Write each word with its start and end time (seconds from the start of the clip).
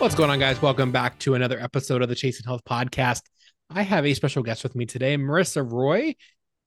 What's 0.00 0.14
going 0.14 0.30
on, 0.30 0.38
guys? 0.38 0.62
Welcome 0.62 0.92
back 0.92 1.18
to 1.18 1.34
another 1.34 1.60
episode 1.60 2.00
of 2.00 2.08
the 2.08 2.14
Chasing 2.14 2.46
Health 2.46 2.62
Podcast. 2.64 3.20
I 3.68 3.82
have 3.82 4.06
a 4.06 4.14
special 4.14 4.42
guest 4.42 4.62
with 4.62 4.74
me 4.74 4.86
today, 4.86 5.18
Marissa 5.18 5.62
Roy. 5.70 6.14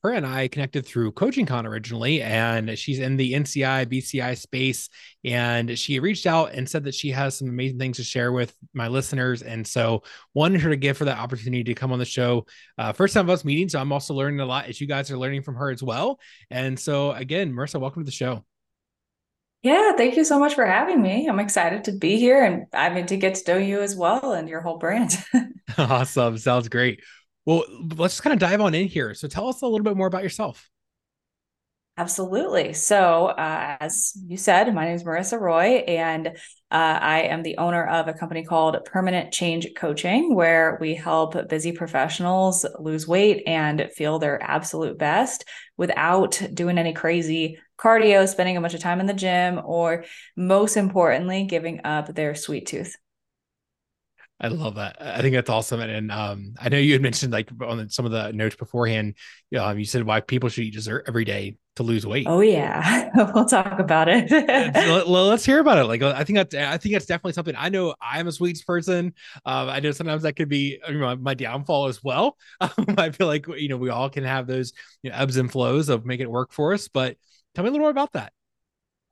Her 0.03 0.11
and 0.11 0.23
I 0.23 0.47
connected 0.47 0.85
through 0.85 1.13
Coaching 1.13 1.47
Con 1.47 1.65
originally, 1.65 2.21
and 2.21 2.77
she's 2.77 2.99
in 2.99 3.17
the 3.17 3.33
NCI, 3.33 3.87
BCI 3.87 4.37
space. 4.37 4.87
And 5.25 5.79
she 5.79 5.97
reached 5.97 6.27
out 6.27 6.53
and 6.53 6.69
said 6.69 6.83
that 6.83 6.93
she 6.93 7.09
has 7.09 7.35
some 7.35 7.49
amazing 7.49 7.79
things 7.79 7.97
to 7.97 8.03
share 8.03 8.31
with 8.31 8.55
my 8.75 8.87
listeners. 8.87 9.41
And 9.41 9.65
so, 9.65 10.03
wanted 10.35 10.61
her 10.61 10.69
to 10.69 10.77
give 10.77 10.99
her 10.99 11.05
that 11.05 11.17
opportunity 11.17 11.63
to 11.63 11.73
come 11.73 11.91
on 11.91 11.97
the 11.97 12.05
show. 12.05 12.45
Uh, 12.77 12.93
first 12.93 13.15
time 13.15 13.25
of 13.25 13.31
us 13.31 13.43
meeting. 13.43 13.67
So, 13.67 13.79
I'm 13.79 13.91
also 13.91 14.13
learning 14.13 14.41
a 14.41 14.45
lot 14.45 14.67
as 14.67 14.79
you 14.79 14.85
guys 14.85 15.09
are 15.09 15.17
learning 15.17 15.41
from 15.41 15.55
her 15.55 15.71
as 15.71 15.81
well. 15.81 16.19
And 16.51 16.79
so, 16.79 17.13
again, 17.13 17.51
Marissa, 17.51 17.79
welcome 17.79 18.03
to 18.03 18.05
the 18.05 18.11
show. 18.11 18.45
Yeah, 19.63 19.93
thank 19.93 20.17
you 20.17 20.25
so 20.25 20.39
much 20.39 20.55
for 20.55 20.65
having 20.65 21.01
me. 21.01 21.25
I'm 21.27 21.39
excited 21.39 21.85
to 21.85 21.93
be 21.93 22.17
here 22.17 22.43
and 22.43 22.65
I 22.73 22.89
mean 22.89 23.05
to 23.05 23.17
get 23.17 23.35
to 23.35 23.53
know 23.53 23.57
you 23.57 23.81
as 23.81 23.95
well 23.95 24.33
and 24.33 24.49
your 24.49 24.59
whole 24.59 24.77
brand. 24.77 25.17
awesome. 25.77 26.37
Sounds 26.37 26.67
great. 26.67 27.01
Well, 27.45 27.63
let's 27.95 28.15
just 28.15 28.23
kind 28.23 28.33
of 28.33 28.39
dive 28.39 28.59
on 28.59 28.75
in 28.75 28.87
here. 28.87 29.13
So 29.13 29.29
tell 29.29 29.47
us 29.47 29.61
a 29.61 29.65
little 29.65 29.83
bit 29.83 29.95
more 29.95 30.07
about 30.07 30.23
yourself. 30.23 30.69
Absolutely. 31.95 32.73
So, 32.73 33.27
uh, 33.27 33.77
as 33.79 34.13
you 34.25 34.35
said, 34.35 34.73
my 34.73 34.85
name 34.85 34.95
is 34.95 35.03
Marissa 35.03 35.39
Roy, 35.39 35.83
and 35.87 36.27
uh, 36.27 36.31
I 36.71 37.21
am 37.21 37.43
the 37.43 37.57
owner 37.59 37.85
of 37.85 38.07
a 38.07 38.13
company 38.13 38.43
called 38.43 38.83
Permanent 38.83 39.31
Change 39.31 39.67
Coaching, 39.77 40.33
where 40.33 40.79
we 40.81 40.95
help 40.95 41.35
busy 41.49 41.71
professionals 41.71 42.65
lose 42.79 43.07
weight 43.07 43.43
and 43.45 43.89
feel 43.95 44.17
their 44.17 44.41
absolute 44.41 44.97
best 44.97 45.45
without 45.77 46.41
doing 46.51 46.79
any 46.79 46.93
crazy 46.93 47.59
cardio, 47.83 48.27
spending 48.27 48.57
a 48.57 48.61
bunch 48.61 48.73
of 48.73 48.79
time 48.79 48.99
in 48.99 49.05
the 49.05 49.13
gym, 49.13 49.59
or 49.63 50.05
most 50.35 50.77
importantly, 50.77 51.45
giving 51.45 51.81
up 51.83 52.13
their 52.13 52.35
sweet 52.35 52.65
tooth. 52.65 52.95
I 54.43 54.47
love 54.47 54.75
that. 54.75 54.97
I 54.99 55.21
think 55.21 55.35
that's 55.35 55.49
awesome. 55.49 55.79
And, 55.79 55.89
and 55.89 56.11
um, 56.11 56.53
I 56.59 56.67
know 56.67 56.77
you 56.77 56.91
had 56.91 57.01
mentioned 57.01 57.31
like 57.31 57.49
on 57.61 57.89
some 57.89 58.05
of 58.05 58.11
the 58.11 58.33
notes 58.33 58.57
beforehand, 58.57 59.15
you, 59.51 59.57
know, 59.57 59.65
um, 59.65 59.79
you 59.79 59.85
said 59.85 60.03
why 60.03 60.19
people 60.19 60.49
should 60.49 60.65
eat 60.65 60.73
dessert 60.73 61.05
every 61.07 61.23
day 61.23 61.55
to 61.77 61.83
lose 61.83 62.05
weight. 62.05 62.27
Oh 62.27 62.41
yeah, 62.41 63.09
we'll 63.33 63.45
talk 63.45 63.79
about 63.79 64.09
it. 64.09 64.29
Let's 65.07 65.45
hear 65.45 65.59
about 65.59 65.77
it. 65.77 65.85
Like 65.85 66.01
I 66.01 66.25
think 66.25 66.49
that 66.49 66.71
I 66.71 66.77
think 66.77 66.93
that's 66.93 67.05
definitely 67.05 67.33
something. 67.33 67.55
I 67.57 67.69
know 67.69 67.95
I'm 68.01 68.27
a 68.27 68.31
sweets 68.33 68.63
person. 68.63 69.13
Um, 69.45 69.69
I 69.69 69.79
know 69.79 69.91
sometimes 69.91 70.23
that 70.23 70.33
could 70.33 70.49
be 70.49 70.79
you 70.89 70.99
know, 70.99 71.15
my 71.15 71.35
downfall 71.35 71.87
as 71.87 72.03
well. 72.03 72.37
I 72.59 73.11
feel 73.11 73.27
like 73.27 73.47
you 73.47 73.69
know 73.69 73.77
we 73.77 73.89
all 73.91 74.09
can 74.09 74.25
have 74.25 74.45
those 74.45 74.73
you 75.03 75.09
know, 75.09 75.15
ebbs 75.15 75.37
and 75.37 75.49
flows 75.49 75.87
of 75.87 76.05
making 76.05 76.25
it 76.25 76.31
work 76.31 76.51
for 76.51 76.73
us. 76.73 76.89
But 76.89 77.15
tell 77.53 77.63
me 77.63 77.69
a 77.69 77.71
little 77.71 77.83
more 77.83 77.91
about 77.91 78.13
that. 78.13 78.33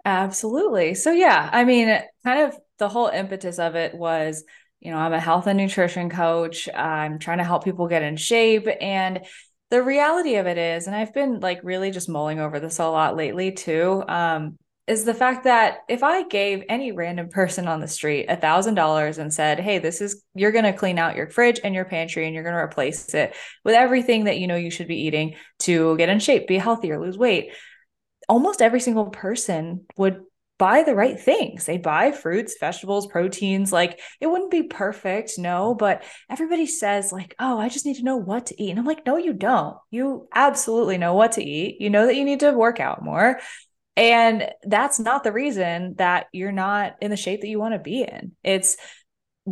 Absolutely. 0.03 0.95
So 0.95 1.11
yeah, 1.11 1.49
I 1.51 1.63
mean, 1.63 1.99
kind 2.23 2.41
of 2.41 2.59
the 2.79 2.89
whole 2.89 3.07
impetus 3.07 3.59
of 3.59 3.75
it 3.75 3.93
was 3.93 4.43
you 4.81 4.91
know, 4.91 4.97
I'm 4.97 5.13
a 5.13 5.19
health 5.19 5.47
and 5.47 5.57
nutrition 5.57 6.09
coach. 6.09 6.67
I'm 6.73 7.19
trying 7.19 7.37
to 7.37 7.43
help 7.43 7.63
people 7.63 7.87
get 7.87 8.01
in 8.01 8.17
shape. 8.17 8.67
And 8.81 9.21
the 9.69 9.83
reality 9.83 10.35
of 10.35 10.47
it 10.47 10.57
is, 10.57 10.87
and 10.87 10.95
I've 10.95 11.13
been 11.13 11.39
like 11.39 11.61
really 11.63 11.91
just 11.91 12.09
mulling 12.09 12.39
over 12.39 12.59
this 12.59 12.79
a 12.79 12.87
lot 12.87 13.15
lately 13.15 13.51
too, 13.51 14.03
um, 14.07 14.57
is 14.87 15.05
the 15.05 15.13
fact 15.13 15.43
that 15.43 15.81
if 15.87 16.03
I 16.03 16.23
gave 16.23 16.63
any 16.67 16.91
random 16.91 17.29
person 17.29 17.67
on 17.67 17.79
the 17.79 17.87
street 17.87 18.25
a 18.27 18.35
thousand 18.35 18.73
dollars 18.73 19.19
and 19.19 19.31
said, 19.31 19.59
Hey, 19.59 19.77
this 19.77 20.01
is 20.01 20.23
you're 20.33 20.51
gonna 20.51 20.73
clean 20.73 20.97
out 20.97 21.15
your 21.15 21.29
fridge 21.29 21.59
and 21.63 21.75
your 21.75 21.85
pantry 21.85 22.25
and 22.25 22.33
you're 22.33 22.43
gonna 22.43 22.57
replace 22.57 23.13
it 23.13 23.35
with 23.63 23.75
everything 23.75 24.23
that 24.23 24.39
you 24.39 24.47
know 24.47 24.55
you 24.55 24.71
should 24.71 24.87
be 24.87 25.03
eating 25.03 25.35
to 25.59 25.95
get 25.97 26.09
in 26.09 26.19
shape, 26.19 26.47
be 26.47 26.57
healthier, 26.57 26.99
lose 26.99 27.19
weight, 27.19 27.51
almost 28.31 28.61
every 28.61 28.79
single 28.79 29.07
person 29.07 29.83
would 29.97 30.21
buy 30.57 30.83
the 30.83 30.95
right 30.95 31.19
things. 31.19 31.65
They 31.65 31.77
buy 31.77 32.13
fruits, 32.13 32.55
vegetables, 32.61 33.07
proteins. 33.07 33.73
Like 33.73 33.99
it 34.21 34.27
wouldn't 34.27 34.51
be 34.51 34.63
perfect, 34.63 35.33
no, 35.37 35.75
but 35.75 36.05
everybody 36.29 36.65
says, 36.65 37.11
like, 37.11 37.35
oh, 37.39 37.59
I 37.59 37.67
just 37.67 37.85
need 37.85 37.97
to 37.97 38.05
know 38.05 38.15
what 38.15 38.45
to 38.45 38.63
eat. 38.63 38.69
And 38.69 38.79
I'm 38.79 38.85
like, 38.85 39.05
no, 39.05 39.17
you 39.17 39.33
don't. 39.33 39.75
You 39.89 40.29
absolutely 40.33 40.97
know 40.97 41.13
what 41.13 41.33
to 41.33 41.43
eat. 41.43 41.81
You 41.81 41.89
know 41.89 42.05
that 42.05 42.15
you 42.15 42.23
need 42.23 42.39
to 42.39 42.53
work 42.53 42.79
out 42.79 43.03
more. 43.03 43.41
And 43.97 44.49
that's 44.63 44.97
not 44.97 45.25
the 45.25 45.33
reason 45.33 45.95
that 45.97 46.27
you're 46.31 46.53
not 46.53 46.95
in 47.01 47.11
the 47.11 47.17
shape 47.17 47.41
that 47.41 47.49
you 47.49 47.59
want 47.59 47.73
to 47.73 47.79
be 47.79 48.03
in. 48.03 48.31
It's 48.43 48.77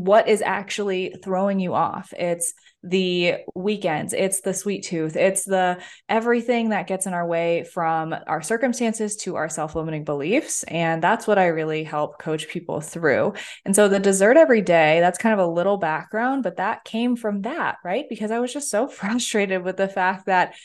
what 0.03 0.27
is 0.27 0.41
actually 0.41 1.15
throwing 1.23 1.59
you 1.59 1.73
off. 1.73 2.13
It's 2.17 2.53
the 2.81 3.37
weekends, 3.55 4.13
it's 4.13 4.39
the 4.39 4.53
sweet 4.53 4.85
tooth, 4.85 5.17
it's 5.17 5.43
the 5.43 5.81
everything 6.07 6.69
that 6.69 6.87
gets 6.87 7.05
in 7.05 7.13
our 7.13 7.27
way 7.27 7.65
from 7.65 8.15
our 8.25 8.41
circumstances 8.41 9.17
to 9.17 9.35
our 9.35 9.49
self 9.49 9.75
limiting 9.75 10.05
beliefs. 10.05 10.63
And 10.63 11.03
that's 11.03 11.27
what 11.27 11.37
I 11.37 11.47
really 11.47 11.83
help 11.83 12.19
coach 12.19 12.47
people 12.47 12.79
through. 12.79 13.33
And 13.65 13.75
so 13.75 13.89
the 13.89 13.99
dessert 13.99 14.37
every 14.37 14.61
day, 14.61 15.01
that's 15.01 15.17
kind 15.17 15.33
of 15.33 15.45
a 15.45 15.51
little 15.51 15.77
background, 15.77 16.43
but 16.43 16.57
that 16.57 16.85
came 16.85 17.15
from 17.15 17.41
that, 17.41 17.77
right? 17.83 18.05
Because 18.09 18.31
I 18.31 18.39
was 18.39 18.53
just 18.53 18.71
so 18.71 18.87
frustrated 18.99 19.63
with 19.63 19.77
the 19.77 19.89
fact 19.89 20.27
that 20.27 20.55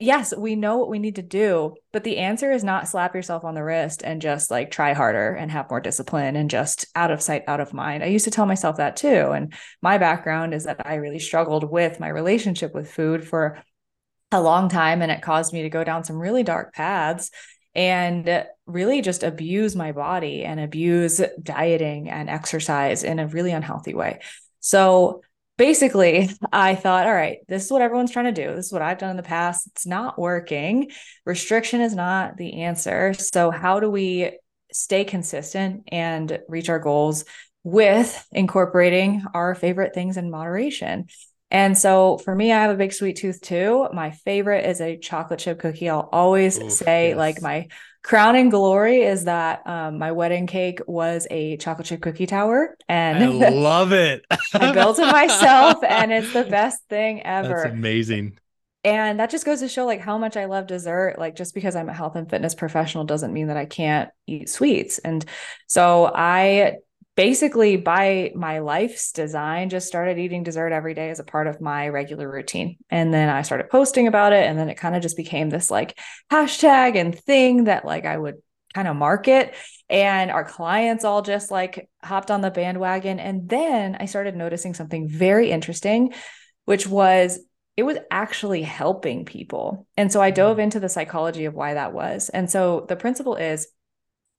yes, 0.00 0.34
we 0.34 0.56
know 0.56 0.78
what 0.78 0.88
we 0.88 0.98
need 0.98 1.16
to 1.16 1.22
do, 1.22 1.76
but 1.92 2.02
the 2.02 2.16
answer 2.16 2.50
is 2.50 2.64
not 2.64 2.88
slap 2.88 3.14
yourself 3.14 3.44
on 3.44 3.54
the 3.54 3.62
wrist 3.62 4.02
and 4.02 4.22
just 4.22 4.50
like 4.50 4.70
try 4.70 4.94
harder 4.94 5.34
and 5.34 5.50
have 5.50 5.68
more 5.68 5.80
discipline 5.80 6.36
and 6.36 6.50
just 6.50 6.86
out 6.96 7.10
of 7.10 7.22
sight, 7.22 7.44
out 7.46 7.60
of 7.60 7.74
mind. 7.74 8.02
I 8.02 8.06
used 8.06 8.24
to 8.24 8.30
tell 8.30 8.46
myself 8.46 8.78
that 8.78 8.96
too. 8.96 9.30
And 9.30 9.52
my 9.82 9.98
background 9.98 10.54
is 10.54 10.64
that 10.64 10.86
I 10.86 10.94
really 10.94 11.18
struggled 11.18 11.70
with 11.70 12.00
my 12.00 12.08
relationship 12.08 12.74
with 12.74 12.90
food 12.90 13.28
for 13.28 13.62
a 14.32 14.40
long 14.40 14.70
time 14.70 15.02
and 15.02 15.12
it 15.12 15.22
caused 15.22 15.52
me 15.52 15.62
to 15.62 15.70
go 15.70 15.84
down 15.84 16.04
some 16.04 16.16
really 16.16 16.42
dark 16.42 16.72
paths 16.72 17.30
and 17.74 18.46
really 18.66 19.02
just 19.02 19.22
abuse 19.22 19.76
my 19.76 19.92
body 19.92 20.44
and 20.44 20.58
abuse 20.58 21.20
dieting 21.42 22.08
and 22.08 22.30
exercise 22.30 23.04
in 23.04 23.18
a 23.18 23.28
really 23.28 23.52
unhealthy 23.52 23.94
way. 23.94 24.20
So 24.60 25.22
basically, 25.60 26.30
I 26.52 26.74
thought, 26.74 27.06
all 27.06 27.12
right, 27.12 27.36
this 27.46 27.66
is 27.66 27.70
what 27.70 27.82
everyone's 27.82 28.10
trying 28.10 28.34
to 28.34 28.46
do. 28.46 28.56
This 28.56 28.66
is 28.66 28.72
what 28.72 28.80
I've 28.80 28.96
done 28.96 29.10
in 29.10 29.18
the 29.18 29.22
past. 29.22 29.66
It's 29.66 29.86
not 29.86 30.18
working. 30.18 30.90
Restriction 31.26 31.82
is 31.82 31.94
not 31.94 32.38
the 32.38 32.62
answer. 32.62 33.12
So, 33.12 33.50
how 33.50 33.78
do 33.78 33.90
we 33.90 34.38
stay 34.72 35.04
consistent 35.04 35.82
and 35.88 36.40
reach 36.48 36.70
our 36.70 36.78
goals 36.78 37.26
with 37.62 38.26
incorporating 38.32 39.22
our 39.34 39.54
favorite 39.54 39.94
things 39.94 40.16
in 40.16 40.30
moderation? 40.30 41.08
And 41.50 41.76
so 41.76 42.16
for 42.18 42.34
me, 42.34 42.52
I 42.52 42.62
have 42.62 42.70
a 42.70 42.78
big 42.78 42.94
sweet 42.94 43.16
tooth 43.16 43.42
too. 43.42 43.88
My 43.92 44.12
favorite 44.12 44.64
is 44.64 44.80
a 44.80 44.96
chocolate 44.96 45.40
chip 45.40 45.58
cookie. 45.58 45.90
I'll 45.90 46.08
always 46.10 46.58
Ooh, 46.58 46.70
say, 46.70 47.08
yes. 47.08 47.18
like, 47.18 47.42
my 47.42 47.66
crowning 48.02 48.48
glory 48.48 49.02
is 49.02 49.24
that 49.24 49.66
um, 49.66 49.98
my 49.98 50.12
wedding 50.12 50.46
cake 50.46 50.80
was 50.86 51.26
a 51.30 51.56
chocolate 51.58 51.86
chip 51.86 52.00
cookie 52.00 52.26
tower 52.26 52.76
and 52.88 53.22
I 53.22 53.48
love 53.50 53.92
it. 53.92 54.24
I 54.54 54.72
built 54.72 54.98
it 54.98 55.12
myself 55.12 55.82
and 55.84 56.12
it's 56.12 56.32
the 56.32 56.44
best 56.50 56.82
thing 56.88 57.22
ever. 57.22 57.48
That's 57.48 57.74
amazing. 57.74 58.38
And 58.82 59.20
that 59.20 59.28
just 59.28 59.44
goes 59.44 59.60
to 59.60 59.68
show 59.68 59.84
like 59.84 60.00
how 60.00 60.16
much 60.16 60.38
I 60.38 60.46
love 60.46 60.66
dessert. 60.66 61.16
Like 61.18 61.36
just 61.36 61.54
because 61.54 61.76
I'm 61.76 61.90
a 61.90 61.94
health 61.94 62.16
and 62.16 62.28
fitness 62.28 62.54
professional 62.54 63.04
doesn't 63.04 63.32
mean 63.32 63.48
that 63.48 63.58
I 63.58 63.66
can't 63.66 64.10
eat 64.26 64.48
sweets. 64.48 64.98
And 64.98 65.24
so 65.66 66.10
I 66.14 66.76
basically 67.20 67.76
by 67.76 68.32
my 68.34 68.60
life's 68.60 69.12
design 69.12 69.68
just 69.68 69.86
started 69.86 70.16
eating 70.16 70.42
dessert 70.42 70.72
every 70.72 70.94
day 70.94 71.10
as 71.10 71.18
a 71.18 71.22
part 71.22 71.46
of 71.46 71.60
my 71.60 71.86
regular 71.86 72.26
routine. 72.26 72.78
And 72.88 73.12
then 73.12 73.28
i 73.28 73.42
started 73.42 73.68
posting 73.68 74.06
about 74.06 74.32
it 74.32 74.46
and 74.46 74.58
then 74.58 74.70
it 74.70 74.76
kind 74.76 74.96
of 74.96 75.02
just 75.02 75.18
became 75.18 75.50
this 75.50 75.70
like 75.70 75.98
hashtag 76.32 76.96
and 76.96 77.14
thing 77.14 77.64
that 77.64 77.84
like 77.84 78.06
i 78.06 78.16
would 78.16 78.36
kind 78.72 78.88
of 78.88 78.96
market. 78.96 79.54
And 79.90 80.30
our 80.30 80.44
clients 80.44 81.04
all 81.04 81.20
just 81.20 81.50
like 81.50 81.90
hopped 82.02 82.30
on 82.30 82.40
the 82.40 82.50
bandwagon. 82.50 83.20
And 83.20 83.50
then 83.50 83.98
i 84.00 84.06
started 84.06 84.34
noticing 84.34 84.72
something 84.72 85.06
very 85.06 85.50
interesting 85.50 86.14
which 86.64 86.86
was 86.86 87.38
it 87.76 87.82
was 87.82 87.98
actually 88.10 88.62
helping 88.62 89.26
people. 89.26 89.86
And 89.98 90.10
so 90.10 90.22
i 90.22 90.30
dove 90.30 90.52
mm-hmm. 90.52 90.62
into 90.62 90.80
the 90.80 90.88
psychology 90.88 91.44
of 91.44 91.52
why 91.52 91.74
that 91.74 91.92
was. 91.92 92.30
And 92.30 92.50
so 92.50 92.86
the 92.88 92.96
principle 92.96 93.36
is 93.36 93.68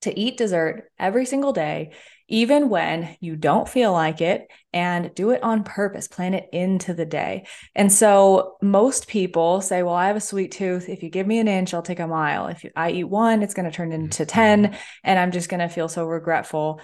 to 0.02 0.18
eat 0.18 0.36
dessert 0.36 0.90
every 0.98 1.26
single 1.26 1.52
day 1.52 1.92
even 2.32 2.70
when 2.70 3.14
you 3.20 3.36
don't 3.36 3.68
feel 3.68 3.92
like 3.92 4.22
it, 4.22 4.48
and 4.72 5.14
do 5.14 5.30
it 5.32 5.42
on 5.42 5.64
purpose, 5.64 6.08
plan 6.08 6.32
it 6.32 6.48
into 6.50 6.94
the 6.94 7.04
day. 7.04 7.46
And 7.74 7.92
so 7.92 8.56
most 8.62 9.06
people 9.06 9.60
say, 9.60 9.82
Well, 9.82 9.94
I 9.94 10.06
have 10.06 10.16
a 10.16 10.20
sweet 10.20 10.50
tooth. 10.50 10.88
If 10.88 11.02
you 11.02 11.10
give 11.10 11.26
me 11.26 11.38
an 11.40 11.46
inch, 11.46 11.74
I'll 11.74 11.82
take 11.82 12.00
a 12.00 12.06
mile. 12.06 12.46
If 12.46 12.64
I 12.74 12.90
eat 12.90 13.04
one, 13.04 13.42
it's 13.42 13.52
going 13.52 13.70
to 13.70 13.76
turn 13.76 13.92
into 13.92 14.22
mm-hmm. 14.22 14.64
10, 14.64 14.78
and 15.04 15.18
I'm 15.18 15.30
just 15.30 15.50
going 15.50 15.60
to 15.60 15.68
feel 15.68 15.90
so 15.90 16.06
regretful 16.06 16.80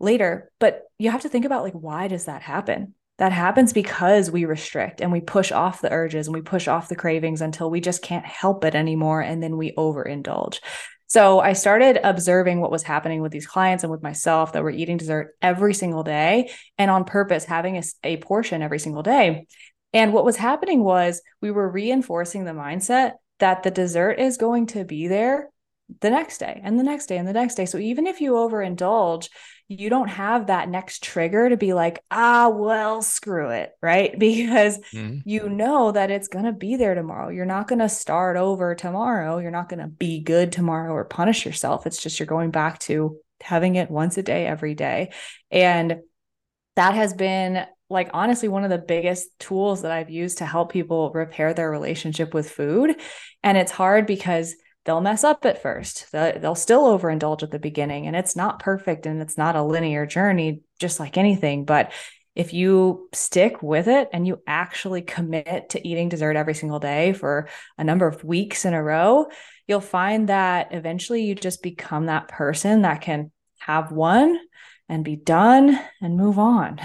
later. 0.00 0.50
But 0.58 0.84
you 0.98 1.10
have 1.10 1.22
to 1.22 1.28
think 1.28 1.44
about 1.44 1.64
like, 1.64 1.74
why 1.74 2.08
does 2.08 2.24
that 2.24 2.42
happen? 2.42 2.94
that 3.18 3.32
happens 3.32 3.72
because 3.72 4.30
we 4.30 4.44
restrict 4.44 5.00
and 5.00 5.10
we 5.10 5.20
push 5.20 5.50
off 5.50 5.80
the 5.80 5.90
urges 5.90 6.28
and 6.28 6.34
we 6.36 6.40
push 6.40 6.68
off 6.68 6.88
the 6.88 6.94
cravings 6.94 7.40
until 7.40 7.68
we 7.68 7.80
just 7.80 8.00
can't 8.00 8.24
help 8.24 8.64
it 8.64 8.76
anymore. 8.76 9.20
And 9.20 9.42
then 9.42 9.56
we 9.56 9.72
overindulge. 9.72 10.60
So 11.08 11.40
I 11.40 11.54
started 11.54 11.98
observing 12.04 12.60
what 12.60 12.70
was 12.70 12.82
happening 12.82 13.22
with 13.22 13.32
these 13.32 13.46
clients 13.46 13.82
and 13.82 13.90
with 13.90 14.02
myself 14.02 14.52
that 14.52 14.62
were 14.62 14.70
eating 14.70 14.98
dessert 14.98 15.34
every 15.40 15.72
single 15.74 16.02
day 16.02 16.50
and 16.76 16.90
on 16.90 17.04
purpose 17.04 17.44
having 17.44 17.78
a, 17.78 17.82
a 18.04 18.18
portion 18.18 18.62
every 18.62 18.78
single 18.78 19.02
day. 19.02 19.46
And 19.94 20.12
what 20.12 20.26
was 20.26 20.36
happening 20.36 20.84
was 20.84 21.22
we 21.40 21.50
were 21.50 21.68
reinforcing 21.68 22.44
the 22.44 22.52
mindset 22.52 23.12
that 23.38 23.62
the 23.62 23.70
dessert 23.70 24.18
is 24.18 24.36
going 24.36 24.66
to 24.66 24.84
be 24.84 25.08
there 25.08 25.48
the 26.00 26.10
next 26.10 26.38
day 26.38 26.60
and 26.62 26.78
the 26.78 26.84
next 26.84 27.06
day 27.06 27.16
and 27.16 27.26
the 27.26 27.32
next 27.32 27.54
day. 27.54 27.64
So 27.64 27.78
even 27.78 28.06
if 28.06 28.20
you 28.20 28.32
overindulge, 28.32 29.30
you 29.68 29.90
don't 29.90 30.08
have 30.08 30.46
that 30.46 30.68
next 30.70 31.02
trigger 31.02 31.50
to 31.50 31.56
be 31.58 31.74
like, 31.74 32.02
ah, 32.10 32.48
well, 32.48 33.02
screw 33.02 33.50
it, 33.50 33.72
right? 33.82 34.18
Because 34.18 34.78
mm-hmm. 34.92 35.18
you 35.28 35.48
know 35.48 35.92
that 35.92 36.10
it's 36.10 36.28
going 36.28 36.46
to 36.46 36.52
be 36.52 36.76
there 36.76 36.94
tomorrow. 36.94 37.28
You're 37.28 37.44
not 37.44 37.68
going 37.68 37.80
to 37.80 37.88
start 37.88 38.36
over 38.36 38.74
tomorrow. 38.74 39.38
You're 39.38 39.50
not 39.50 39.68
going 39.68 39.80
to 39.80 39.88
be 39.88 40.20
good 40.20 40.52
tomorrow 40.52 40.92
or 40.92 41.04
punish 41.04 41.44
yourself. 41.44 41.86
It's 41.86 42.02
just 42.02 42.18
you're 42.18 42.26
going 42.26 42.50
back 42.50 42.78
to 42.80 43.18
having 43.42 43.76
it 43.76 43.90
once 43.90 44.16
a 44.16 44.22
day, 44.22 44.46
every 44.46 44.74
day. 44.74 45.12
And 45.50 45.98
that 46.76 46.94
has 46.94 47.12
been 47.12 47.66
like 47.90 48.10
honestly 48.12 48.48
one 48.48 48.64
of 48.64 48.70
the 48.70 48.78
biggest 48.78 49.28
tools 49.38 49.82
that 49.82 49.92
I've 49.92 50.10
used 50.10 50.38
to 50.38 50.46
help 50.46 50.72
people 50.72 51.10
repair 51.12 51.54
their 51.54 51.70
relationship 51.70 52.34
with 52.34 52.50
food. 52.50 52.96
And 53.42 53.56
it's 53.56 53.72
hard 53.72 54.06
because 54.06 54.54
they'll 54.88 55.02
mess 55.02 55.22
up 55.22 55.44
at 55.44 55.60
first. 55.60 56.10
They'll 56.12 56.54
still 56.54 56.98
overindulge 56.98 57.42
at 57.42 57.50
the 57.50 57.58
beginning, 57.58 58.06
and 58.06 58.16
it's 58.16 58.34
not 58.34 58.58
perfect 58.58 59.04
and 59.04 59.20
it's 59.20 59.36
not 59.36 59.54
a 59.54 59.62
linear 59.62 60.06
journey, 60.06 60.62
just 60.78 60.98
like 60.98 61.18
anything. 61.18 61.66
But 61.66 61.92
if 62.34 62.54
you 62.54 63.10
stick 63.12 63.62
with 63.62 63.86
it 63.86 64.08
and 64.14 64.26
you 64.26 64.40
actually 64.46 65.02
commit 65.02 65.68
to 65.70 65.86
eating 65.86 66.08
dessert 66.08 66.36
every 66.36 66.54
single 66.54 66.78
day 66.78 67.12
for 67.12 67.50
a 67.76 67.84
number 67.84 68.06
of 68.06 68.24
weeks 68.24 68.64
in 68.64 68.72
a 68.72 68.82
row, 68.82 69.26
you'll 69.66 69.82
find 69.82 70.30
that 70.30 70.68
eventually 70.72 71.22
you 71.22 71.34
just 71.34 71.62
become 71.62 72.06
that 72.06 72.28
person 72.28 72.80
that 72.80 73.02
can 73.02 73.30
have 73.58 73.92
one 73.92 74.40
and 74.88 75.04
be 75.04 75.16
done 75.16 75.78
and 76.00 76.16
move 76.16 76.38
on. 76.38 76.80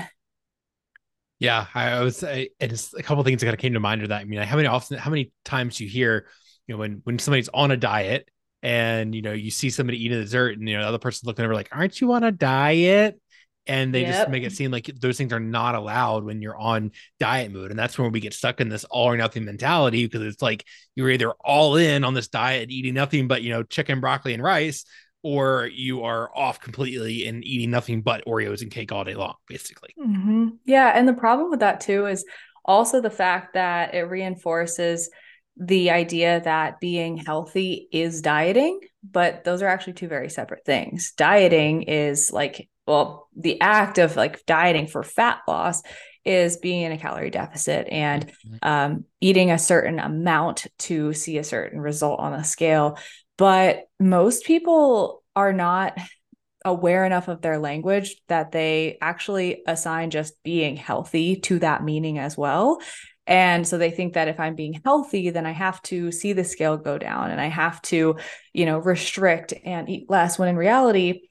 Yeah, 1.39 1.67
I 1.73 2.01
was. 2.01 2.21
It's 2.27 2.93
a 2.93 3.01
couple 3.03 3.23
things 3.23 3.39
that 3.39 3.45
kind 3.45 3.53
of 3.53 3.61
came 3.61 3.73
to 3.75 3.79
mind 3.79 4.01
of 4.01 4.09
that. 4.09 4.19
I 4.19 4.25
mean, 4.25 4.41
how 4.41 4.57
many 4.57 4.67
often, 4.67 4.97
how 4.97 5.09
many 5.09 5.31
times 5.45 5.79
you 5.79 5.87
hear 5.87 6.27
you 6.67 6.75
know, 6.75 6.79
when 6.79 7.01
when 7.03 7.19
somebody's 7.19 7.49
on 7.49 7.71
a 7.71 7.77
diet 7.77 8.29
and 8.61 9.13
you 9.13 9.21
know 9.21 9.33
you 9.33 9.51
see 9.51 9.69
somebody 9.69 10.03
eat 10.03 10.11
a 10.11 10.21
dessert 10.21 10.57
and 10.57 10.67
you 10.67 10.75
know 10.75 10.83
the 10.83 10.87
other 10.87 10.97
person's 10.97 11.27
looking 11.27 11.45
over 11.45 11.53
like, 11.53 11.69
aren't 11.71 11.99
you 11.99 12.11
on 12.13 12.23
a 12.23 12.31
diet? 12.31 13.19
And 13.65 13.93
they 13.93 14.01
yep. 14.01 14.13
just 14.13 14.29
make 14.29 14.43
it 14.43 14.51
seem 14.51 14.71
like 14.71 14.87
those 14.99 15.17
things 15.17 15.31
are 15.31 15.39
not 15.39 15.75
allowed 15.75 16.25
when 16.25 16.41
you're 16.41 16.57
on 16.57 16.91
diet 17.17 17.51
mode. 17.51 17.69
And 17.69 17.79
that's 17.79 17.97
when 17.97 18.11
we 18.11 18.19
get 18.19 18.33
stuck 18.33 18.59
in 18.59 18.67
this 18.67 18.83
all 18.83 19.05
or 19.05 19.15
nothing 19.15 19.45
mentality 19.45 20.05
because 20.05 20.21
it's 20.21 20.41
like 20.41 20.65
you're 20.95 21.09
either 21.09 21.31
all 21.31 21.77
in 21.77 22.03
on 22.03 22.13
this 22.13 22.27
diet, 22.27 22.71
eating 22.71 22.93
nothing 22.93 23.29
but, 23.29 23.41
you 23.41 23.51
know, 23.51 23.63
chicken, 23.63 24.01
broccoli, 24.01 24.33
and 24.33 24.43
rice, 24.43 24.83
or 25.23 25.69
you 25.73 26.03
are 26.03 26.29
off 26.35 26.59
completely 26.59 27.25
and 27.25 27.45
eating 27.45 27.71
nothing 27.71 28.01
but 28.01 28.25
Oreos 28.25 28.61
and 28.61 28.69
cake 28.69 28.91
all 28.91 29.05
day 29.05 29.15
long, 29.15 29.35
basically. 29.47 29.95
Mm-hmm. 29.97 30.49
Yeah. 30.65 30.91
And 30.93 31.07
the 31.07 31.13
problem 31.13 31.49
with 31.49 31.61
that 31.61 31.79
too 31.79 32.05
is 32.07 32.25
also 32.65 32.99
the 32.99 33.09
fact 33.09 33.53
that 33.53 33.93
it 33.93 34.01
reinforces 34.01 35.09
the 35.57 35.91
idea 35.91 36.41
that 36.41 36.79
being 36.79 37.17
healthy 37.17 37.87
is 37.91 38.21
dieting, 38.21 38.79
but 39.03 39.43
those 39.43 39.61
are 39.61 39.67
actually 39.67 39.93
two 39.93 40.07
very 40.07 40.29
separate 40.29 40.65
things. 40.65 41.13
Dieting 41.15 41.83
is 41.83 42.31
like, 42.31 42.69
well, 42.87 43.29
the 43.35 43.61
act 43.61 43.97
of 43.97 44.15
like 44.15 44.45
dieting 44.45 44.87
for 44.87 45.03
fat 45.03 45.39
loss 45.47 45.81
is 46.25 46.57
being 46.57 46.81
in 46.81 46.91
a 46.91 46.97
calorie 46.97 47.29
deficit 47.29 47.87
and 47.89 48.27
mm-hmm. 48.27 48.55
um, 48.61 49.05
eating 49.21 49.51
a 49.51 49.59
certain 49.59 49.99
amount 49.99 50.67
to 50.79 51.13
see 51.13 51.37
a 51.37 51.43
certain 51.43 51.79
result 51.79 52.19
on 52.19 52.33
a 52.33 52.43
scale. 52.43 52.97
But 53.37 53.83
most 53.99 54.45
people 54.45 55.23
are 55.35 55.53
not 55.53 55.97
aware 56.65 57.05
enough 57.05 57.27
of 57.27 57.41
their 57.41 57.59
language 57.59 58.15
that 58.29 58.51
they 58.51 58.97
actually 59.01 59.63
assign 59.67 60.09
just 60.11 60.33
being 60.43 60.77
healthy 60.77 61.37
to 61.41 61.59
that 61.59 61.83
meaning 61.83 62.17
as 62.17 62.37
well. 62.37 62.79
And 63.25 63.65
so 63.67 63.77
they 63.77 63.91
think 63.91 64.13
that 64.13 64.27
if 64.27 64.39
I'm 64.39 64.55
being 64.55 64.81
healthy, 64.83 65.29
then 65.29 65.45
I 65.45 65.51
have 65.51 65.81
to 65.83 66.11
see 66.11 66.33
the 66.33 66.43
scale 66.43 66.77
go 66.77 66.97
down 66.97 67.31
and 67.31 67.39
I 67.39 67.47
have 67.47 67.81
to, 67.83 68.17
you 68.51 68.65
know, 68.65 68.79
restrict 68.79 69.53
and 69.63 69.89
eat 69.89 70.09
less. 70.09 70.37
When 70.37 70.49
in 70.49 70.57
reality, 70.57 71.21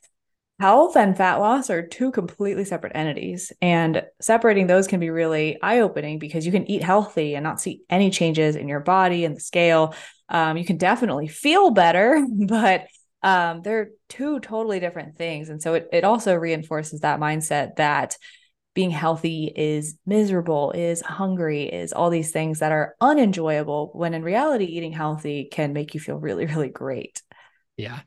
health 0.58 0.96
and 0.96 1.16
fat 1.16 1.36
loss 1.36 1.70
are 1.70 1.86
two 1.86 2.12
completely 2.12 2.64
separate 2.64 2.92
entities. 2.94 3.52
And 3.60 4.04
separating 4.20 4.68
those 4.68 4.86
can 4.86 5.00
be 5.00 5.10
really 5.10 5.60
eye 5.60 5.80
opening 5.80 6.18
because 6.18 6.46
you 6.46 6.52
can 6.52 6.70
eat 6.70 6.82
healthy 6.82 7.34
and 7.34 7.42
not 7.42 7.60
see 7.60 7.82
any 7.90 8.10
changes 8.10 8.56
in 8.56 8.68
your 8.68 8.80
body 8.80 9.24
and 9.24 9.36
the 9.36 9.40
scale. 9.40 9.94
Um, 10.28 10.56
you 10.56 10.64
can 10.64 10.76
definitely 10.78 11.28
feel 11.28 11.72
better, 11.72 12.24
but 12.46 12.86
um, 13.22 13.62
they're 13.62 13.90
two 14.08 14.40
totally 14.40 14.80
different 14.80 15.16
things. 15.16 15.48
And 15.48 15.60
so 15.60 15.74
it, 15.74 15.88
it 15.92 16.04
also 16.04 16.34
reinforces 16.34 17.00
that 17.00 17.20
mindset 17.20 17.76
that 17.76 18.16
being 18.74 18.90
healthy 18.90 19.52
is 19.54 19.96
miserable, 20.06 20.72
is 20.72 21.02
hungry, 21.02 21.64
is 21.64 21.92
all 21.92 22.10
these 22.10 22.30
things 22.30 22.60
that 22.60 22.72
are 22.72 22.94
unenjoyable 23.00 23.90
when 23.92 24.14
in 24.14 24.22
reality, 24.22 24.64
eating 24.64 24.92
healthy 24.92 25.48
can 25.50 25.72
make 25.72 25.94
you 25.94 26.00
feel 26.00 26.16
really, 26.16 26.46
really 26.46 26.68
great. 26.68 27.22
Yeah. 27.76 28.00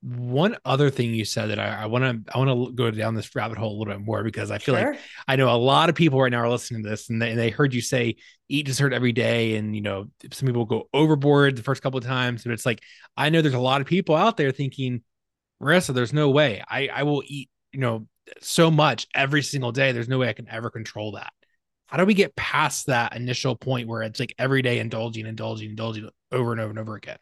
One 0.00 0.56
other 0.64 0.90
thing 0.90 1.12
you 1.12 1.24
said 1.24 1.50
that 1.50 1.58
I 1.58 1.86
want 1.86 2.04
to 2.04 2.32
I 2.32 2.38
want 2.38 2.50
to 2.50 2.72
go 2.72 2.92
down 2.92 3.16
this 3.16 3.34
rabbit 3.34 3.58
hole 3.58 3.76
a 3.76 3.76
little 3.76 3.92
bit 3.92 4.00
more 4.00 4.22
because 4.22 4.52
I 4.52 4.58
feel 4.58 4.76
sure. 4.76 4.92
like 4.92 5.00
I 5.26 5.34
know 5.34 5.52
a 5.52 5.58
lot 5.58 5.88
of 5.88 5.96
people 5.96 6.22
right 6.22 6.30
now 6.30 6.38
are 6.38 6.48
listening 6.48 6.84
to 6.84 6.88
this 6.88 7.10
and 7.10 7.20
they, 7.20 7.30
and 7.30 7.38
they 7.38 7.50
heard 7.50 7.74
you 7.74 7.80
say 7.80 8.14
eat 8.48 8.64
dessert 8.64 8.92
every 8.92 9.10
day 9.10 9.56
and 9.56 9.74
you 9.74 9.82
know 9.82 10.06
some 10.30 10.46
people 10.46 10.66
go 10.66 10.88
overboard 10.94 11.56
the 11.56 11.64
first 11.64 11.82
couple 11.82 11.98
of 11.98 12.04
times 12.04 12.44
but 12.44 12.52
it's 12.52 12.64
like 12.64 12.80
I 13.16 13.30
know 13.30 13.42
there's 13.42 13.54
a 13.54 13.58
lot 13.58 13.80
of 13.80 13.88
people 13.88 14.14
out 14.14 14.36
there 14.36 14.52
thinking 14.52 15.02
Marissa 15.60 15.92
there's 15.92 16.12
no 16.12 16.30
way 16.30 16.62
I 16.68 16.86
I 16.86 17.02
will 17.02 17.24
eat 17.26 17.50
you 17.72 17.80
know 17.80 18.06
so 18.40 18.70
much 18.70 19.06
every 19.14 19.42
single 19.42 19.72
day. 19.72 19.92
There's 19.92 20.08
no 20.08 20.18
way 20.18 20.28
I 20.28 20.32
can 20.34 20.48
ever 20.48 20.70
control 20.70 21.12
that. 21.12 21.32
How 21.86 21.98
do 21.98 22.06
we 22.06 22.14
get 22.14 22.34
past 22.36 22.86
that 22.86 23.14
initial 23.14 23.54
point 23.54 23.88
where 23.88 24.02
it's 24.02 24.18
like 24.18 24.34
every 24.38 24.62
day 24.62 24.78
indulging, 24.78 25.26
indulging, 25.26 25.70
indulging 25.70 26.08
over 26.30 26.52
and 26.52 26.60
over 26.60 26.70
and 26.70 26.78
over 26.78 26.94
again? 26.94 27.18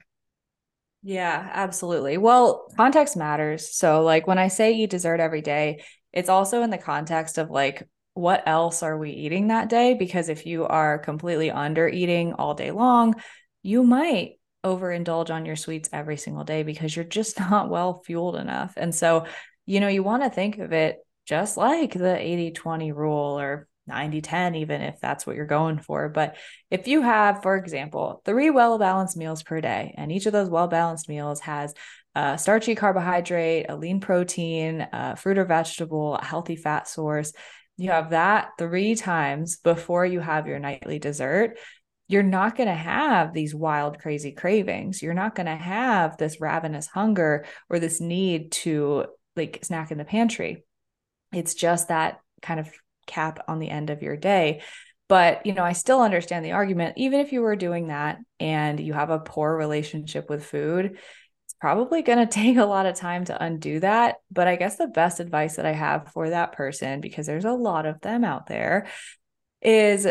Yeah, 1.02 1.48
absolutely. 1.52 2.18
Well, 2.18 2.68
context 2.76 3.16
matters. 3.16 3.74
So, 3.74 4.02
like 4.02 4.26
when 4.26 4.38
I 4.38 4.48
say 4.48 4.74
eat 4.74 4.90
dessert 4.90 5.18
every 5.18 5.40
day, 5.40 5.82
it's 6.12 6.28
also 6.28 6.62
in 6.62 6.70
the 6.70 6.78
context 6.78 7.38
of 7.38 7.50
like, 7.50 7.88
what 8.14 8.42
else 8.46 8.82
are 8.82 8.98
we 8.98 9.10
eating 9.10 9.48
that 9.48 9.68
day? 9.68 9.94
Because 9.94 10.28
if 10.28 10.44
you 10.44 10.66
are 10.66 10.98
completely 10.98 11.50
under 11.50 11.88
eating 11.88 12.34
all 12.34 12.54
day 12.54 12.70
long, 12.70 13.14
you 13.62 13.82
might 13.82 14.34
overindulge 14.64 15.30
on 15.30 15.46
your 15.46 15.56
sweets 15.56 15.88
every 15.92 16.16
single 16.18 16.44
day 16.44 16.62
because 16.62 16.94
you're 16.94 17.04
just 17.04 17.40
not 17.50 17.70
well 17.70 18.02
fueled 18.04 18.36
enough. 18.36 18.74
And 18.76 18.94
so 18.94 19.26
you 19.66 19.80
know, 19.80 19.88
you 19.88 20.02
want 20.02 20.22
to 20.22 20.30
think 20.30 20.58
of 20.58 20.72
it 20.72 20.98
just 21.26 21.56
like 21.56 21.92
the 21.92 22.18
80 22.18 22.52
20 22.52 22.92
rule 22.92 23.38
or 23.38 23.68
90 23.86 24.20
10, 24.20 24.54
even 24.56 24.80
if 24.80 25.00
that's 25.00 25.26
what 25.26 25.36
you're 25.36 25.46
going 25.46 25.78
for. 25.78 26.08
But 26.08 26.36
if 26.70 26.88
you 26.88 27.02
have, 27.02 27.42
for 27.42 27.56
example, 27.56 28.22
three 28.24 28.50
well 28.50 28.78
balanced 28.78 29.16
meals 29.16 29.42
per 29.42 29.60
day, 29.60 29.94
and 29.96 30.10
each 30.10 30.26
of 30.26 30.32
those 30.32 30.48
well 30.48 30.68
balanced 30.68 31.08
meals 31.08 31.40
has 31.40 31.74
a 32.14 32.38
starchy 32.38 32.74
carbohydrate, 32.74 33.66
a 33.68 33.76
lean 33.76 34.00
protein, 34.00 34.86
a 34.92 35.16
fruit 35.16 35.38
or 35.38 35.44
vegetable, 35.44 36.16
a 36.16 36.24
healthy 36.24 36.56
fat 36.56 36.88
source, 36.88 37.32
you 37.76 37.90
have 37.90 38.10
that 38.10 38.50
three 38.58 38.94
times 38.94 39.56
before 39.56 40.04
you 40.04 40.20
have 40.20 40.46
your 40.46 40.58
nightly 40.58 40.98
dessert 40.98 41.58
you're 42.10 42.24
not 42.24 42.56
going 42.56 42.68
to 42.68 42.74
have 42.74 43.32
these 43.32 43.54
wild, 43.54 44.00
crazy 44.00 44.32
cravings. 44.32 45.00
You're 45.00 45.14
not 45.14 45.36
going 45.36 45.46
to 45.46 45.54
have 45.54 46.16
this 46.16 46.40
ravenous 46.40 46.88
hunger 46.88 47.44
or 47.68 47.78
this 47.78 48.00
need 48.00 48.50
to 48.50 49.06
like 49.36 49.60
snack 49.62 49.90
in 49.90 49.98
the 49.98 50.04
pantry. 50.04 50.64
It's 51.32 51.54
just 51.54 51.88
that 51.88 52.20
kind 52.42 52.60
of 52.60 52.70
cap 53.06 53.44
on 53.48 53.58
the 53.58 53.70
end 53.70 53.90
of 53.90 54.02
your 54.02 54.16
day. 54.16 54.62
But, 55.08 55.44
you 55.44 55.54
know, 55.54 55.64
I 55.64 55.72
still 55.72 56.00
understand 56.00 56.44
the 56.44 56.52
argument. 56.52 56.96
Even 56.96 57.18
if 57.20 57.32
you 57.32 57.42
were 57.42 57.56
doing 57.56 57.88
that 57.88 58.18
and 58.38 58.78
you 58.78 58.92
have 58.92 59.10
a 59.10 59.18
poor 59.18 59.56
relationship 59.56 60.30
with 60.30 60.44
food, 60.44 60.98
it's 61.44 61.54
probably 61.60 62.02
going 62.02 62.18
to 62.26 62.26
take 62.26 62.56
a 62.56 62.64
lot 62.64 62.86
of 62.86 62.94
time 62.94 63.24
to 63.24 63.42
undo 63.42 63.80
that. 63.80 64.16
But 64.30 64.46
I 64.46 64.56
guess 64.56 64.76
the 64.76 64.86
best 64.86 65.18
advice 65.18 65.56
that 65.56 65.66
I 65.66 65.72
have 65.72 66.12
for 66.12 66.30
that 66.30 66.52
person, 66.52 67.00
because 67.00 67.26
there's 67.26 67.44
a 67.44 67.52
lot 67.52 67.86
of 67.86 68.00
them 68.00 68.24
out 68.24 68.46
there, 68.46 68.86
is 69.60 70.06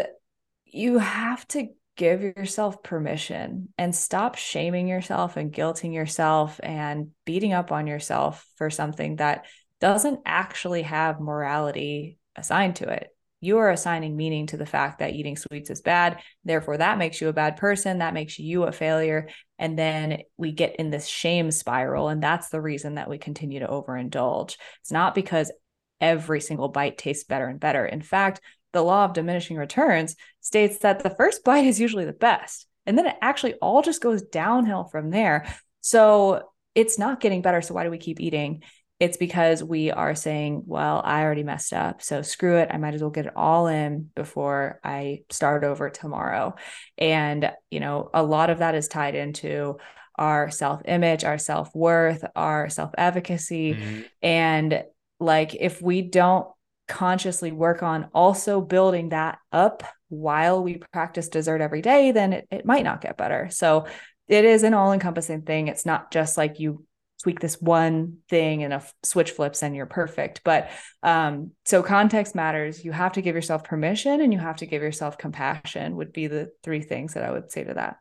you 0.65 0.97
have 0.97 1.47
to 1.49 1.69
give 1.99 2.23
yourself 2.23 2.81
permission 2.81 3.67
and 3.77 3.93
stop 3.93 4.37
shaming 4.37 4.87
yourself 4.87 5.35
and 5.35 5.51
guilting 5.51 5.93
yourself 5.93 6.57
and 6.63 7.09
beating 7.25 7.51
up 7.51 7.73
on 7.73 7.87
yourself 7.87 8.47
for 8.55 8.69
something 8.69 9.17
that 9.17 9.45
doesn't 9.81 10.21
actually 10.25 10.83
have 10.83 11.19
morality 11.19 12.17
assigned 12.37 12.77
to 12.77 12.87
it. 12.87 13.09
You 13.41 13.57
are 13.57 13.69
assigning 13.69 14.15
meaning 14.15 14.47
to 14.47 14.55
the 14.55 14.65
fact 14.65 14.99
that 14.99 15.11
eating 15.11 15.35
sweets 15.35 15.69
is 15.69 15.81
bad. 15.81 16.21
Therefore, 16.45 16.77
that 16.77 16.97
makes 16.97 17.19
you 17.19 17.27
a 17.27 17.33
bad 17.33 17.57
person. 17.57 17.97
That 17.97 18.13
makes 18.13 18.39
you 18.39 18.63
a 18.63 18.71
failure. 18.71 19.27
And 19.57 19.77
then 19.77 20.21
we 20.37 20.53
get 20.53 20.77
in 20.77 20.91
this 20.91 21.05
shame 21.05 21.51
spiral. 21.51 22.07
And 22.07 22.23
that's 22.23 22.47
the 22.47 22.61
reason 22.61 22.95
that 22.95 23.09
we 23.09 23.17
continue 23.17 23.59
to 23.59 23.67
overindulge. 23.67 24.55
It's 24.81 24.91
not 24.91 25.15
because 25.15 25.51
every 25.99 26.39
single 26.39 26.69
bite 26.69 26.97
tastes 26.97 27.25
better 27.25 27.47
and 27.47 27.59
better. 27.59 27.85
In 27.85 28.01
fact, 28.01 28.39
the 28.73 28.81
law 28.81 29.05
of 29.05 29.13
diminishing 29.13 29.57
returns 29.57 30.15
states 30.41 30.79
that 30.79 31.03
the 31.03 31.09
first 31.09 31.43
bite 31.43 31.65
is 31.65 31.79
usually 31.79 32.05
the 32.05 32.13
best. 32.13 32.67
And 32.85 32.97
then 32.97 33.07
it 33.07 33.15
actually 33.21 33.55
all 33.55 33.81
just 33.81 34.01
goes 34.01 34.21
downhill 34.21 34.85
from 34.85 35.09
there. 35.09 35.53
So 35.81 36.49
it's 36.75 36.99
not 36.99 37.19
getting 37.19 37.41
better. 37.41 37.61
So 37.61 37.73
why 37.73 37.83
do 37.83 37.91
we 37.91 37.97
keep 37.97 38.19
eating? 38.19 38.63
It's 38.99 39.17
because 39.17 39.63
we 39.63 39.91
are 39.91 40.13
saying, 40.13 40.63
well, 40.65 41.01
I 41.03 41.21
already 41.21 41.43
messed 41.43 41.71
up. 41.71 42.01
So 42.01 42.21
screw 42.21 42.57
it. 42.57 42.69
I 42.71 42.77
might 42.77 42.93
as 42.93 43.01
well 43.01 43.11
get 43.11 43.27
it 43.27 43.33
all 43.35 43.67
in 43.67 44.09
before 44.13 44.79
I 44.83 45.21
start 45.29 45.63
over 45.63 45.89
tomorrow. 45.89 46.55
And, 46.97 47.51
you 47.71 47.79
know, 47.79 48.09
a 48.13 48.23
lot 48.23 48.49
of 48.49 48.59
that 48.59 48.75
is 48.75 48.89
tied 48.89 49.15
into 49.15 49.77
our 50.15 50.51
self 50.51 50.81
image, 50.83 51.23
our 51.23 51.37
self 51.37 51.73
worth, 51.73 52.25
our 52.35 52.69
self 52.69 52.91
advocacy. 52.97 53.75
Mm-hmm. 53.75 54.01
And 54.21 54.83
like, 55.21 55.55
if 55.55 55.81
we 55.81 56.01
don't 56.01 56.47
consciously 56.89 57.51
work 57.51 57.83
on 57.83 58.09
also 58.13 58.59
building 58.59 59.09
that 59.09 59.39
up 59.51 59.83
while 60.09 60.61
we 60.61 60.81
practice 60.91 61.29
dessert 61.29 61.61
every 61.61 61.81
day, 61.81 62.11
then 62.11 62.33
it, 62.33 62.47
it 62.51 62.65
might 62.65 62.83
not 62.83 63.01
get 63.01 63.17
better. 63.17 63.47
So 63.51 63.85
it 64.27 64.43
is 64.43 64.63
an 64.63 64.73
all 64.73 64.91
encompassing 64.91 65.43
thing. 65.43 65.67
It's 65.67 65.85
not 65.85 66.11
just 66.11 66.37
like 66.37 66.59
you 66.59 66.85
tweak 67.23 67.39
this 67.39 67.61
one 67.61 68.17
thing 68.29 68.63
and 68.63 68.73
a 68.73 68.83
switch 69.03 69.31
flips 69.31 69.61
and 69.61 69.75
you're 69.75 69.85
perfect. 69.85 70.41
But 70.43 70.71
um, 71.03 71.51
so 71.65 71.83
context 71.83 72.33
matters. 72.35 72.83
You 72.83 72.91
have 72.91 73.13
to 73.13 73.21
give 73.21 73.35
yourself 73.35 73.63
permission 73.63 74.21
and 74.21 74.33
you 74.33 74.39
have 74.39 74.57
to 74.57 74.65
give 74.65 74.81
yourself 74.81 75.17
compassion, 75.17 75.95
would 75.97 76.11
be 76.11 76.27
the 76.27 76.51
three 76.63 76.81
things 76.81 77.13
that 77.13 77.23
I 77.23 77.31
would 77.31 77.51
say 77.51 77.63
to 77.63 77.73
that. 77.75 77.97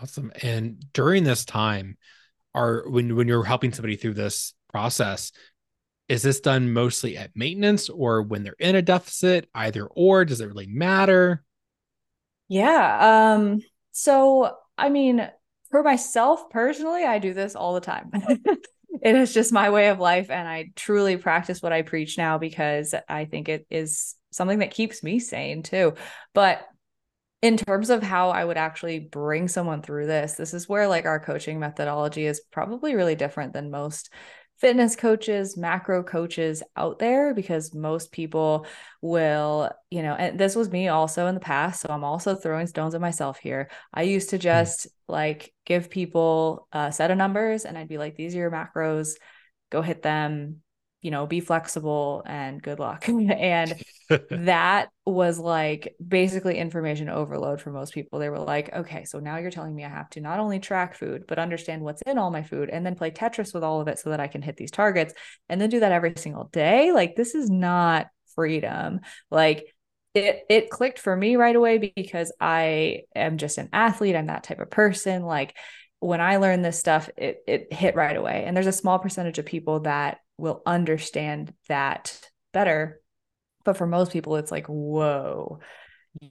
Awesome. 0.00 0.32
And 0.42 0.84
during 0.92 1.24
this 1.24 1.44
time, 1.44 1.96
are 2.56 2.88
when 2.88 3.14
when 3.14 3.28
you're 3.28 3.44
helping 3.44 3.72
somebody 3.72 3.96
through 3.96 4.14
this 4.14 4.54
process, 4.72 5.30
is 6.08 6.22
this 6.22 6.40
done 6.40 6.72
mostly 6.72 7.16
at 7.16 7.34
maintenance 7.34 7.88
or 7.88 8.22
when 8.22 8.42
they're 8.42 8.54
in 8.58 8.76
a 8.76 8.82
deficit 8.82 9.48
either 9.54 9.86
or? 9.86 10.24
Does 10.24 10.40
it 10.40 10.46
really 10.46 10.66
matter? 10.66 11.42
Yeah 12.48 13.34
um 13.34 13.60
so 13.90 14.56
i 14.78 14.88
mean 14.88 15.28
for 15.70 15.82
myself 15.82 16.48
personally 16.50 17.04
i 17.04 17.18
do 17.18 17.34
this 17.34 17.54
all 17.54 17.74
the 17.74 17.80
time. 17.80 18.10
It 19.02 19.14
is 19.14 19.34
just 19.34 19.52
my 19.52 19.68
way 19.68 19.90
of 19.90 20.00
life 20.00 20.30
and 20.30 20.48
i 20.48 20.70
truly 20.74 21.18
practice 21.18 21.60
what 21.60 21.72
i 21.72 21.82
preach 21.82 22.16
now 22.16 22.38
because 22.38 22.94
i 23.10 23.26
think 23.26 23.50
it 23.50 23.66
is 23.68 24.14
something 24.36 24.60
that 24.60 24.70
keeps 24.70 25.02
me 25.02 25.18
sane 25.18 25.62
too. 25.62 25.94
But 26.34 26.66
in 27.42 27.56
terms 27.56 27.90
of 27.90 28.02
how 28.02 28.30
I 28.30 28.44
would 28.44 28.56
actually 28.56 28.98
bring 28.98 29.48
someone 29.48 29.82
through 29.82 30.06
this, 30.06 30.34
this 30.34 30.54
is 30.54 30.68
where 30.68 30.88
like 30.88 31.04
our 31.04 31.20
coaching 31.20 31.58
methodology 31.58 32.26
is 32.26 32.40
probably 32.50 32.94
really 32.94 33.14
different 33.14 33.52
than 33.52 33.70
most 33.70 34.12
fitness 34.58 34.96
coaches, 34.96 35.56
macro 35.56 36.02
coaches 36.02 36.62
out 36.76 36.98
there 36.98 37.34
because 37.34 37.74
most 37.74 38.10
people 38.10 38.66
will, 39.02 39.70
you 39.90 40.02
know, 40.02 40.14
and 40.14 40.38
this 40.38 40.56
was 40.56 40.70
me 40.70 40.88
also 40.88 41.26
in 41.26 41.34
the 41.34 41.40
past. 41.40 41.80
So 41.80 41.88
I'm 41.90 42.04
also 42.04 42.34
throwing 42.34 42.66
stones 42.66 42.94
at 42.94 43.00
myself 43.00 43.38
here. 43.38 43.70
I 43.92 44.02
used 44.02 44.30
to 44.30 44.36
hmm. 44.36 44.42
just 44.42 44.86
like 45.08 45.52
give 45.64 45.90
people 45.90 46.68
a 46.72 46.90
set 46.90 47.10
of 47.10 47.18
numbers 47.18 47.64
and 47.64 47.76
I'd 47.76 47.88
be 47.88 47.98
like, 47.98 48.16
these 48.16 48.34
are 48.34 48.38
your 48.38 48.50
macros, 48.50 49.10
go 49.70 49.82
hit 49.82 50.02
them, 50.02 50.62
you 51.06 51.12
know, 51.12 51.24
be 51.24 51.38
flexible 51.38 52.24
and 52.26 52.60
good 52.60 52.80
luck. 52.80 53.08
and 53.08 53.80
that 54.30 54.88
was 55.04 55.38
like 55.38 55.94
basically 56.04 56.58
information 56.58 57.08
overload 57.08 57.60
for 57.60 57.70
most 57.70 57.94
people. 57.94 58.18
They 58.18 58.28
were 58.28 58.40
like, 58.40 58.74
okay, 58.74 59.04
so 59.04 59.20
now 59.20 59.36
you're 59.36 59.52
telling 59.52 59.72
me 59.72 59.84
I 59.84 59.88
have 59.88 60.10
to 60.10 60.20
not 60.20 60.40
only 60.40 60.58
track 60.58 60.96
food, 60.96 61.22
but 61.28 61.38
understand 61.38 61.82
what's 61.82 62.02
in 62.02 62.18
all 62.18 62.32
my 62.32 62.42
food 62.42 62.70
and 62.70 62.84
then 62.84 62.96
play 62.96 63.12
Tetris 63.12 63.54
with 63.54 63.62
all 63.62 63.80
of 63.80 63.86
it 63.86 64.00
so 64.00 64.10
that 64.10 64.18
I 64.18 64.26
can 64.26 64.42
hit 64.42 64.56
these 64.56 64.72
targets 64.72 65.14
and 65.48 65.60
then 65.60 65.70
do 65.70 65.78
that 65.78 65.92
every 65.92 66.12
single 66.16 66.50
day. 66.52 66.90
Like, 66.90 67.14
this 67.14 67.36
is 67.36 67.48
not 67.48 68.08
freedom. 68.34 68.98
Like, 69.30 69.72
it, 70.12 70.40
it 70.50 70.70
clicked 70.70 70.98
for 70.98 71.14
me 71.14 71.36
right 71.36 71.54
away 71.54 71.92
because 71.94 72.32
I 72.40 73.02
am 73.14 73.38
just 73.38 73.58
an 73.58 73.68
athlete. 73.72 74.16
I'm 74.16 74.26
that 74.26 74.42
type 74.42 74.58
of 74.58 74.70
person. 74.70 75.22
Like, 75.22 75.54
when 76.00 76.20
I 76.20 76.38
learned 76.38 76.64
this 76.64 76.80
stuff, 76.80 77.08
it 77.16 77.38
it 77.46 77.72
hit 77.72 77.94
right 77.94 78.16
away. 78.16 78.42
And 78.44 78.56
there's 78.56 78.66
a 78.66 78.72
small 78.72 78.98
percentage 78.98 79.38
of 79.38 79.46
people 79.46 79.80
that 79.80 80.18
will 80.38 80.62
understand 80.66 81.52
that 81.68 82.18
better. 82.52 83.00
But 83.64 83.76
for 83.76 83.86
most 83.86 84.12
people, 84.12 84.36
it's 84.36 84.50
like, 84.50 84.66
whoa, 84.66 85.60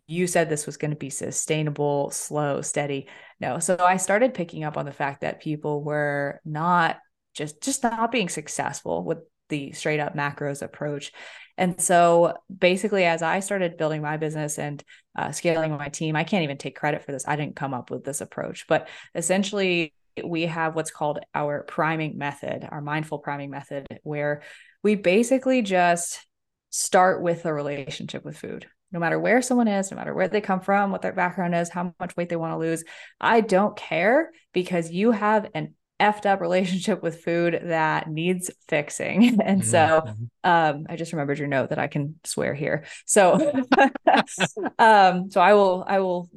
you 0.08 0.28
said 0.28 0.50
this 0.50 0.66
was 0.66 0.78
going 0.78 0.92
to 0.92 0.98
be 0.98 1.10
sustainable, 1.10 2.12
slow, 2.12 2.62
steady. 2.62 3.08
No. 3.40 3.60
So 3.60 3.78
I 3.80 3.98
started 3.98 4.34
picking 4.34 4.64
up 4.64 4.78
on 4.78 4.86
the 4.86 4.92
fact 4.92 5.22
that 5.22 5.42
people 5.42 5.84
were 5.84 6.42
not 6.46 6.98
just 7.34 7.62
just 7.62 7.84
not 7.84 8.12
being 8.12 8.30
successful 8.30 9.04
with 9.04 9.20
the 9.50 9.74
straight 9.74 10.00
up 10.00 10.16
macros 10.16 10.62
approach. 10.62 11.12
And 11.58 11.80
so 11.80 12.34
basically, 12.56 13.06
as 13.06 13.22
I 13.22 13.40
started 13.40 13.78
building 13.78 14.02
my 14.02 14.18
business 14.18 14.58
and 14.58 14.84
uh, 15.18 15.32
scaling 15.32 15.72
my 15.72 15.90
team, 15.90 16.16
I 16.16 16.24
can't 16.24 16.44
even 16.44 16.58
take 16.58 16.76
credit 16.76 17.04
for 17.04 17.12
this. 17.12 17.28
I 17.28 17.36
didn't 17.36 17.56
come 17.56 17.74
up 17.74 17.92
with 17.92 18.04
this 18.04 18.22
approach, 18.22 18.66
but 18.68 18.88
essentially, 19.14 19.94
we 20.24 20.44
have 20.44 20.76
what's 20.76 20.92
called 20.92 21.20
our 21.34 21.64
priming 21.64 22.18
method, 22.18 22.68
our 22.70 22.82
mindful 22.82 23.20
priming 23.20 23.50
method, 23.50 23.88
where 24.04 24.42
we 24.84 24.96
basically 24.96 25.62
just 25.62 26.26
start 26.70 27.22
with 27.22 27.46
a 27.46 27.54
relationship 27.54 28.24
with 28.24 28.38
food. 28.38 28.68
No 28.92 29.00
matter 29.00 29.20
where 29.20 29.42
someone 29.42 29.68
is, 29.68 29.92
no 29.92 29.98
matter 29.98 30.14
where 30.14 30.28
they 30.28 30.42
come 30.42 30.62
from, 30.62 30.92
what 30.92 31.02
their 31.02 31.12
background 31.12 31.56
is, 31.56 31.70
how 31.70 31.94
much 32.00 32.16
weight 32.16 32.30
they 32.30 32.36
want 32.36 32.54
to 32.54 32.58
lose, 32.58 32.84
I 33.20 33.42
don't 33.42 33.76
care 33.76 34.32
because 34.54 34.92
you 34.92 35.12
have 35.12 35.50
an 35.54 35.74
effed 36.00 36.26
up 36.26 36.42
relationship 36.42 37.02
with 37.02 37.24
food 37.24 37.60
that 37.66 38.10
needs 38.10 38.52
fixing. 38.68 39.40
And 39.46 39.66
so 39.66 40.04
mm-hmm. 40.06 40.24
um, 40.44 40.86
I 40.90 40.96
just 40.96 41.14
remembered 41.14 41.40
your 41.40 41.48
note 41.48 41.70
that 41.70 41.80
I 41.80 41.88
can 41.88 42.20
swear 42.24 42.54
here. 42.54 42.86
So 43.06 43.34
um, 44.80 45.30
so 45.30 45.42
I 45.42 45.54
will 45.54 45.84
I 45.88 46.00
will 46.00 46.30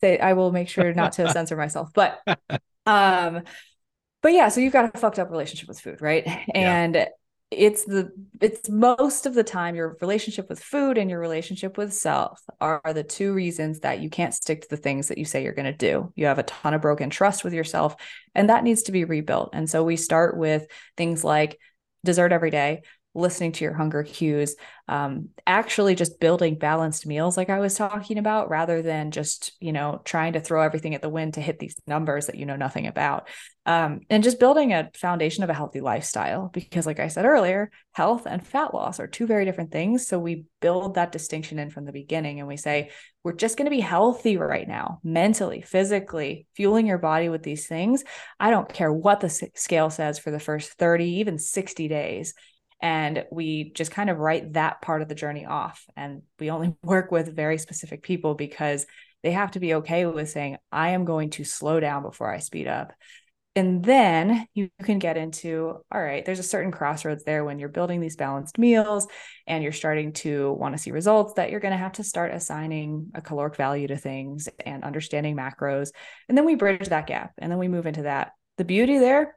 say 0.00 0.18
I 0.18 0.34
will 0.34 0.52
make 0.52 0.68
sure 0.68 0.92
not 0.94 1.12
to 1.12 1.30
censor 1.30 1.56
myself. 1.56 1.90
But 1.94 2.20
um, 2.88 3.42
but 4.22 4.32
yeah, 4.32 4.48
so 4.48 4.60
you've 4.60 4.72
got 4.72 4.94
a 4.94 4.98
fucked 4.98 5.18
up 5.18 5.30
relationship 5.30 5.68
with 5.68 5.80
food, 5.80 6.00
right? 6.00 6.26
And 6.54 6.94
yeah. 6.94 7.08
it's 7.50 7.84
the 7.84 8.10
it's 8.40 8.68
most 8.68 9.26
of 9.26 9.34
the 9.34 9.44
time 9.44 9.74
your 9.74 9.96
relationship 10.00 10.48
with 10.48 10.60
food 10.60 10.98
and 10.98 11.08
your 11.10 11.20
relationship 11.20 11.78
with 11.78 11.92
self 11.92 12.40
are 12.60 12.80
the 12.92 13.04
two 13.04 13.32
reasons 13.32 13.80
that 13.80 14.00
you 14.00 14.10
can't 14.10 14.34
stick 14.34 14.62
to 14.62 14.68
the 14.68 14.76
things 14.76 15.08
that 15.08 15.18
you 15.18 15.24
say 15.24 15.44
you're 15.44 15.52
going 15.52 15.66
to 15.66 15.72
do. 15.72 16.12
You 16.16 16.26
have 16.26 16.38
a 16.38 16.44
ton 16.44 16.74
of 16.74 16.80
broken 16.80 17.10
trust 17.10 17.44
with 17.44 17.52
yourself, 17.52 17.94
and 18.34 18.48
that 18.48 18.64
needs 18.64 18.84
to 18.84 18.92
be 18.92 19.04
rebuilt. 19.04 19.50
And 19.52 19.68
so 19.68 19.84
we 19.84 19.96
start 19.96 20.36
with 20.36 20.66
things 20.96 21.22
like 21.22 21.58
dessert 22.04 22.32
every 22.32 22.50
day, 22.50 22.82
listening 23.18 23.52
to 23.52 23.64
your 23.64 23.74
hunger 23.74 24.02
cues, 24.02 24.56
um, 24.88 25.28
actually 25.46 25.94
just 25.94 26.20
building 26.20 26.56
balanced 26.56 27.06
meals, 27.06 27.36
like 27.36 27.50
I 27.50 27.60
was 27.60 27.74
talking 27.74 28.18
about, 28.18 28.48
rather 28.48 28.80
than 28.80 29.10
just, 29.10 29.52
you 29.60 29.72
know, 29.72 30.00
trying 30.04 30.32
to 30.32 30.40
throw 30.40 30.62
everything 30.62 30.94
at 30.94 31.02
the 31.02 31.08
wind 31.10 31.34
to 31.34 31.40
hit 31.40 31.58
these 31.58 31.76
numbers 31.86 32.26
that 32.26 32.36
you 32.36 32.46
know 32.46 32.56
nothing 32.56 32.86
about. 32.86 33.28
Um, 33.66 34.00
and 34.08 34.24
just 34.24 34.40
building 34.40 34.72
a 34.72 34.90
foundation 34.94 35.44
of 35.44 35.50
a 35.50 35.54
healthy 35.54 35.82
lifestyle. 35.82 36.48
Because, 36.50 36.86
like 36.86 37.00
I 37.00 37.08
said 37.08 37.26
earlier, 37.26 37.70
health 37.92 38.26
and 38.26 38.44
fat 38.44 38.72
loss 38.72 38.98
are 38.98 39.06
two 39.06 39.26
very 39.26 39.44
different 39.44 39.72
things. 39.72 40.06
So 40.06 40.18
we 40.18 40.44
build 40.62 40.94
that 40.94 41.12
distinction 41.12 41.58
in 41.58 41.68
from 41.68 41.84
the 41.84 41.92
beginning 41.92 42.38
and 42.38 42.48
we 42.48 42.56
say, 42.56 42.90
we're 43.22 43.34
just 43.34 43.58
going 43.58 43.66
to 43.66 43.76
be 43.76 43.80
healthy 43.80 44.38
right 44.38 44.66
now, 44.66 45.00
mentally, 45.04 45.60
physically, 45.60 46.46
fueling 46.54 46.86
your 46.86 46.96
body 46.96 47.28
with 47.28 47.42
these 47.42 47.66
things. 47.66 48.04
I 48.40 48.48
don't 48.48 48.72
care 48.72 48.90
what 48.90 49.20
the 49.20 49.28
scale 49.54 49.90
says 49.90 50.18
for 50.18 50.30
the 50.30 50.40
first 50.40 50.72
30, 50.72 51.04
even 51.18 51.38
60 51.38 51.88
days 51.88 52.32
and 52.80 53.24
we 53.30 53.72
just 53.72 53.90
kind 53.90 54.10
of 54.10 54.18
write 54.18 54.52
that 54.52 54.80
part 54.82 55.02
of 55.02 55.08
the 55.08 55.14
journey 55.14 55.46
off. 55.46 55.84
And 55.96 56.22
we 56.38 56.50
only 56.50 56.76
work 56.82 57.10
with 57.10 57.34
very 57.34 57.58
specific 57.58 58.02
people 58.02 58.34
because 58.34 58.86
they 59.22 59.32
have 59.32 59.50
to 59.52 59.60
be 59.60 59.74
okay 59.74 60.06
with 60.06 60.30
saying 60.30 60.56
i 60.70 60.90
am 60.90 61.04
going 61.04 61.30
to 61.30 61.44
slow 61.44 61.80
down 61.80 62.02
before 62.02 62.32
i 62.32 62.38
speed 62.38 62.66
up. 62.66 62.92
And 63.56 63.84
then 63.84 64.46
you 64.54 64.70
can 64.84 65.00
get 65.00 65.16
into 65.16 65.78
all 65.90 66.00
right 66.00 66.24
there's 66.24 66.38
a 66.38 66.44
certain 66.44 66.70
crossroads 66.70 67.24
there 67.24 67.44
when 67.44 67.58
you're 67.58 67.68
building 67.68 68.00
these 68.00 68.14
balanced 68.14 68.58
meals 68.58 69.08
and 69.48 69.62
you're 69.62 69.72
starting 69.72 70.12
to 70.12 70.52
want 70.52 70.74
to 70.74 70.78
see 70.78 70.92
results 70.92 71.34
that 71.34 71.50
you're 71.50 71.58
going 71.58 71.72
to 71.72 71.78
have 71.78 71.92
to 71.92 72.04
start 72.04 72.32
assigning 72.32 73.10
a 73.14 73.20
caloric 73.20 73.56
value 73.56 73.88
to 73.88 73.96
things 73.96 74.48
and 74.64 74.84
understanding 74.84 75.36
macros. 75.36 75.90
And 76.28 76.38
then 76.38 76.44
we 76.44 76.54
bridge 76.54 76.88
that 76.88 77.08
gap 77.08 77.32
and 77.38 77.50
then 77.50 77.58
we 77.58 77.66
move 77.66 77.86
into 77.86 78.02
that. 78.02 78.32
The 78.58 78.64
beauty 78.64 78.98
there 78.98 79.36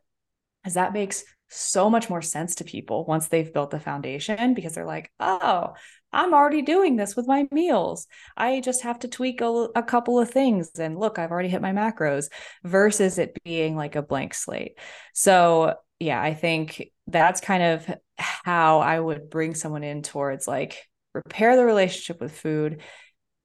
is 0.66 0.76
that 0.76 0.94
makes 0.94 1.24
so 1.52 1.90
much 1.90 2.10
more 2.10 2.22
sense 2.22 2.56
to 2.56 2.64
people 2.64 3.06
once 3.06 3.28
they've 3.28 3.54
built 3.54 3.72
the 3.72 3.80
foundation 3.80 4.54
because 4.54 4.74
they're 4.74 4.86
like, 4.86 5.12
oh, 5.20 5.74
I'm 6.14 6.34
already 6.34 6.62
doing 6.62 6.96
this 6.96 7.16
with 7.16 7.28
my 7.28 7.48
meals. 7.52 8.08
I 8.38 8.62
just 8.62 8.84
have 8.84 9.00
to 9.00 9.08
tweak 9.08 9.42
a, 9.42 9.68
a, 9.76 9.84
couple 9.84 10.20
of 10.20 10.30
things. 10.30 10.72
And 10.80 10.98
look, 10.98 11.20
I've 11.20 11.32
already 11.32 11.50
hit 11.50 11.62
my 11.62 11.72
macros 11.72 12.30
versus 12.64 13.18
it 13.18 13.38
being 13.44 13.76
like 13.76 13.96
a 13.96 14.02
blank 14.02 14.34
slate. 14.34 14.78
So, 15.14 15.76
yeah, 16.00 16.22
I 16.22 16.34
think 16.34 16.90
that's 17.08 17.42
kind 17.42 17.64
of 17.64 17.96
how 18.18 18.80
I 18.80 19.00
would 19.00 19.30
bring 19.30 19.54
someone 19.54 19.84
in 19.84 20.04
towards 20.04 20.48
like 20.48 20.78
repair 21.14 21.56
the 21.56 21.66
relationship 21.66 22.22
with 22.22 22.38
food. 22.38 22.82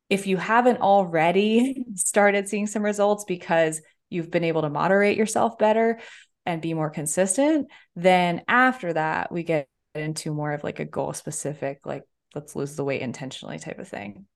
If 0.08 0.26
you 0.26 0.36
haven't 0.36 0.80
already 0.80 1.84
started 1.94 2.48
seeing 2.48 2.66
some 2.66 2.84
results 2.84 3.24
because 3.24 3.80
you've 4.10 4.30
been 4.30 4.44
able 4.44 4.62
to 4.62 4.70
moderate 4.70 5.16
yourself 5.16 5.58
better, 5.58 5.98
and 6.46 6.62
be 6.62 6.74
more 6.74 6.90
consistent, 6.90 7.68
then 7.94 8.42
after 8.48 8.92
that, 8.92 9.32
we 9.32 9.42
get 9.42 9.68
into 9.94 10.32
more 10.32 10.52
of 10.52 10.64
like 10.64 10.78
a 10.78 10.84
goal 10.84 11.12
specific, 11.12 11.80
like 11.84 12.04
let's 12.34 12.54
lose 12.54 12.76
the 12.76 12.84
weight 12.84 13.02
intentionally 13.02 13.58
type 13.58 13.78
of 13.78 13.88
thing. 13.88 14.26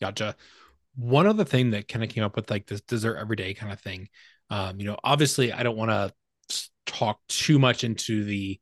Gotcha. 0.00 0.36
One 0.96 1.26
other 1.26 1.44
thing 1.44 1.70
that 1.70 1.88
kind 1.88 2.02
of 2.04 2.10
came 2.10 2.24
up 2.24 2.36
with 2.36 2.50
like 2.50 2.66
this 2.66 2.80
dessert 2.80 3.18
everyday 3.18 3.54
kind 3.54 3.72
of 3.72 3.80
thing. 3.80 4.08
Um, 4.50 4.80
you 4.80 4.86
know, 4.86 4.96
obviously 5.04 5.52
I 5.52 5.62
don't 5.62 5.76
want 5.76 5.90
to 5.90 6.12
talk 6.86 7.20
too 7.28 7.58
much 7.58 7.84
into 7.84 8.24
the 8.24 8.60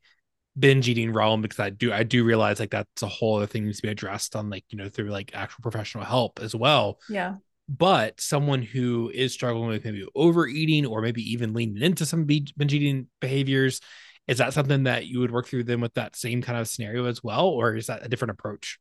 binge 0.58 0.88
eating 0.88 1.12
realm 1.12 1.40
because 1.42 1.58
I 1.58 1.70
do 1.70 1.92
I 1.92 2.02
do 2.02 2.24
realize 2.24 2.60
like 2.60 2.70
that's 2.70 3.02
a 3.02 3.08
whole 3.08 3.36
other 3.36 3.46
thing 3.46 3.64
needs 3.64 3.78
to 3.78 3.82
be 3.82 3.88
addressed 3.88 4.36
on 4.36 4.50
like 4.50 4.64
you 4.70 4.78
know 4.78 4.88
through 4.88 5.08
like 5.08 5.32
actual 5.34 5.62
professional 5.62 6.04
help 6.04 6.40
as 6.40 6.54
well. 6.54 6.98
Yeah. 7.08 7.36
But 7.68 8.20
someone 8.20 8.62
who 8.62 9.10
is 9.14 9.32
struggling 9.32 9.68
with 9.68 9.84
maybe 9.84 10.06
overeating 10.14 10.84
or 10.84 11.00
maybe 11.00 11.22
even 11.32 11.54
leaning 11.54 11.82
into 11.82 12.04
some 12.04 12.24
binge 12.24 12.52
eating 12.58 13.06
behaviors, 13.20 13.80
is 14.26 14.38
that 14.38 14.52
something 14.52 14.84
that 14.84 15.06
you 15.06 15.20
would 15.20 15.30
work 15.30 15.46
through 15.46 15.64
them 15.64 15.80
with 15.80 15.94
that 15.94 16.16
same 16.16 16.42
kind 16.42 16.58
of 16.58 16.68
scenario 16.68 17.06
as 17.06 17.22
well, 17.22 17.46
or 17.46 17.74
is 17.74 17.86
that 17.86 18.04
a 18.04 18.08
different 18.08 18.32
approach? 18.32 18.78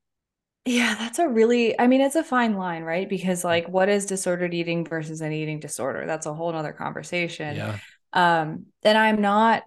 Yeah, 0.65 0.95
that's 0.95 1.17
a 1.17 1.27
really, 1.27 1.79
I 1.79 1.87
mean, 1.87 2.01
it's 2.01 2.15
a 2.15 2.23
fine 2.23 2.55
line, 2.55 2.83
right? 2.83 3.09
Because 3.09 3.43
like 3.43 3.67
what 3.67 3.89
is 3.89 4.05
disordered 4.05 4.53
eating 4.53 4.85
versus 4.85 5.21
an 5.21 5.31
eating 5.31 5.59
disorder? 5.59 6.05
That's 6.05 6.27
a 6.27 6.33
whole 6.33 6.51
nother 6.51 6.73
conversation. 6.73 7.55
Yeah. 7.55 7.79
Um, 8.13 8.67
and 8.83 8.97
I'm 8.97 9.21
not 9.21 9.63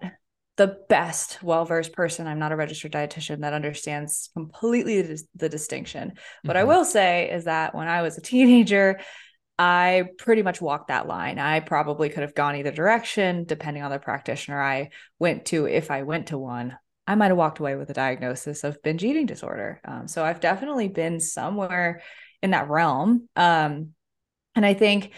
the 0.57 0.77
best 0.87 1.43
well-versed 1.43 1.93
person. 1.93 2.27
I'm 2.27 2.39
not 2.39 2.51
a 2.51 2.55
registered 2.55 2.93
dietitian 2.93 3.41
that 3.41 3.53
understands 3.53 4.29
completely 4.33 5.01
the, 5.01 5.21
the 5.35 5.49
distinction. 5.49 6.09
Mm-hmm. 6.09 6.47
What 6.47 6.57
I 6.57 6.61
mm-hmm. 6.61 6.69
will 6.69 6.85
say 6.85 7.29
is 7.29 7.43
that 7.45 7.75
when 7.75 7.87
I 7.87 8.01
was 8.01 8.17
a 8.17 8.21
teenager, 8.21 8.99
I 9.57 10.05
pretty 10.17 10.41
much 10.41 10.61
walked 10.61 10.89
that 10.89 11.07
line. 11.07 11.39
I 11.39 11.59
probably 11.61 12.09
could 12.09 12.23
have 12.23 12.35
gone 12.35 12.55
either 12.55 12.71
direction 12.71 13.45
depending 13.45 13.83
on 13.83 13.91
the 13.91 13.99
practitioner 13.99 14.61
I 14.61 14.89
went 15.19 15.45
to. 15.45 15.65
If 15.65 15.91
I 15.91 16.03
went 16.03 16.27
to 16.27 16.37
one, 16.37 16.77
I 17.07 17.15
might 17.15 17.27
have 17.27 17.37
walked 17.37 17.59
away 17.59 17.75
with 17.75 17.89
a 17.89 17.93
diagnosis 17.93 18.63
of 18.63 18.81
binge 18.81 19.03
eating 19.03 19.25
disorder. 19.25 19.79
Um, 19.85 20.07
so 20.07 20.25
I've 20.25 20.39
definitely 20.39 20.87
been 20.89 21.19
somewhere 21.19 22.01
in 22.41 22.51
that 22.51 22.69
realm. 22.69 23.29
Um, 23.35 23.91
and 24.55 24.65
I 24.65 24.73
think, 24.73 25.13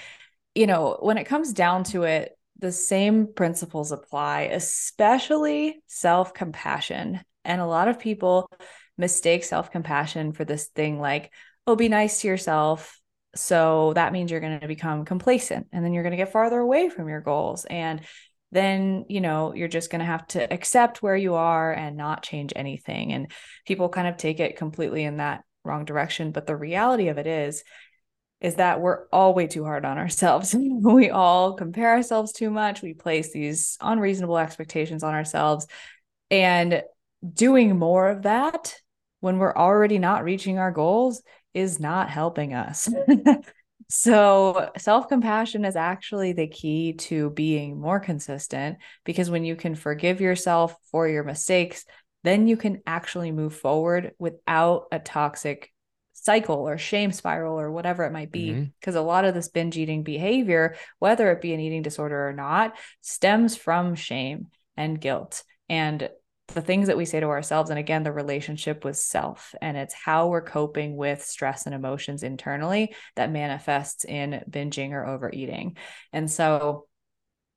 you 0.54 0.68
know, 0.68 0.98
when 1.00 1.18
it 1.18 1.26
comes 1.26 1.54
down 1.54 1.84
to 1.86 2.04
it, 2.04 2.37
the 2.60 2.72
same 2.72 3.34
principles 3.34 3.92
apply, 3.92 4.44
especially 4.52 5.82
self 5.88 6.34
compassion. 6.34 7.22
And 7.46 7.62
a 7.62 7.66
lot 7.66 7.88
of 7.88 8.00
people 8.00 8.50
mistake 8.98 9.44
self 9.44 9.72
compassion 9.72 10.32
for 10.32 10.44
this 10.44 10.68
thing 10.68 11.00
like, 11.00 11.32
oh, 11.66 11.76
be 11.76 11.90
nice 11.90 12.22
to 12.22 12.28
yourself. 12.28 13.00
So 13.36 13.94
that 13.94 14.14
means 14.14 14.32
you're 14.32 14.40
going 14.40 14.60
to 14.60 14.68
become 14.68 15.06
complacent 15.06 15.68
and 15.72 15.86
then 15.86 15.94
you're 15.94 16.04
going 16.04 16.12
to 16.12 16.18
get 16.18 16.32
farther 16.32 16.60
away 16.60 16.90
from 16.90 17.08
your 17.08 17.22
goals. 17.22 17.66
And 17.66 18.02
then, 18.52 19.06
you 19.10 19.22
know, 19.22 19.54
you're 19.54 19.68
just 19.68 19.92
going 19.92 20.00
to 20.00 20.06
have 20.06 20.26
to 20.28 20.52
accept 20.52 21.04
where 21.04 21.16
you 21.16 21.36
are 21.36 21.72
and 21.72 21.98
not 21.98 22.24
change 22.24 22.54
anything. 22.56 23.12
And 23.12 23.32
people 23.66 23.90
kind 23.90 24.08
of 24.08 24.18
take 24.18 24.40
it 24.40 24.58
completely 24.58 25.04
in 25.04 25.18
that 25.18 25.44
wrong 25.64 25.86
direction. 25.86 26.32
But 26.32 26.48
the 26.48 26.56
reality 26.56 27.10
of 27.10 27.18
it 27.18 27.28
is, 27.28 27.64
is 28.40 28.56
that 28.56 28.82
we're 28.82 29.08
all 29.10 29.34
way 29.34 29.48
too 29.48 29.64
hard 29.64 29.86
on 29.86 29.98
ourselves. 29.98 30.56
we 30.60 31.10
all 31.10 31.54
compare 31.54 31.90
ourselves 31.90 32.32
too 32.32 32.50
much. 32.50 32.82
We 32.82 32.94
place 32.94 33.32
these 33.32 33.78
unreasonable 33.82 34.38
expectations 34.38 35.04
on 35.04 35.14
ourselves. 35.14 35.68
And 36.30 36.84
doing 37.34 37.78
more 37.78 38.10
of 38.10 38.24
that 38.24 38.76
when 39.22 39.40
we're 39.40 39.56
already 39.56 39.98
not 39.98 40.24
reaching 40.24 40.60
our 40.60 40.72
goals 40.72 41.24
is 41.54 41.80
not 41.80 42.10
helping 42.10 42.54
us. 42.54 42.88
so, 43.90 44.70
self 44.78 45.08
compassion 45.08 45.66
is 45.66 45.76
actually 45.76 46.34
the 46.34 46.48
key 46.48 46.94
to 46.94 47.32
being 47.32 47.80
more 47.80 48.00
consistent 48.00 48.78
because 49.04 49.32
when 49.32 49.44
you 49.44 49.56
can 49.56 49.74
forgive 49.74 50.22
yourself 50.22 50.76
for 50.92 51.08
your 51.08 51.24
mistakes, 51.24 51.86
then 52.24 52.48
you 52.48 52.58
can 52.58 52.82
actually 52.86 53.32
move 53.32 53.56
forward 53.56 54.12
without 54.20 54.86
a 54.92 55.00
toxic 55.00 55.72
cycle 56.28 56.68
or 56.68 56.78
shame 56.78 57.14
spiral 57.14 57.58
or 57.58 57.72
whatever 57.72 58.04
it 58.04 58.12
might 58.12 58.34
be. 58.34 58.52
Because 58.52 58.96
mm-hmm. 58.96 59.06
a 59.06 59.08
lot 59.08 59.24
of 59.24 59.34
this 59.34 59.48
binge 59.48 59.78
eating 59.78 60.04
behavior, 60.04 60.76
whether 61.00 61.32
it 61.32 61.40
be 61.40 61.54
an 61.54 61.62
eating 61.62 61.84
disorder 61.84 62.28
or 62.28 62.34
not, 62.34 62.78
stems 63.00 63.56
from 63.56 63.96
shame 63.96 64.48
and 64.76 65.00
guilt. 65.00 65.44
And 65.70 66.10
the 66.50 66.62
things 66.62 66.88
that 66.88 66.98
we 66.98 67.06
say 67.06 67.22
to 67.22 67.28
ourselves, 67.28 67.70
and 67.70 67.80
again, 67.80 68.04
the 68.04 68.12
relationship 68.12 68.84
with 68.84 68.98
self, 68.98 69.56
and 69.62 69.78
it's 69.78 69.94
how 69.94 70.28
we're 70.28 70.42
coping 70.42 70.98
with 70.98 71.24
stress 71.24 71.66
and 71.66 71.74
emotions 71.74 72.24
internally 72.24 72.94
that 73.16 73.32
manifests 73.32 74.04
in 74.04 74.44
binging 74.50 74.92
or 74.92 75.06
overeating. 75.06 75.78
And 76.12 76.30
so 76.30 76.88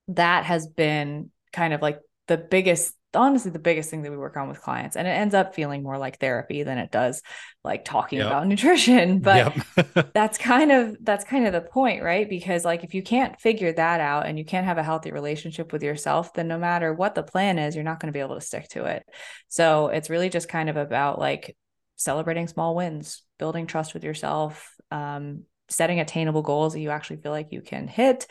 that 0.09 0.45
has 0.45 0.69
been 0.69 1.33
kind 1.53 1.75
of 1.75 1.83
like 1.83 1.99
the 2.29 2.39
biggest 2.39 2.95
honestly 3.15 3.51
the 3.51 3.59
biggest 3.59 3.91
thing 3.91 4.03
that 4.03 4.11
we 4.11 4.17
work 4.17 4.37
on 4.37 4.49
with 4.49 4.61
clients 4.61 4.97
and 4.97 5.09
it 5.09 5.11
ends 5.11 5.35
up 5.35 5.55
feeling 5.55 5.83
more 5.83 5.99
like 5.99 6.19
therapy 6.19 6.63
than 6.63 6.79
it 6.79 6.91
does 6.91 7.23
like 7.65 7.85
talking 7.85 8.19
yep. 8.19 8.29
about 8.29 8.47
nutrition 8.47 9.19
but 9.19 9.55
yep. 9.77 10.13
that's 10.15 10.39
kind 10.39 10.71
of 10.71 10.97
that's 11.03 11.25
kind 11.25 11.47
of 11.47 11.53
the 11.53 11.61
point 11.61 12.03
right 12.03 12.29
because 12.29 12.65
like 12.65 12.85
if 12.85 12.95
you 12.95 13.03
can't 13.03 13.41
figure 13.41 13.73
that 13.73 14.01
out 14.01 14.27
and 14.27 14.39
you 14.39 14.45
can't 14.45 14.67
have 14.67 14.79
a 14.79 14.83
healthy 14.83 15.11
relationship 15.11 15.73
with 15.73 15.83
yourself 15.83 16.33
then 16.35 16.49
no 16.49 16.59
matter 16.59 16.95
what 16.95 17.15
the 17.15 17.23
plan 17.23 17.59
is 17.59 17.75
you're 17.75 17.85
not 17.85 18.01
going 18.01 18.13
to 18.13 18.17
be 18.17 18.23
able 18.23 18.37
to 18.37 18.41
stick 18.41 18.69
to 18.69 18.85
it 18.85 19.05
so 19.49 19.89
it's 19.89 20.11
really 20.11 20.29
just 20.29 20.49
kind 20.49 20.69
of 20.69 20.77
about 20.77 21.19
like 21.19 21.57
celebrating 21.97 22.47
small 22.47 22.75
wins 22.75 23.23
building 23.39 23.67
trust 23.67 23.93
with 23.93 24.05
yourself 24.05 24.75
um, 24.91 25.45
setting 25.69 26.01
attainable 26.01 26.43
goals 26.43 26.73
that 26.73 26.81
you 26.81 26.91
actually 26.91 27.17
feel 27.17 27.33
like 27.33 27.49
you 27.51 27.61
can 27.61 27.89
hit 27.89 28.27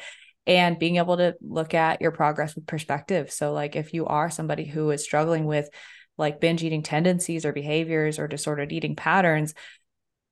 and 0.50 0.80
being 0.80 0.96
able 0.96 1.16
to 1.16 1.36
look 1.42 1.76
at 1.76 2.02
your 2.02 2.10
progress 2.10 2.56
with 2.56 2.66
perspective. 2.66 3.32
So, 3.32 3.54
like, 3.54 3.76
if 3.76 3.94
you 3.94 4.08
are 4.08 4.32
somebody 4.32 4.66
who 4.66 4.90
is 4.90 5.04
struggling 5.04 5.46
with 5.46 5.70
like 6.18 6.42
binge 6.42 6.64
eating 6.64 6.82
tendencies 6.82 7.46
or 7.46 7.54
behaviors 7.54 8.18
or 8.18 8.28
disordered 8.28 8.74
eating 8.74 8.96
patterns, 8.96 9.54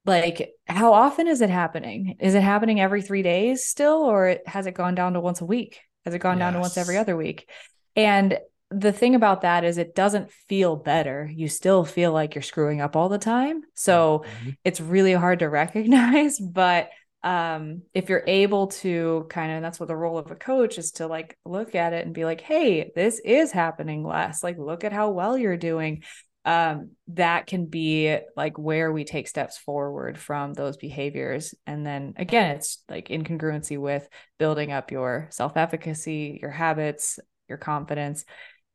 like, 0.05 0.49
how 0.65 0.93
often 0.93 1.27
is 1.27 1.41
it 1.41 1.51
happening? 1.51 2.15
Is 2.19 2.33
it 2.33 2.41
happening 2.41 2.81
every 2.81 3.03
three 3.03 3.21
days 3.21 3.65
still, 3.65 3.97
or 3.97 4.37
has 4.47 4.65
it 4.65 4.73
gone 4.73 4.95
down 4.95 5.13
to 5.13 5.19
once 5.19 5.39
a 5.41 5.45
week? 5.45 5.81
Has 6.03 6.15
it 6.15 6.19
gone 6.19 6.37
yes. 6.37 6.45
down 6.45 6.53
to 6.53 6.59
once 6.59 6.77
every 6.77 6.97
other 6.97 7.15
week? 7.15 7.47
And 7.95 8.39
the 8.71 8.91
thing 8.91 9.13
about 9.13 9.41
that 9.41 9.63
is 9.63 9.77
it 9.77 9.93
doesn't 9.93 10.31
feel 10.49 10.75
better. 10.75 11.29
You 11.31 11.47
still 11.47 11.85
feel 11.85 12.11
like 12.11 12.33
you're 12.33 12.41
screwing 12.41 12.81
up 12.81 12.95
all 12.95 13.07
the 13.07 13.19
time. 13.19 13.61
So 13.75 14.25
mm-hmm. 14.25 14.49
it's 14.63 14.81
really 14.81 15.13
hard 15.13 15.39
to 15.39 15.49
recognize, 15.49 16.39
but 16.39 16.89
um 17.27 17.81
if 17.93 18.07
you're 18.07 18.23
able 18.25 18.67
to 18.67 19.25
kind 19.29 19.51
of 19.51 19.61
that's 19.61 19.81
what 19.81 19.89
the 19.89 19.95
role 19.95 20.17
of 20.17 20.31
a 20.31 20.35
coach 20.35 20.77
is 20.77 20.93
to 20.93 21.07
like 21.07 21.37
look 21.43 21.75
at 21.75 21.91
it 21.91 22.05
and 22.05 22.15
be 22.15 22.23
like 22.23 22.39
hey 22.39 22.89
this 22.95 23.19
is 23.19 23.51
happening 23.51 24.05
less. 24.05 24.41
Like 24.43 24.57
look 24.57 24.85
at 24.85 24.93
how 24.93 25.09
well 25.09 25.37
you're 25.37 25.57
doing. 25.57 26.03
Um 26.45 26.91
that 27.09 27.45
can 27.45 27.65
be 27.65 28.17
like 28.37 28.57
where 28.57 28.93
we 28.93 29.03
take 29.03 29.27
steps 29.27 29.57
forward 29.57 30.17
from 30.17 30.53
those 30.53 30.77
behaviors. 30.77 31.53
And 31.65 31.85
then 31.85 32.13
again 32.15 32.55
it's 32.55 32.81
like 32.87 33.09
incongruency 33.09 33.77
with 33.77 34.07
building 34.39 34.71
up 34.71 34.89
your 34.89 35.27
self-efficacy 35.31 36.39
your 36.41 36.51
habits 36.51 37.19
your 37.49 37.57
confidence 37.57 38.23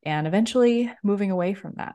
and 0.03 0.27
eventually 0.27 0.93
moving 1.03 1.31
away 1.31 1.55
from 1.55 1.73
that. 1.77 1.95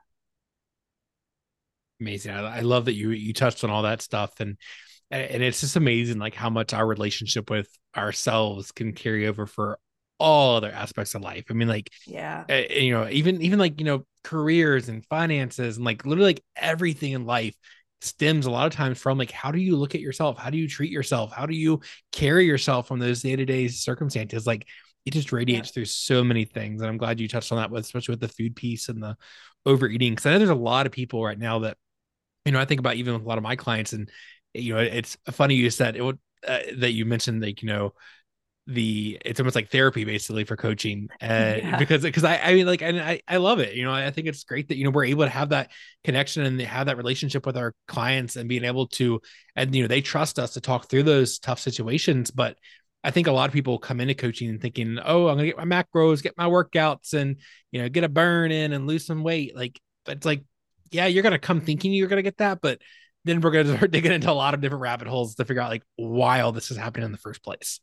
Amazing. 2.01 2.31
I, 2.31 2.57
I 2.57 2.59
love 2.61 2.85
that 2.85 2.95
you 2.95 3.11
you 3.11 3.33
touched 3.33 3.63
on 3.63 3.69
all 3.69 3.83
that 3.83 4.01
stuff. 4.01 4.39
And 4.39 4.57
and 5.11 5.43
it's 5.43 5.61
just 5.61 5.75
amazing 5.75 6.19
like 6.19 6.35
how 6.35 6.49
much 6.49 6.73
our 6.73 6.85
relationship 6.85 7.49
with 7.49 7.69
ourselves 7.95 8.71
can 8.71 8.93
carry 8.93 9.27
over 9.27 9.45
for 9.45 9.79
all 10.19 10.57
other 10.57 10.71
aspects 10.71 11.15
of 11.15 11.21
life. 11.21 11.45
I 11.49 11.53
mean 11.53 11.67
like 11.67 11.91
yeah. 12.05 12.45
you 12.69 12.91
know 12.91 13.07
even 13.09 13.41
even 13.41 13.59
like 13.59 13.79
you 13.79 13.85
know 13.85 14.05
careers 14.23 14.89
and 14.89 15.05
finances 15.05 15.77
and 15.77 15.85
like 15.85 16.05
literally 16.05 16.31
like 16.31 16.43
everything 16.55 17.13
in 17.13 17.25
life 17.25 17.55
stems 18.01 18.45
a 18.45 18.51
lot 18.51 18.67
of 18.67 18.73
times 18.73 18.99
from 18.99 19.17
like 19.17 19.31
how 19.31 19.51
do 19.51 19.59
you 19.59 19.75
look 19.77 19.95
at 19.95 20.01
yourself? 20.01 20.37
How 20.37 20.49
do 20.49 20.57
you 20.57 20.67
treat 20.67 20.91
yourself? 20.91 21.31
How 21.31 21.45
do 21.45 21.55
you 21.55 21.81
carry 22.11 22.45
yourself 22.45 22.87
from 22.87 22.99
those 22.99 23.21
day-to-day 23.21 23.69
circumstances? 23.69 24.45
Like 24.45 24.67
it 25.07 25.13
just 25.13 25.31
radiates 25.31 25.69
yeah. 25.69 25.73
through 25.73 25.85
so 25.85 26.21
many 26.21 26.43
things 26.43 26.81
and 26.81 26.89
i'm 26.89 26.97
glad 26.97 27.17
you 27.17 27.29
touched 27.29 27.53
on 27.53 27.57
that 27.57 27.71
with 27.71 27.85
especially 27.85 28.11
with 28.11 28.19
the 28.19 28.27
food 28.27 28.55
piece 28.57 28.89
and 28.89 29.01
the 29.01 29.15
overeating 29.65 30.11
because 30.11 30.25
i 30.25 30.31
know 30.31 30.37
there's 30.37 30.49
a 30.49 30.55
lot 30.55 30.85
of 30.85 30.91
people 30.91 31.23
right 31.23 31.39
now 31.39 31.59
that 31.59 31.77
you 32.43 32.51
know 32.51 32.59
i 32.59 32.65
think 32.65 32.79
about 32.79 32.95
even 32.95 33.13
with 33.13 33.23
a 33.23 33.27
lot 33.27 33.37
of 33.37 33.43
my 33.43 33.55
clients 33.55 33.93
and 33.93 34.11
you 34.53 34.73
know, 34.73 34.79
it's 34.79 35.17
funny 35.31 35.55
you 35.55 35.69
said 35.69 35.95
it 35.95 36.01
would 36.01 36.19
uh, 36.47 36.59
that 36.77 36.91
you 36.91 37.05
mentioned 37.05 37.41
like 37.41 37.61
you 37.61 37.67
know 37.67 37.93
the 38.67 39.17
it's 39.23 39.39
almost 39.39 39.55
like 39.55 39.71
therapy 39.71 40.03
basically 40.03 40.43
for 40.43 40.57
coaching 40.57 41.07
uh, 41.21 41.25
yeah. 41.25 41.77
because 41.79 42.01
because 42.03 42.25
I 42.25 42.37
I 42.37 42.53
mean 42.53 42.67
like 42.67 42.81
and 42.81 42.99
I 42.99 43.21
I 43.27 43.37
love 43.37 43.59
it 43.59 43.75
you 43.75 43.85
know 43.85 43.93
I 43.93 44.11
think 44.11 44.27
it's 44.27 44.43
great 44.43 44.67
that 44.67 44.77
you 44.77 44.83
know 44.83 44.89
we're 44.89 45.05
able 45.05 45.23
to 45.23 45.29
have 45.29 45.49
that 45.49 45.71
connection 46.03 46.43
and 46.43 46.59
have 46.61 46.87
that 46.87 46.97
relationship 46.97 47.45
with 47.45 47.55
our 47.55 47.73
clients 47.87 48.35
and 48.35 48.49
being 48.49 48.65
able 48.65 48.87
to 48.87 49.21
and 49.55 49.73
you 49.73 49.83
know 49.83 49.87
they 49.87 50.01
trust 50.01 50.37
us 50.37 50.53
to 50.53 50.61
talk 50.61 50.89
through 50.89 51.03
those 51.03 51.39
tough 51.39 51.59
situations 51.59 52.29
but 52.29 52.57
I 53.03 53.11
think 53.11 53.27
a 53.27 53.31
lot 53.31 53.47
of 53.47 53.53
people 53.53 53.79
come 53.79 54.01
into 54.01 54.15
coaching 54.15 54.49
and 54.49 54.61
thinking 54.61 54.99
oh 55.03 55.29
I'm 55.29 55.37
gonna 55.37 55.47
get 55.47 55.57
my 55.57 55.83
macros 55.83 56.21
get 56.21 56.37
my 56.37 56.47
workouts 56.47 57.13
and 57.13 57.37
you 57.71 57.81
know 57.81 57.87
get 57.87 58.03
a 58.03 58.09
burn 58.09 58.51
in 58.51 58.73
and 58.73 58.85
lose 58.85 59.05
some 59.05 59.23
weight 59.23 59.55
like 59.55 59.79
it's 60.07 60.25
like 60.25 60.43
yeah 60.91 61.05
you're 61.05 61.23
gonna 61.23 61.39
come 61.39 61.61
thinking 61.61 61.93
you're 61.93 62.09
gonna 62.09 62.21
get 62.21 62.37
that 62.37 62.59
but 62.61 62.81
then 63.27 63.41
we're 63.41 63.51
going 63.51 63.67
to 63.67 63.77
start 63.77 63.91
digging 63.91 64.11
into 64.11 64.31
a 64.31 64.33
lot 64.33 64.53
of 64.53 64.61
different 64.61 64.81
rabbit 64.81 65.07
holes 65.07 65.35
to 65.35 65.45
figure 65.45 65.61
out 65.61 65.69
like 65.69 65.83
why 65.95 66.41
all 66.41 66.51
this 66.51 66.71
is 66.71 66.77
happening 66.77 67.05
in 67.05 67.11
the 67.11 67.17
first 67.17 67.43
place. 67.43 67.79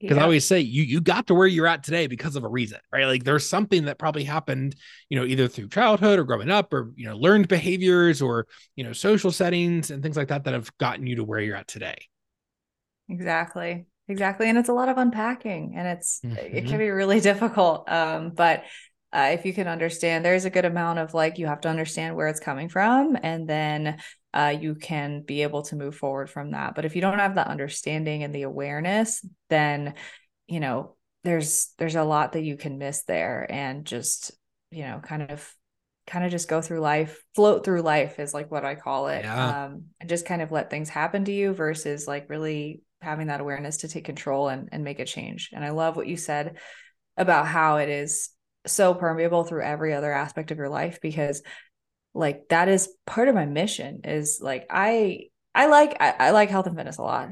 because 0.00 0.16
yeah. 0.16 0.22
I 0.22 0.24
always 0.24 0.46
say 0.46 0.60
you 0.60 0.82
you 0.82 1.00
got 1.00 1.26
to 1.28 1.34
where 1.34 1.46
you're 1.46 1.66
at 1.66 1.82
today 1.82 2.06
because 2.06 2.36
of 2.36 2.44
a 2.44 2.48
reason, 2.48 2.78
right? 2.92 3.06
Like 3.06 3.24
there's 3.24 3.48
something 3.48 3.86
that 3.86 3.98
probably 3.98 4.24
happened, 4.24 4.76
you 5.08 5.18
know, 5.18 5.24
either 5.24 5.48
through 5.48 5.68
childhood 5.68 6.18
or 6.18 6.24
growing 6.24 6.50
up, 6.50 6.72
or 6.72 6.92
you 6.96 7.06
know, 7.06 7.16
learned 7.16 7.48
behaviors 7.48 8.20
or 8.22 8.46
you 8.76 8.84
know, 8.84 8.92
social 8.92 9.30
settings 9.30 9.90
and 9.90 10.02
things 10.02 10.16
like 10.16 10.28
that 10.28 10.44
that 10.44 10.54
have 10.54 10.76
gotten 10.78 11.06
you 11.06 11.16
to 11.16 11.24
where 11.24 11.40
you're 11.40 11.56
at 11.56 11.68
today. 11.68 11.96
Exactly, 13.08 13.86
exactly, 14.08 14.48
and 14.48 14.58
it's 14.58 14.68
a 14.68 14.74
lot 14.74 14.88
of 14.88 14.98
unpacking, 14.98 15.74
and 15.76 15.86
it's 15.88 16.20
mm-hmm. 16.24 16.36
it 16.36 16.66
can 16.66 16.78
be 16.78 16.88
really 16.90 17.20
difficult. 17.32 17.90
Um, 17.90 18.30
but 18.30 18.64
uh, 19.12 19.30
if 19.32 19.46
you 19.46 19.54
can 19.54 19.68
understand, 19.68 20.24
there's 20.24 20.44
a 20.44 20.50
good 20.50 20.64
amount 20.64 20.98
of 20.98 21.14
like 21.14 21.38
you 21.38 21.46
have 21.46 21.60
to 21.60 21.68
understand 21.68 22.16
where 22.16 22.28
it's 22.28 22.40
coming 22.40 22.68
from, 22.68 23.16
and 23.22 23.48
then 23.48 23.98
uh, 24.34 24.54
you 24.60 24.74
can 24.74 25.22
be 25.22 25.42
able 25.42 25.62
to 25.62 25.76
move 25.76 25.94
forward 25.94 26.28
from 26.28 26.50
that. 26.50 26.74
But 26.74 26.84
if 26.84 26.96
you 26.96 27.00
don't 27.00 27.20
have 27.20 27.36
the 27.36 27.48
understanding 27.48 28.24
and 28.24 28.34
the 28.34 28.42
awareness, 28.42 29.24
then 29.48 29.94
you 30.46 30.60
know 30.60 30.96
there's 31.22 31.72
there's 31.78 31.94
a 31.94 32.04
lot 32.04 32.32
that 32.32 32.42
you 32.42 32.56
can 32.56 32.76
miss 32.76 33.04
there, 33.04 33.46
and 33.48 33.86
just 33.86 34.32
you 34.70 34.82
know 34.82 35.00
kind 35.02 35.30
of 35.30 35.54
kind 36.06 36.24
of 36.24 36.30
just 36.30 36.48
go 36.48 36.60
through 36.60 36.80
life, 36.80 37.22
float 37.34 37.64
through 37.64 37.80
life 37.80 38.18
is 38.18 38.34
like 38.34 38.50
what 38.50 38.64
I 38.64 38.74
call 38.74 39.08
it. 39.08 39.24
Yeah. 39.24 39.64
Um, 39.64 39.84
and 40.00 40.10
just 40.10 40.26
kind 40.26 40.42
of 40.42 40.52
let 40.52 40.68
things 40.68 40.88
happen 40.88 41.24
to 41.24 41.32
you 41.32 41.54
versus 41.54 42.06
like 42.06 42.28
really 42.28 42.82
having 43.00 43.28
that 43.28 43.40
awareness 43.40 43.78
to 43.78 43.88
take 43.88 44.04
control 44.04 44.48
and, 44.48 44.68
and 44.72 44.84
make 44.84 44.98
a 44.98 45.06
change. 45.06 45.50
And 45.52 45.64
I 45.64 45.70
love 45.70 45.96
what 45.96 46.06
you 46.06 46.16
said 46.16 46.58
about 47.16 47.46
how 47.46 47.76
it 47.76 47.88
is 47.88 48.30
so 48.66 48.94
permeable 48.94 49.44
through 49.44 49.62
every 49.62 49.94
other 49.94 50.12
aspect 50.12 50.50
of 50.50 50.58
your 50.58 50.68
life 50.68 50.98
because 51.00 51.42
like 52.14 52.48
that 52.48 52.68
is 52.68 52.88
part 53.06 53.28
of 53.28 53.34
my 53.34 53.44
mission 53.44 54.00
is 54.04 54.38
like 54.40 54.66
i 54.70 55.28
i 55.54 55.66
like 55.66 55.96
I, 56.00 56.14
I 56.18 56.30
like 56.30 56.48
health 56.48 56.66
and 56.66 56.76
fitness 56.76 56.98
a 56.98 57.02
lot 57.02 57.30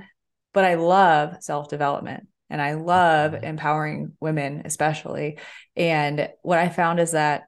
but 0.52 0.64
i 0.64 0.74
love 0.74 1.36
self-development 1.40 2.26
and 2.50 2.60
i 2.60 2.74
love 2.74 3.32
mm-hmm. 3.32 3.44
empowering 3.44 4.12
women 4.20 4.62
especially 4.64 5.38
and 5.76 6.28
what 6.42 6.58
i 6.58 6.68
found 6.68 7.00
is 7.00 7.12
that 7.12 7.44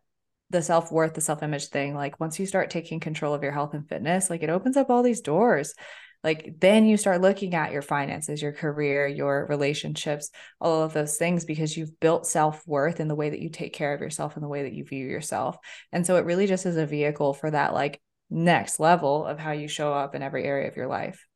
the 0.50 0.62
self-worth 0.62 1.14
the 1.14 1.20
self-image 1.20 1.66
thing 1.68 1.94
like 1.94 2.20
once 2.20 2.38
you 2.38 2.46
start 2.46 2.70
taking 2.70 3.00
control 3.00 3.34
of 3.34 3.42
your 3.42 3.52
health 3.52 3.74
and 3.74 3.88
fitness 3.88 4.30
like 4.30 4.42
it 4.42 4.50
opens 4.50 4.76
up 4.76 4.88
all 4.90 5.02
these 5.02 5.20
doors 5.20 5.74
like 6.24 6.56
then 6.58 6.86
you 6.86 6.96
start 6.96 7.20
looking 7.20 7.54
at 7.54 7.70
your 7.70 7.82
finances 7.82 8.42
your 8.42 8.52
career 8.52 9.06
your 9.06 9.46
relationships 9.48 10.30
all 10.60 10.82
of 10.82 10.92
those 10.92 11.16
things 11.16 11.44
because 11.44 11.76
you've 11.76 12.00
built 12.00 12.26
self-worth 12.26 12.98
in 12.98 13.06
the 13.06 13.14
way 13.14 13.30
that 13.30 13.40
you 13.40 13.50
take 13.50 13.72
care 13.72 13.94
of 13.94 14.00
yourself 14.00 14.34
and 14.34 14.42
the 14.42 14.48
way 14.48 14.62
that 14.62 14.72
you 14.72 14.84
view 14.84 15.06
yourself 15.06 15.56
and 15.92 16.06
so 16.06 16.16
it 16.16 16.24
really 16.24 16.46
just 16.46 16.66
is 16.66 16.76
a 16.76 16.86
vehicle 16.86 17.34
for 17.34 17.50
that 17.50 17.74
like 17.74 18.00
next 18.30 18.80
level 18.80 19.24
of 19.24 19.38
how 19.38 19.52
you 19.52 19.68
show 19.68 19.92
up 19.92 20.14
in 20.14 20.22
every 20.22 20.44
area 20.44 20.66
of 20.66 20.76
your 20.76 20.88
life 20.88 21.26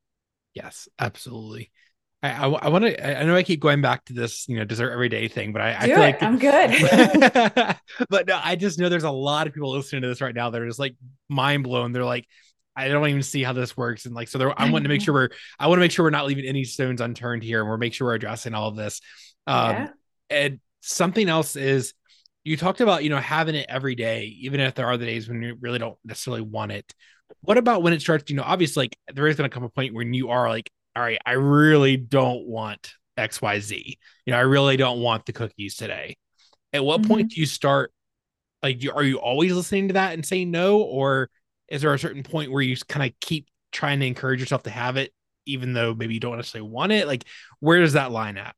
yes 0.53 0.89
absolutely 0.97 1.71
I, 2.21 2.31
I, 2.31 2.49
I 2.49 2.67
want 2.67 2.83
to. 2.83 3.21
I 3.21 3.23
know 3.23 3.35
I 3.35 3.43
keep 3.43 3.61
going 3.61 3.81
back 3.81 4.03
to 4.05 4.13
this, 4.13 4.47
you 4.49 4.57
know, 4.57 4.65
dessert 4.65 4.91
every 4.91 5.07
day 5.07 5.29
thing, 5.29 5.53
but 5.53 5.61
I, 5.61 5.75
I 5.75 5.85
feel 5.85 5.95
it. 5.95 5.99
like 5.99 6.21
I'm 6.21 6.37
good. 6.37 7.77
but 8.09 8.27
no, 8.27 8.39
I 8.43 8.57
just 8.57 8.77
know 8.77 8.89
there's 8.89 9.03
a 9.03 9.11
lot 9.11 9.47
of 9.47 9.53
people 9.53 9.71
listening 9.71 10.01
to 10.01 10.09
this 10.09 10.19
right 10.19 10.35
now 10.35 10.49
that 10.49 10.61
are 10.61 10.67
just 10.67 10.79
like 10.79 10.95
mind 11.29 11.63
blown. 11.63 11.93
They're 11.93 12.03
like, 12.03 12.27
I 12.75 12.87
don't 12.87 13.07
even 13.07 13.23
see 13.23 13.43
how 13.43 13.53
this 13.53 13.75
works. 13.75 14.05
And 14.05 14.15
like, 14.15 14.27
so 14.27 14.37
there, 14.37 14.59
I 14.59 14.69
want 14.69 14.83
to 14.83 14.89
make 14.89 15.01
sure 15.03 15.13
we're, 15.13 15.29
I 15.59 15.67
want 15.67 15.77
to 15.77 15.81
make 15.81 15.91
sure 15.91 16.05
we're 16.05 16.11
not 16.11 16.25
leaving 16.25 16.45
any 16.45 16.63
stones 16.63 17.01
unturned 17.01 17.43
here. 17.43 17.59
And 17.59 17.69
we're 17.69 17.77
make 17.77 17.93
sure 17.93 18.07
we're 18.07 18.15
addressing 18.15 18.53
all 18.53 18.69
of 18.69 18.75
this. 18.75 19.01
Um, 19.47 19.71
yeah. 19.71 19.89
and 20.29 20.59
something 20.81 21.27
else 21.27 21.55
is 21.55 21.93
you 22.43 22.57
talked 22.57 22.81
about, 22.81 23.03
you 23.03 23.09
know, 23.09 23.17
having 23.17 23.55
it 23.55 23.65
every 23.69 23.95
day, 23.95 24.35
even 24.41 24.59
if 24.59 24.75
there 24.75 24.87
are 24.87 24.97
the 24.97 25.05
days 25.05 25.27
when 25.27 25.41
you 25.41 25.57
really 25.59 25.79
don't 25.79 25.97
necessarily 26.05 26.41
want 26.41 26.71
it. 26.71 26.93
What 27.41 27.57
about 27.57 27.83
when 27.83 27.93
it 27.93 28.01
starts, 28.01 28.29
you 28.29 28.35
know, 28.35 28.43
obviously 28.43 28.83
like 28.83 28.97
there 29.13 29.27
is 29.27 29.35
going 29.35 29.49
to 29.49 29.53
come 29.53 29.63
a 29.63 29.69
point 29.69 29.93
when 29.93 30.13
you 30.13 30.29
are 30.29 30.49
like, 30.49 30.69
all 30.95 31.03
right, 31.03 31.19
I 31.25 31.33
really 31.33 31.97
don't 31.97 32.47
want 32.47 32.93
XYZ. 33.17 33.97
You 34.25 34.33
know, 34.33 34.37
I 34.37 34.41
really 34.41 34.77
don't 34.77 34.99
want 34.99 35.25
the 35.25 35.33
cookies 35.33 35.75
today. 35.75 36.17
At 36.73 36.83
what 36.83 37.01
mm-hmm. 37.01 37.11
point 37.11 37.31
do 37.31 37.39
you 37.39 37.45
start 37.45 37.91
like 38.61 38.83
are 38.93 39.03
you 39.03 39.17
always 39.19 39.53
listening 39.53 39.87
to 39.87 39.93
that 39.93 40.13
and 40.13 40.25
saying 40.25 40.51
no 40.51 40.81
or 40.81 41.29
is 41.69 41.81
there 41.81 41.93
a 41.93 41.99
certain 41.99 42.23
point 42.23 42.51
where 42.51 42.61
you 42.61 42.75
kind 42.87 43.09
of 43.09 43.19
keep 43.19 43.47
trying 43.71 43.99
to 43.99 44.07
encourage 44.07 44.39
yourself 44.39 44.63
to 44.63 44.69
have 44.69 44.97
it 44.97 45.13
even 45.45 45.73
though 45.73 45.93
maybe 45.93 46.13
you 46.13 46.19
don't 46.19 46.35
necessarily 46.35 46.69
want 46.69 46.91
it? 46.91 47.07
Like 47.07 47.23
where 47.59 47.79
does 47.79 47.93
that 47.93 48.11
line 48.11 48.37
at? 48.37 48.55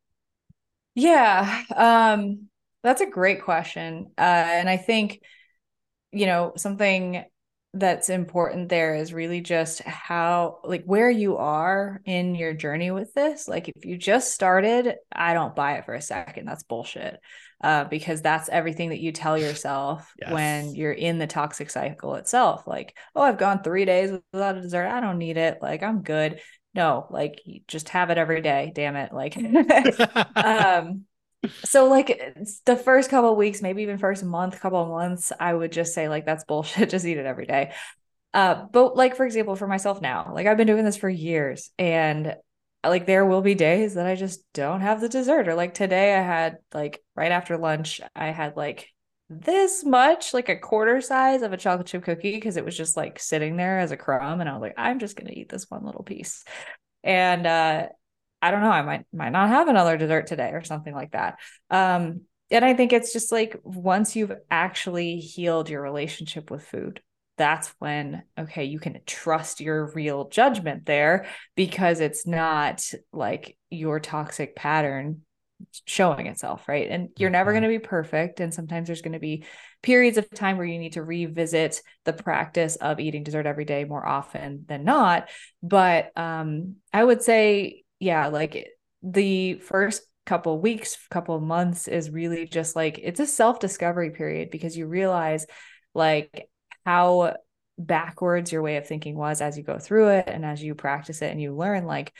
Yeah 0.95 1.63
um 1.76 2.47
that's 2.84 3.02
a 3.02 3.06
great 3.06 3.43
question 3.43 4.08
uh 4.17 4.21
and 4.21 4.67
i 4.67 4.76
think 4.76 5.21
you 6.12 6.26
know 6.26 6.52
something 6.58 7.24
that's 7.74 8.10
important 8.10 8.67
there 8.67 8.95
is 8.95 9.13
really 9.13 9.39
just 9.39 9.82
how 9.84 10.60
like 10.65 10.84
where 10.84 11.10
you 11.10 11.38
are 11.38 12.02
in 12.04 12.36
your 12.36 12.54
journey 12.54 12.91
with 12.91 13.13
this. 13.13 13.47
Like 13.47 13.69
if 13.69 13.86
you 13.86 13.97
just 13.97 14.34
started 14.34 14.95
i 15.13 15.34
don't 15.34 15.56
buy 15.56 15.76
it 15.76 15.86
for 15.86 15.93
a 15.93 16.02
second 16.02 16.45
that's 16.45 16.63
bullshit 16.63 17.19
uh, 17.63 17.86
because 17.86 18.21
that's 18.21 18.50
everything 18.50 18.89
that 18.89 19.00
you 19.00 19.12
tell 19.12 19.38
yourself 19.38 20.13
yes. 20.21 20.32
when 20.32 20.76
you're 20.76 20.91
in 20.91 21.17
the 21.19 21.28
toxic 21.28 21.69
cycle 21.69 22.15
itself. 22.15 22.67
Like, 22.67 22.97
oh, 23.15 23.21
I've 23.21 23.38
gone 23.38 23.63
three 23.63 23.86
days 23.86 24.12
without 24.34 24.58
a 24.58 24.62
dessert. 24.62 24.88
I 24.88 25.00
don't 25.00 25.17
need 25.17 25.38
it. 25.38 25.60
Like, 25.62 25.84
I'm 25.84 26.02
good. 26.02 26.39
No, 26.74 27.06
like, 27.10 27.41
just 27.67 27.89
have 27.89 28.10
it 28.10 28.17
every 28.17 28.41
day. 28.41 28.71
Damn 28.74 28.95
it. 28.95 29.13
Like, 29.13 29.38
um, 30.36 31.06
so 31.63 31.88
like 31.88 32.36
the 32.65 32.76
first 32.76 33.10
couple 33.10 33.36
weeks, 33.36 33.62
maybe 33.62 33.84
even 33.84 33.97
first 33.97 34.24
month, 34.24 34.60
couple 34.60 34.82
of 34.82 34.89
months, 34.89 35.32
I 35.39 35.54
would 35.54 35.71
just 35.71 35.93
say 35.93 36.08
like 36.08 36.26
that's 36.26 36.43
bullshit. 36.43 36.89
Just 36.91 37.06
eat 37.06 37.17
it 37.17 37.26
every 37.26 37.45
day. 37.45 37.74
Uh, 38.34 38.65
but 38.71 38.95
like 38.95 39.15
for 39.15 39.26
example, 39.26 39.56
for 39.56 39.67
myself 39.67 40.02
now, 40.02 40.32
like 40.34 40.47
I've 40.47 40.58
been 40.58 40.67
doing 40.67 40.86
this 40.86 40.97
for 40.97 41.10
years, 41.10 41.71
and 41.80 42.36
like 42.84 43.06
there 43.06 43.26
will 43.26 43.41
be 43.41 43.56
days 43.56 43.94
that 43.96 44.06
I 44.06 44.15
just 44.15 44.41
don't 44.54 44.82
have 44.82 45.02
the 45.02 45.10
dessert. 45.10 45.48
Or 45.48 45.56
like 45.56 45.74
today 45.74 46.15
I 46.15 46.22
had 46.22 46.58
like 46.74 47.04
right 47.15 47.32
after 47.32 47.58
lunch, 47.58 48.02
I 48.15 48.28
had 48.28 48.58
like 48.58 48.89
this 49.30 49.84
much, 49.84 50.34
like 50.34 50.50
a 50.50 50.58
quarter 50.58 51.00
size 51.00 51.41
of 51.41 51.54
a 51.54 51.58
chocolate 51.58 51.88
chip 51.88 52.04
cookie 52.04 52.36
because 52.36 52.58
it 52.58 52.65
was 52.65 52.76
just 52.76 52.98
like 52.98 53.20
sitting 53.20 53.56
there 53.56 53.80
as 53.80 53.91
a 53.91 53.98
crumb. 53.98 54.41
And 54.41 54.50
I 54.50 54.54
was 54.54 54.62
like, 54.62 54.76
I'm 54.78 55.00
just 55.00 55.15
gonna 55.15 55.32
eat 55.32 55.50
this 55.50 55.70
one 55.70 55.86
little 55.86 56.04
piece. 56.04 56.44
And 57.04 57.46
uh 57.46 57.88
I 58.41 58.52
don't 58.52 58.62
know, 58.62 58.72
I 58.72 58.82
might 58.82 59.06
might 59.13 59.30
not 59.30 59.50
have 59.50 59.67
another 59.67 59.98
dessert 59.98 60.28
today 60.28 60.50
or 60.52 60.63
something 60.63 60.94
like 60.94 61.12
that. 61.12 61.38
Um, 61.70 62.22
and 62.50 62.65
I 62.65 62.74
think 62.74 62.91
it's 62.91 63.13
just 63.13 63.32
like 63.32 63.60
once 63.63 64.15
you've 64.15 64.34
actually 64.50 65.17
healed 65.17 65.70
your 65.70 65.82
relationship 65.82 66.50
with 66.50 66.65
food, 66.65 67.02
that's 67.38 67.74
when 67.80 68.24
okay 68.38 68.65
you 68.65 68.80
can 68.80 69.00
trust 69.06 69.62
your 69.62 69.91
real 69.94 70.30
judgment 70.30 70.86
there 70.86 71.26
because 71.56 72.00
it's 72.00 72.28
not 72.28 72.84
like 73.12 73.58
your 73.70 74.00
toxic 74.00 74.56
pattern 74.56 75.22
showing 75.86 76.28
itself 76.28 76.67
right 76.67 76.88
and 76.89 77.10
you're 77.17 77.30
never 77.30 77.52
mm-hmm. 77.52 77.62
going 77.62 77.72
to 77.72 77.80
be 77.80 77.86
perfect 77.88 78.39
and 78.39 78.54
sometimes 78.54 78.88
there's 78.88 79.02
going 79.02 79.13
to 79.13 79.20
be 79.20 79.46
periods 79.82 80.17
of 80.17 80.30
time 80.32 80.58
where 80.58 80.65
you 80.65 80.80
need 80.80 80.94
to 80.94 81.04
revisit 81.04 81.82
the 82.06 82.13
practice 82.13 82.76
of 82.78 83.00
eating 83.00 83.24
dessert 83.24 83.46
every 83.46 83.65
day 83.65 83.84
more 83.84 84.06
often 84.06 84.65
than 84.67 84.84
not 84.84 85.30
but 85.62 86.15
um 86.17 86.76
i 86.94 87.04
would 87.04 87.22
say 87.22 87.84
yeah 88.00 88.28
like 88.28 88.67
the 89.04 89.56
first 89.56 90.04
couple 90.26 90.60
weeks 90.60 90.98
couple 91.10 91.39
months 91.39 91.88
is 91.88 92.10
really 92.10 92.46
just 92.46 92.76
like 92.76 93.00
it's 93.02 93.20
a 93.20 93.26
self 93.26 93.60
discovery 93.60 94.12
period 94.12 94.52
because 94.52 94.78
you 94.78 94.88
realize 94.88 95.46
like 95.94 96.48
how 96.86 97.36
backwards 97.78 98.52
your 98.52 98.62
way 98.62 98.78
of 98.78 98.88
thinking 98.88 99.15
was 99.15 99.41
as 99.41 99.58
you 99.58 99.63
go 99.63 99.80
through 99.80 100.10
it 100.10 100.28
and 100.28 100.46
as 100.46 100.62
you 100.62 100.76
practice 100.76 101.22
it 101.22 101.32
and 101.32 101.41
you 101.41 101.56
learn 101.56 101.86
like 101.86 102.13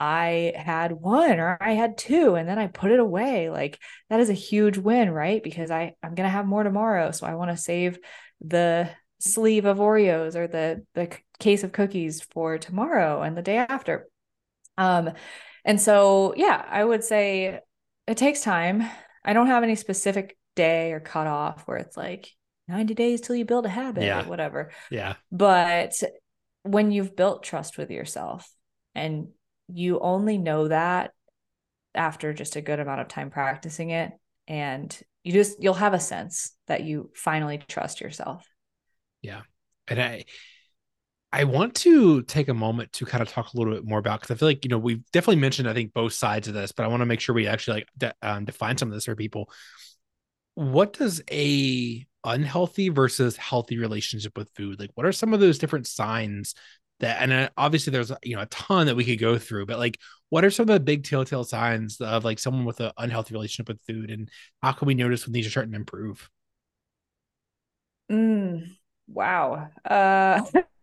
I 0.00 0.52
had 0.56 0.92
one 0.92 1.38
or 1.38 1.56
I 1.60 1.72
had 1.72 1.96
two 1.96 2.34
and 2.34 2.48
then 2.48 2.58
I 2.58 2.66
put 2.66 2.90
it 2.90 3.00
away. 3.00 3.48
Like 3.48 3.78
that 4.10 4.20
is 4.20 4.28
a 4.28 4.34
huge 4.34 4.76
win 4.76 5.10
right? 5.10 5.42
Because 5.42 5.70
I 5.70 5.94
I'm 6.02 6.14
going 6.14 6.26
to 6.26 6.32
have 6.32 6.46
more 6.46 6.62
tomorrow. 6.62 7.10
So 7.12 7.26
I 7.26 7.36
want 7.36 7.50
to 7.50 7.56
save 7.56 7.98
the 8.40 8.90
sleeve 9.18 9.64
of 9.64 9.78
Oreos 9.78 10.34
or 10.34 10.46
the 10.46 10.84
the 10.94 11.16
case 11.38 11.64
of 11.64 11.72
cookies 11.72 12.22
for 12.22 12.58
tomorrow 12.58 13.22
and 13.22 13.36
the 13.36 13.42
day 13.42 13.56
after. 13.56 14.08
Um 14.76 15.12
and 15.64 15.80
so 15.80 16.34
yeah 16.36 16.64
I 16.68 16.84
would 16.84 17.04
say 17.04 17.60
it 18.06 18.16
takes 18.16 18.42
time. 18.42 18.88
I 19.24 19.32
don't 19.32 19.46
have 19.46 19.62
any 19.62 19.76
specific 19.76 20.36
day 20.56 20.92
or 20.92 21.00
cutoff 21.00 21.62
where 21.66 21.78
it's 21.78 21.96
like 21.96 22.30
90 22.68 22.94
days 22.94 23.20
till 23.20 23.36
you 23.36 23.44
build 23.44 23.66
a 23.66 23.70
habit 23.70 24.04
yeah. 24.04 24.24
or 24.24 24.28
whatever. 24.28 24.70
Yeah. 24.90 25.14
But 25.30 25.92
when 26.62 26.90
you've 26.90 27.14
built 27.14 27.42
trust 27.42 27.76
with 27.76 27.90
yourself 27.90 28.50
and 28.94 29.28
you 29.68 30.00
only 30.00 30.38
know 30.38 30.68
that 30.68 31.12
after 31.94 32.32
just 32.32 32.56
a 32.56 32.60
good 32.60 32.80
amount 32.80 33.00
of 33.00 33.08
time 33.08 33.30
practicing 33.30 33.90
it 33.90 34.12
and 34.48 34.98
you 35.22 35.32
just 35.32 35.62
you'll 35.62 35.74
have 35.74 35.94
a 35.94 36.00
sense 36.00 36.54
that 36.66 36.84
you 36.84 37.10
finally 37.14 37.58
trust 37.68 38.00
yourself. 38.00 38.46
Yeah. 39.22 39.42
And 39.88 40.00
I 40.00 40.24
I 41.32 41.44
want 41.44 41.74
to 41.76 42.22
take 42.22 42.48
a 42.48 42.54
moment 42.54 42.92
to 42.92 43.06
kind 43.06 43.20
of 43.20 43.28
talk 43.28 43.52
a 43.52 43.56
little 43.56 43.74
bit 43.74 43.84
more 43.84 43.98
about 43.98 44.20
because 44.20 44.34
I 44.34 44.38
feel 44.38 44.48
like 44.48 44.64
you 44.64 44.68
know 44.68 44.78
we've 44.78 45.02
definitely 45.12 45.40
mentioned 45.40 45.68
I 45.68 45.74
think 45.74 45.92
both 45.92 46.12
sides 46.12 46.46
of 46.48 46.54
this, 46.54 46.72
but 46.72 46.84
I 46.84 46.88
want 46.88 47.00
to 47.00 47.06
make 47.06 47.20
sure 47.20 47.34
we 47.34 47.46
actually 47.46 47.80
like 47.80 47.88
de- 47.98 48.14
um, 48.22 48.44
define 48.44 48.78
some 48.78 48.88
of 48.88 48.94
this 48.94 49.06
for 49.06 49.16
people. 49.16 49.50
What 50.54 50.92
does 50.92 51.22
a 51.30 52.06
unhealthy 52.24 52.88
versus 52.88 53.36
healthy 53.36 53.78
relationship 53.78 54.36
with 54.36 54.50
food? 54.56 54.80
Like 54.80 54.90
what 54.94 55.06
are 55.06 55.12
some 55.12 55.34
of 55.34 55.40
those 55.40 55.58
different 55.58 55.86
signs 55.86 56.54
that 57.00 57.20
and 57.20 57.32
uh, 57.32 57.48
obviously 57.56 57.90
there's 57.90 58.12
you 58.22 58.36
know 58.36 58.42
a 58.42 58.46
ton 58.46 58.86
that 58.86 58.96
we 58.96 59.04
could 59.04 59.18
go 59.18 59.38
through 59.38 59.66
but 59.66 59.78
like 59.78 59.98
what 60.30 60.44
are 60.44 60.50
some 60.50 60.68
of 60.68 60.72
the 60.74 60.80
big 60.80 61.04
telltale 61.04 61.44
signs 61.44 62.00
of 62.00 62.24
like 62.24 62.38
someone 62.38 62.64
with 62.64 62.80
an 62.80 62.92
unhealthy 62.98 63.34
relationship 63.34 63.68
with 63.68 63.80
food 63.86 64.10
and 64.10 64.30
how 64.62 64.72
can 64.72 64.86
we 64.86 64.94
notice 64.94 65.26
when 65.26 65.32
these 65.32 65.46
are 65.46 65.50
starting 65.50 65.72
to 65.72 65.78
improve? 65.78 66.28
Mm, 68.10 68.76
wow. 69.08 69.68
Uh 69.84 70.42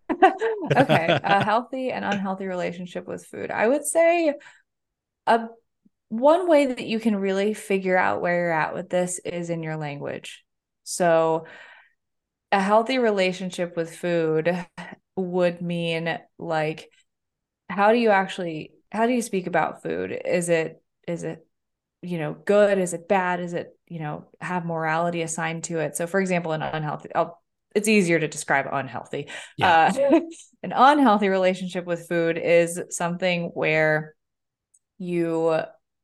okay 0.75 1.19
a 1.23 1.43
healthy 1.43 1.91
and 1.91 2.04
unhealthy 2.04 2.45
relationship 2.45 3.08
with 3.08 3.25
food. 3.25 3.51
I 3.51 3.67
would 3.67 3.86
say 3.86 4.34
a 5.27 5.47
one 6.10 6.47
way 6.47 6.65
that 6.65 6.86
you 6.86 6.99
can 6.99 7.15
really 7.15 7.54
figure 7.54 7.97
out 7.97 8.21
where 8.21 8.36
you're 8.36 8.51
at 8.51 8.73
with 8.73 8.89
this 8.89 9.19
is 9.19 9.49
in 9.49 9.63
your 9.63 9.77
language 9.77 10.43
so 10.84 11.46
a 12.52 12.60
healthy 12.60 12.98
relationship 12.98 13.76
with 13.76 13.96
food 13.96 14.65
would 15.15 15.62
mean 15.62 16.20
like 16.38 16.89
how 17.70 17.91
do 17.91 17.98
you 17.98 18.10
actually 18.10 18.74
how 18.91 19.06
do 19.08 19.13
you 19.13 19.22
speak 19.22 19.48
about 19.48 19.82
food? 19.82 20.12
Is 20.26 20.50
it 20.50 20.82
is 21.08 21.24
it 21.24 21.46
you 22.02 22.17
know 22.17 22.34
good? 22.34 22.78
Is 22.78 22.94
it 22.94 23.08
bad? 23.08 23.39
Is 23.39 23.54
it 23.54 23.78
you 23.88 24.00
know 24.00 24.26
have 24.39 24.65
morality 24.65 25.22
assigned 25.22 25.65
to 25.65 25.80
it? 25.80 25.96
So 25.96 26.08
for 26.08 26.20
example 26.20 26.52
an 26.52 26.62
unhealthy 26.62 27.10
I'll, 27.15 27.41
it's 27.74 27.88
easier 27.88 28.20
to 28.20 28.28
describe 28.28 28.67
unhealthy. 28.72 29.30
Yeah. 29.58 29.94
uh, 29.96 30.20
an 30.63 30.74
unhealthy 30.76 31.30
relationship 31.30 31.86
with 31.86 32.08
food 32.10 32.38
is 32.38 32.82
something 32.89 33.46
where 33.54 34.13
you 34.98 35.58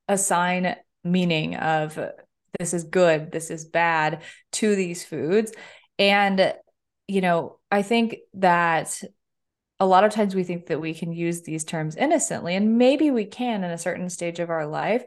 assign 0.08 0.76
meaning 1.04 1.56
of 1.56 2.00
this 2.60 2.74
is 2.74 2.84
good 2.84 3.32
this 3.32 3.50
is 3.50 3.66
bad 3.66 4.22
to 4.52 4.76
these 4.76 5.04
foods. 5.04 5.52
And 6.00 6.54
you 7.08 7.22
know 7.22 7.58
i 7.72 7.82
think 7.82 8.18
that 8.34 9.02
a 9.80 9.86
lot 9.86 10.04
of 10.04 10.12
times 10.12 10.36
we 10.36 10.44
think 10.44 10.68
that 10.68 10.82
we 10.82 10.94
can 10.94 11.12
use 11.14 11.42
these 11.42 11.64
terms 11.64 11.96
innocently 11.96 12.56
and 12.56 12.78
maybe 12.78 13.12
we 13.12 13.26
can 13.26 13.64
in 13.64 13.72
a 13.72 13.78
certain 13.78 14.10
stage 14.10 14.40
of 14.40 14.50
our 14.50 14.68
life 14.68 15.04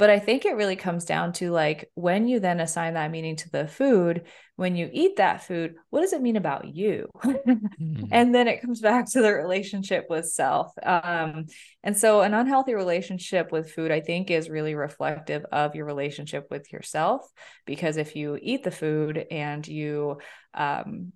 but 0.00 0.08
i 0.08 0.18
think 0.18 0.46
it 0.46 0.56
really 0.56 0.76
comes 0.76 1.04
down 1.04 1.30
to 1.30 1.50
like 1.50 1.90
when 1.94 2.26
you 2.26 2.40
then 2.40 2.58
assign 2.58 2.94
that 2.94 3.10
meaning 3.10 3.36
to 3.36 3.50
the 3.50 3.68
food 3.68 4.22
when 4.56 4.74
you 4.74 4.88
eat 4.92 5.16
that 5.16 5.44
food 5.44 5.74
what 5.90 6.00
does 6.00 6.14
it 6.14 6.22
mean 6.22 6.36
about 6.36 6.66
you 6.66 7.06
mm-hmm. 7.22 8.04
and 8.10 8.34
then 8.34 8.48
it 8.48 8.62
comes 8.62 8.80
back 8.80 9.04
to 9.04 9.20
the 9.20 9.32
relationship 9.32 10.06
with 10.08 10.26
self 10.26 10.72
um, 10.82 11.44
and 11.84 11.96
so 11.96 12.22
an 12.22 12.32
unhealthy 12.32 12.74
relationship 12.74 13.52
with 13.52 13.70
food 13.70 13.92
i 13.92 14.00
think 14.00 14.30
is 14.30 14.48
really 14.48 14.74
reflective 14.74 15.44
of 15.52 15.74
your 15.74 15.84
relationship 15.84 16.46
with 16.50 16.72
yourself 16.72 17.30
because 17.66 17.98
if 17.98 18.16
you 18.16 18.38
eat 18.40 18.64
the 18.64 18.70
food 18.70 19.26
and 19.30 19.68
you 19.68 20.16
um, 20.54 21.12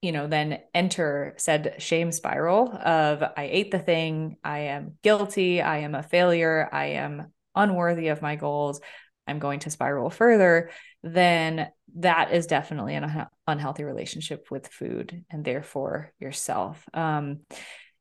you 0.00 0.12
know, 0.12 0.28
then 0.28 0.60
enter 0.74 1.34
said 1.38 1.74
shame 1.78 2.12
spiral 2.12 2.70
of 2.72 3.20
I 3.20 3.48
ate 3.50 3.72
the 3.72 3.80
thing, 3.80 4.36
I 4.44 4.60
am 4.60 4.96
guilty, 5.02 5.60
I 5.60 5.78
am 5.78 5.96
a 5.96 6.04
failure, 6.04 6.68
I 6.70 6.86
am 6.86 7.32
unworthy 7.58 8.08
of 8.08 8.22
my 8.22 8.36
goals, 8.36 8.80
I'm 9.26 9.38
going 9.38 9.60
to 9.60 9.70
spiral 9.70 10.10
further, 10.10 10.70
then 11.02 11.68
that 11.96 12.32
is 12.32 12.46
definitely 12.46 12.94
an 12.94 13.26
unhealthy 13.46 13.84
relationship 13.84 14.50
with 14.50 14.68
food 14.68 15.24
and 15.30 15.44
therefore 15.44 16.12
yourself. 16.18 16.82
Um, 16.94 17.40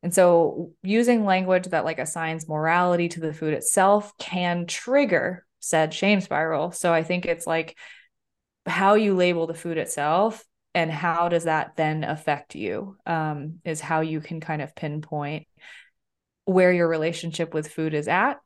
and 0.04 0.14
so 0.14 0.72
using 0.84 1.26
language 1.26 1.66
that 1.66 1.86
like 1.86 2.00
assigns 2.00 2.48
morality 2.48 3.10
to 3.10 3.20
the 3.20 3.34
food 3.34 3.54
itself 3.54 4.14
can 4.18 4.66
trigger 4.66 5.46
said 5.60 5.94
shame 5.94 6.22
spiral. 6.22 6.72
So 6.72 6.94
I 6.94 7.04
think 7.04 7.26
it's 7.26 7.48
like 7.48 7.78
how 8.66 8.96
you 8.96 9.16
label 9.16 9.48
the 9.48 9.54
food 9.54 9.78
itself 9.78 10.44
and 10.74 10.92
how 10.92 11.30
does 11.30 11.46
that 11.46 11.76
then 11.76 12.04
affect 12.04 12.56
you 12.56 12.98
um, 13.06 13.60
is 13.66 13.82
how 13.82 14.02
you 14.02 14.22
can 14.22 14.40
kind 14.40 14.62
of 14.62 14.76
pinpoint 14.76 15.48
where 16.46 16.72
your 16.72 16.88
relationship 16.88 17.54
with 17.54 17.72
food 17.72 17.94
is 17.94 18.08
at 18.08 18.40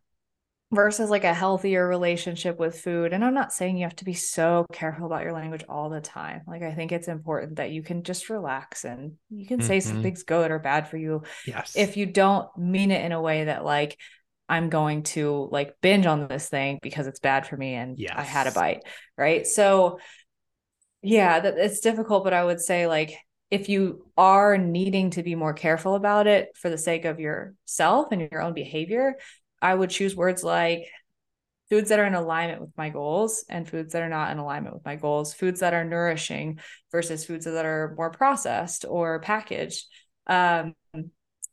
versus 0.71 1.09
like 1.09 1.25
a 1.25 1.33
healthier 1.33 1.85
relationship 1.87 2.57
with 2.57 2.79
food 2.79 3.11
and 3.11 3.25
i'm 3.25 3.33
not 3.33 3.51
saying 3.51 3.77
you 3.77 3.83
have 3.83 3.95
to 3.95 4.05
be 4.05 4.13
so 4.13 4.65
careful 4.71 5.05
about 5.05 5.23
your 5.23 5.33
language 5.33 5.63
all 5.67 5.89
the 5.89 5.99
time 5.99 6.41
like 6.47 6.63
i 6.63 6.73
think 6.73 6.91
it's 6.91 7.09
important 7.09 7.57
that 7.57 7.71
you 7.71 7.83
can 7.83 8.03
just 8.03 8.29
relax 8.29 8.85
and 8.85 9.13
you 9.29 9.45
can 9.45 9.61
say 9.61 9.77
mm-hmm. 9.77 9.89
something's 9.89 10.23
good 10.23 10.49
or 10.49 10.59
bad 10.59 10.87
for 10.87 10.97
you 10.97 11.23
yes 11.45 11.75
if 11.75 11.97
you 11.97 12.05
don't 12.05 12.47
mean 12.57 12.89
it 12.91 13.03
in 13.03 13.11
a 13.11 13.21
way 13.21 13.45
that 13.45 13.65
like 13.65 13.97
i'm 14.47 14.69
going 14.69 15.03
to 15.03 15.49
like 15.51 15.75
binge 15.81 16.05
on 16.05 16.27
this 16.27 16.47
thing 16.47 16.79
because 16.81 17.05
it's 17.05 17.19
bad 17.19 17.45
for 17.45 17.57
me 17.57 17.73
and 17.73 17.99
yes. 17.99 18.13
i 18.15 18.23
had 18.23 18.47
a 18.47 18.51
bite 18.51 18.83
right 19.17 19.45
so 19.45 19.99
yeah 21.01 21.39
that 21.39 21.57
it's 21.57 21.81
difficult 21.81 22.23
but 22.23 22.33
i 22.33 22.43
would 22.43 22.61
say 22.61 22.87
like 22.87 23.17
if 23.49 23.67
you 23.67 24.07
are 24.17 24.57
needing 24.57 25.09
to 25.09 25.23
be 25.23 25.35
more 25.35 25.51
careful 25.51 25.95
about 25.95 26.25
it 26.25 26.55
for 26.55 26.69
the 26.69 26.77
sake 26.77 27.03
of 27.03 27.19
yourself 27.19 28.07
and 28.13 28.21
your 28.31 28.41
own 28.41 28.53
behavior 28.53 29.15
i 29.61 29.73
would 29.73 29.89
choose 29.89 30.15
words 30.15 30.43
like 30.43 30.87
foods 31.69 31.89
that 31.89 31.99
are 31.99 32.05
in 32.05 32.15
alignment 32.15 32.61
with 32.61 32.71
my 32.77 32.89
goals 32.89 33.45
and 33.49 33.69
foods 33.69 33.93
that 33.93 34.01
are 34.01 34.09
not 34.09 34.31
in 34.31 34.37
alignment 34.37 34.75
with 34.75 34.85
my 34.85 34.95
goals 34.95 35.33
foods 35.33 35.61
that 35.61 35.73
are 35.73 35.85
nourishing 35.85 36.59
versus 36.91 37.25
foods 37.25 37.45
that 37.45 37.65
are 37.65 37.93
more 37.97 38.11
processed 38.11 38.85
or 38.87 39.19
packaged 39.19 39.85
um, 40.27 40.75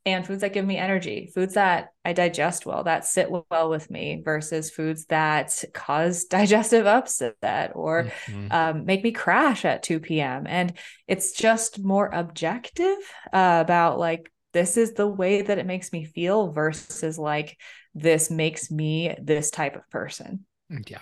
and 0.09 0.27
foods 0.27 0.41
that 0.41 0.53
give 0.53 0.65
me 0.65 0.77
energy, 0.77 1.31
foods 1.35 1.55
that 1.55 1.93
I 2.05 2.13
digest 2.13 2.65
well, 2.65 2.85
that 2.85 3.05
sit 3.05 3.29
well 3.31 3.69
with 3.69 3.91
me, 3.91 4.23
versus 4.25 4.71
foods 4.71 5.07
that 5.07 5.63
cause 5.75 6.25
digestive 6.31 6.87
upset 6.87 7.73
or 7.75 8.05
mm-hmm. 8.05 8.47
um, 8.51 8.85
make 8.87 9.03
me 9.05 9.13
crash 9.13 9.65
at 9.65 9.83
2 9.83 10.01
p.m. 10.01 10.47
And 10.47 10.75
it's 11.07 11.33
just 11.33 11.79
more 11.79 12.09
objective 12.13 12.97
uh, 13.33 13.63
about 13.63 13.99
like, 13.99 14.33
this 14.53 14.77
is 14.77 14.95
the 14.95 15.07
way 15.07 15.43
that 15.43 15.59
it 15.59 15.67
makes 15.67 15.93
me 15.93 16.05
feel 16.05 16.53
versus 16.53 17.19
like, 17.19 17.59
this 18.01 18.31
makes 18.31 18.71
me 18.71 19.15
this 19.21 19.51
type 19.51 19.77
of 19.77 19.89
person. 19.91 20.45
Mm, 20.73 20.89
yeah. 20.89 21.01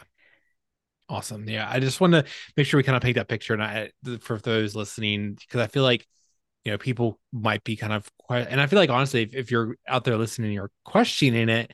Awesome. 1.09 1.49
Yeah. 1.49 1.69
I 1.71 1.79
just 1.79 2.01
want 2.01 2.15
to 2.15 2.25
make 2.57 2.67
sure 2.67 2.79
we 2.79 2.83
kind 2.83 2.97
of 2.97 3.03
paint 3.03 3.15
that 3.17 3.29
picture. 3.29 3.55
And 3.55 3.63
I, 3.63 3.91
for 4.21 4.39
those 4.39 4.75
listening, 4.75 5.35
because 5.35 5.61
I 5.61 5.69
feel 5.69 5.85
like 5.85 6.07
you 6.67 6.73
know 6.73 6.79
people 6.79 7.21
might 7.33 7.63
be 7.63 7.77
kind 7.77 7.93
of 7.93 8.11
and 8.29 8.61
i 8.61 8.67
feel 8.67 8.79
like 8.79 8.91
honestly 8.91 9.23
if, 9.23 9.35
if 9.35 9.51
you're 9.53 9.77
out 9.87 10.03
there 10.03 10.17
listening 10.17 10.51
you're 10.51 10.73
questioning 10.85 11.49
it 11.49 11.71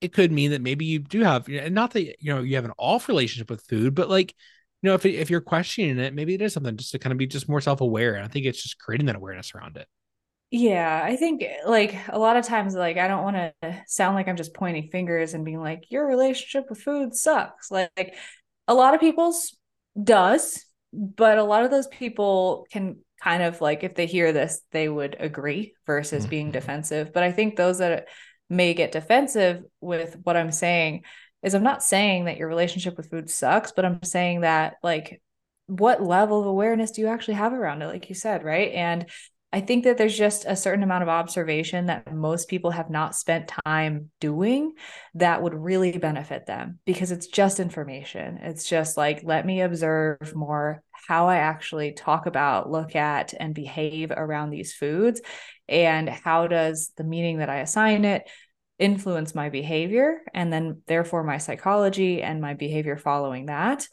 it 0.00 0.14
could 0.14 0.32
mean 0.32 0.52
that 0.52 0.62
maybe 0.62 0.86
you 0.86 0.98
do 0.98 1.20
have 1.20 1.46
and 1.46 1.74
not 1.74 1.90
that 1.90 2.02
you 2.02 2.34
know 2.34 2.40
you 2.40 2.56
have 2.56 2.64
an 2.64 2.72
off 2.78 3.06
relationship 3.06 3.50
with 3.50 3.62
food 3.68 3.94
but 3.94 4.08
like 4.08 4.34
you 4.80 4.88
know 4.88 4.94
if, 4.94 5.04
if 5.04 5.28
you're 5.28 5.42
questioning 5.42 5.98
it 5.98 6.14
maybe 6.14 6.32
it 6.32 6.40
is 6.40 6.54
something 6.54 6.74
just 6.78 6.90
to 6.90 6.98
kind 6.98 7.12
of 7.12 7.18
be 7.18 7.26
just 7.26 7.50
more 7.50 7.60
self-aware 7.60 8.14
and 8.14 8.24
i 8.24 8.28
think 8.28 8.46
it's 8.46 8.62
just 8.62 8.78
creating 8.78 9.06
that 9.06 9.14
awareness 9.14 9.54
around 9.54 9.76
it 9.76 9.86
yeah 10.50 11.00
i 11.04 11.16
think 11.16 11.44
like 11.66 11.96
a 12.08 12.18
lot 12.18 12.36
of 12.36 12.44
times 12.44 12.74
like 12.74 12.96
i 12.96 13.06
don't 13.06 13.22
want 13.22 13.36
to 13.36 13.82
sound 13.86 14.14
like 14.14 14.28
i'm 14.28 14.36
just 14.36 14.54
pointing 14.54 14.88
fingers 14.88 15.34
and 15.34 15.44
being 15.44 15.60
like 15.60 15.90
your 15.90 16.06
relationship 16.06 16.64
with 16.68 16.80
food 16.80 17.14
sucks 17.14 17.70
like 17.70 18.16
a 18.66 18.74
lot 18.74 18.94
of 18.94 19.00
people's 19.00 19.56
does 20.02 20.64
but 20.92 21.38
a 21.38 21.44
lot 21.44 21.64
of 21.64 21.70
those 21.70 21.86
people 21.88 22.66
can 22.70 22.96
kind 23.22 23.42
of 23.42 23.60
like 23.60 23.84
if 23.84 23.94
they 23.94 24.06
hear 24.06 24.32
this, 24.32 24.62
they 24.72 24.88
would 24.88 25.16
agree 25.20 25.74
versus 25.86 26.22
mm-hmm. 26.22 26.30
being 26.30 26.50
defensive. 26.50 27.12
But 27.12 27.22
I 27.22 27.32
think 27.32 27.56
those 27.56 27.78
that 27.78 28.08
may 28.48 28.74
get 28.74 28.92
defensive 28.92 29.62
with 29.80 30.16
what 30.22 30.36
I'm 30.36 30.50
saying 30.50 31.04
is 31.42 31.54
I'm 31.54 31.62
not 31.62 31.82
saying 31.82 32.24
that 32.24 32.36
your 32.36 32.48
relationship 32.48 32.96
with 32.96 33.10
food 33.10 33.30
sucks, 33.30 33.72
but 33.72 33.84
I'm 33.84 34.02
saying 34.02 34.40
that 34.40 34.74
like 34.82 35.22
what 35.66 36.02
level 36.02 36.40
of 36.40 36.46
awareness 36.46 36.90
do 36.90 37.02
you 37.02 37.06
actually 37.06 37.34
have 37.34 37.52
around 37.52 37.82
it, 37.82 37.86
like 37.86 38.08
you 38.08 38.14
said, 38.14 38.42
right? 38.42 38.72
And 38.72 39.06
I 39.52 39.60
think 39.60 39.82
that 39.82 39.98
there's 39.98 40.16
just 40.16 40.44
a 40.46 40.54
certain 40.54 40.84
amount 40.84 41.02
of 41.02 41.08
observation 41.08 41.86
that 41.86 42.14
most 42.14 42.48
people 42.48 42.70
have 42.70 42.88
not 42.88 43.16
spent 43.16 43.50
time 43.66 44.10
doing 44.20 44.74
that 45.14 45.42
would 45.42 45.54
really 45.54 45.98
benefit 45.98 46.46
them 46.46 46.78
because 46.84 47.10
it's 47.10 47.26
just 47.26 47.58
information. 47.58 48.38
It's 48.42 48.68
just 48.68 48.96
like, 48.96 49.22
let 49.24 49.44
me 49.44 49.60
observe 49.60 50.36
more 50.36 50.84
how 50.92 51.26
I 51.26 51.38
actually 51.38 51.92
talk 51.92 52.26
about, 52.26 52.70
look 52.70 52.94
at, 52.94 53.34
and 53.38 53.52
behave 53.52 54.12
around 54.12 54.50
these 54.50 54.72
foods. 54.72 55.20
And 55.68 56.08
how 56.08 56.46
does 56.46 56.92
the 56.96 57.04
meaning 57.04 57.38
that 57.38 57.50
I 57.50 57.58
assign 57.58 58.04
it 58.04 58.28
influence 58.78 59.34
my 59.34 59.50
behavior 59.50 60.20
and 60.32 60.52
then, 60.52 60.82
therefore, 60.86 61.24
my 61.24 61.38
psychology 61.38 62.22
and 62.22 62.40
my 62.40 62.54
behavior 62.54 62.96
following 62.96 63.46
that. 63.46 63.86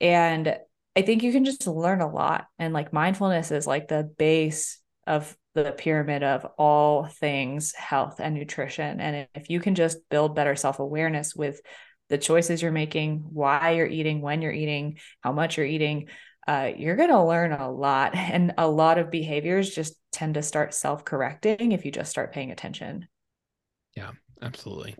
And 0.00 0.56
I 0.94 1.02
think 1.02 1.22
you 1.22 1.32
can 1.32 1.44
just 1.44 1.66
learn 1.66 2.00
a 2.00 2.10
lot. 2.10 2.46
And 2.58 2.72
like 2.72 2.92
mindfulness 2.92 3.50
is 3.50 3.66
like 3.66 3.88
the 3.88 4.04
base 4.04 4.79
of 5.10 5.36
the 5.54 5.72
pyramid 5.72 6.22
of 6.22 6.46
all 6.56 7.06
things 7.06 7.74
health 7.74 8.20
and 8.20 8.34
nutrition. 8.34 9.00
And 9.00 9.26
if 9.34 9.50
you 9.50 9.58
can 9.58 9.74
just 9.74 9.98
build 10.08 10.36
better 10.36 10.54
self 10.54 10.78
awareness 10.78 11.34
with 11.34 11.60
the 12.08 12.18
choices 12.18 12.62
you're 12.62 12.70
making, 12.70 13.24
why 13.28 13.72
you're 13.72 13.86
eating, 13.86 14.20
when 14.20 14.40
you're 14.40 14.52
eating, 14.52 14.98
how 15.20 15.32
much 15.32 15.56
you're 15.56 15.66
eating, 15.66 16.08
uh, 16.46 16.70
you're 16.76 16.96
going 16.96 17.10
to 17.10 17.22
learn 17.22 17.52
a 17.52 17.70
lot. 17.70 18.14
And 18.16 18.54
a 18.56 18.68
lot 18.68 18.98
of 18.98 19.10
behaviors 19.10 19.74
just 19.74 19.94
tend 20.12 20.34
to 20.34 20.42
start 20.42 20.74
self 20.74 21.04
correcting 21.04 21.72
if 21.72 21.84
you 21.84 21.90
just 21.90 22.10
start 22.10 22.32
paying 22.32 22.52
attention. 22.52 23.08
Yeah, 23.96 24.12
absolutely. 24.40 24.96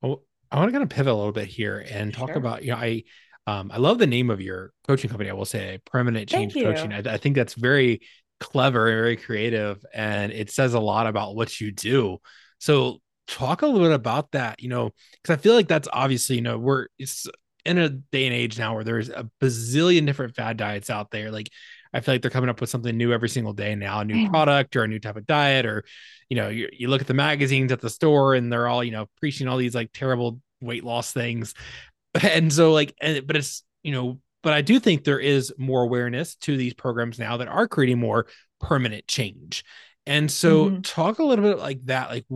Well, 0.00 0.22
I 0.50 0.56
want 0.56 0.68
to 0.68 0.72
kind 0.72 0.82
of 0.82 0.88
pivot 0.88 1.12
a 1.12 1.16
little 1.16 1.32
bit 1.32 1.48
here 1.48 1.84
and 1.90 2.14
talk 2.14 2.30
sure. 2.30 2.38
about, 2.38 2.64
you 2.64 2.70
know, 2.70 2.78
I, 2.78 3.04
um, 3.46 3.70
I 3.72 3.76
love 3.76 3.98
the 3.98 4.06
name 4.06 4.30
of 4.30 4.40
your 4.40 4.72
coaching 4.86 5.10
company. 5.10 5.28
I 5.28 5.34
will 5.34 5.44
say 5.44 5.80
permanent 5.84 6.28
change 6.28 6.54
coaching. 6.54 6.92
I, 6.92 6.98
I, 6.98 7.16
think 7.16 7.36
that's 7.36 7.54
very 7.54 8.00
clever 8.40 8.88
and 8.88 8.96
very 8.96 9.16
creative 9.16 9.84
and 9.94 10.32
it 10.32 10.50
says 10.50 10.74
a 10.74 10.80
lot 10.80 11.06
about 11.06 11.34
what 11.34 11.60
you 11.60 11.72
do 11.72 12.18
so 12.58 13.00
talk 13.26 13.62
a 13.62 13.66
little 13.66 13.80
bit 13.80 13.92
about 13.92 14.32
that, 14.32 14.62
you 14.62 14.68
know, 14.68 14.90
because 15.22 15.36
I 15.36 15.40
feel 15.40 15.54
like 15.54 15.68
that's 15.68 15.88
obviously, 15.92 16.36
you 16.36 16.42
know, 16.42 16.58
we're 16.58 16.86
it's 16.98 17.26
in 17.64 17.78
a 17.78 17.88
day 17.88 18.26
and 18.26 18.34
age 18.34 18.58
now 18.58 18.74
where 18.74 18.84
there's 18.84 19.08
a 19.08 19.28
bazillion 19.42 20.06
different 20.06 20.36
fad 20.36 20.56
diets 20.56 20.90
out 20.90 21.10
there. 21.10 21.30
Like 21.30 21.50
I 21.92 22.00
feel 22.00 22.14
like 22.14 22.22
they're 22.22 22.30
coming 22.30 22.50
up 22.50 22.60
with 22.60 22.70
something 22.70 22.96
new 22.96 23.12
every 23.12 23.28
single 23.28 23.52
day 23.52 23.74
now, 23.74 24.00
a 24.00 24.04
new 24.04 24.28
product 24.30 24.76
or 24.76 24.84
a 24.84 24.88
new 24.88 25.00
type 25.00 25.16
of 25.16 25.26
diet, 25.26 25.66
or 25.66 25.84
you 26.28 26.36
know, 26.36 26.48
you, 26.48 26.68
you 26.72 26.88
look 26.88 27.00
at 27.00 27.06
the 27.06 27.14
magazines 27.14 27.72
at 27.72 27.80
the 27.80 27.90
store 27.90 28.34
and 28.34 28.52
they're 28.52 28.68
all, 28.68 28.84
you 28.84 28.92
know, 28.92 29.06
preaching 29.18 29.48
all 29.48 29.56
these 29.56 29.74
like 29.74 29.90
terrible 29.92 30.40
weight 30.60 30.84
loss 30.84 31.12
things. 31.12 31.54
And 32.22 32.50
so 32.50 32.72
like, 32.72 32.94
and, 32.98 33.26
but 33.26 33.36
it's, 33.36 33.62
you 33.82 33.92
know, 33.92 34.18
but 34.46 34.52
I 34.52 34.62
do 34.62 34.78
think 34.78 35.02
there 35.02 35.18
is 35.18 35.52
more 35.58 35.82
awareness 35.82 36.36
to 36.36 36.56
these 36.56 36.72
programs 36.72 37.18
now 37.18 37.38
that 37.38 37.48
are 37.48 37.66
creating 37.66 37.98
more 37.98 38.28
permanent 38.60 39.08
change. 39.08 39.64
And 40.06 40.30
so 40.30 40.66
mm-hmm. 40.66 40.82
talk 40.82 41.18
a 41.18 41.24
little 41.24 41.44
bit 41.44 41.58
like 41.58 41.84
that, 41.86 42.10
like 42.10 42.26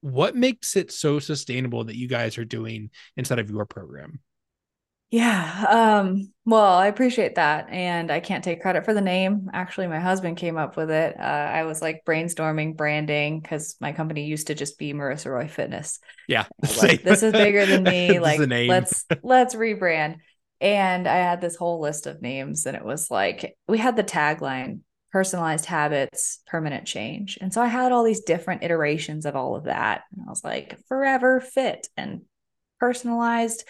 what 0.00 0.34
makes 0.34 0.74
it 0.74 0.90
so 0.90 1.18
sustainable 1.18 1.84
that 1.84 1.96
you 1.98 2.08
guys 2.08 2.38
are 2.38 2.46
doing 2.46 2.88
inside 3.18 3.40
of 3.40 3.50
your 3.50 3.66
program? 3.66 4.20
Yeah. 5.10 5.66
Um, 5.68 6.32
well, 6.46 6.72
I 6.72 6.86
appreciate 6.86 7.34
that. 7.34 7.68
And 7.68 8.10
I 8.10 8.20
can't 8.20 8.42
take 8.42 8.62
credit 8.62 8.86
for 8.86 8.94
the 8.94 9.02
name. 9.02 9.50
Actually, 9.52 9.88
my 9.88 10.00
husband 10.00 10.38
came 10.38 10.56
up 10.56 10.78
with 10.78 10.90
it. 10.90 11.14
Uh, 11.18 11.22
I 11.22 11.64
was 11.64 11.82
like 11.82 12.04
brainstorming 12.06 12.74
branding 12.74 13.40
because 13.40 13.76
my 13.82 13.92
company 13.92 14.24
used 14.24 14.46
to 14.46 14.54
just 14.54 14.78
be 14.78 14.94
Marissa 14.94 15.30
Roy 15.30 15.46
Fitness. 15.46 15.98
Yeah. 16.26 16.46
Like, 16.80 17.02
this 17.04 17.22
is 17.22 17.34
bigger 17.34 17.66
than 17.66 17.82
me. 17.82 18.18
like 18.18 18.38
let's 18.38 19.04
let's 19.22 19.54
rebrand. 19.54 20.20
And 20.60 21.08
I 21.08 21.16
had 21.16 21.40
this 21.40 21.56
whole 21.56 21.80
list 21.80 22.06
of 22.06 22.20
names, 22.20 22.66
and 22.66 22.76
it 22.76 22.84
was 22.84 23.10
like 23.10 23.56
we 23.66 23.78
had 23.78 23.96
the 23.96 24.04
tagline 24.04 24.80
personalized 25.12 25.66
habits, 25.66 26.40
permanent 26.46 26.86
change. 26.86 27.38
And 27.40 27.52
so 27.52 27.60
I 27.60 27.66
had 27.66 27.92
all 27.92 28.04
these 28.04 28.20
different 28.20 28.62
iterations 28.62 29.26
of 29.26 29.34
all 29.34 29.56
of 29.56 29.64
that. 29.64 30.02
And 30.12 30.22
I 30.26 30.30
was 30.30 30.44
like, 30.44 30.78
forever 30.86 31.40
fit 31.40 31.88
and 31.96 32.22
personalized 32.78 33.64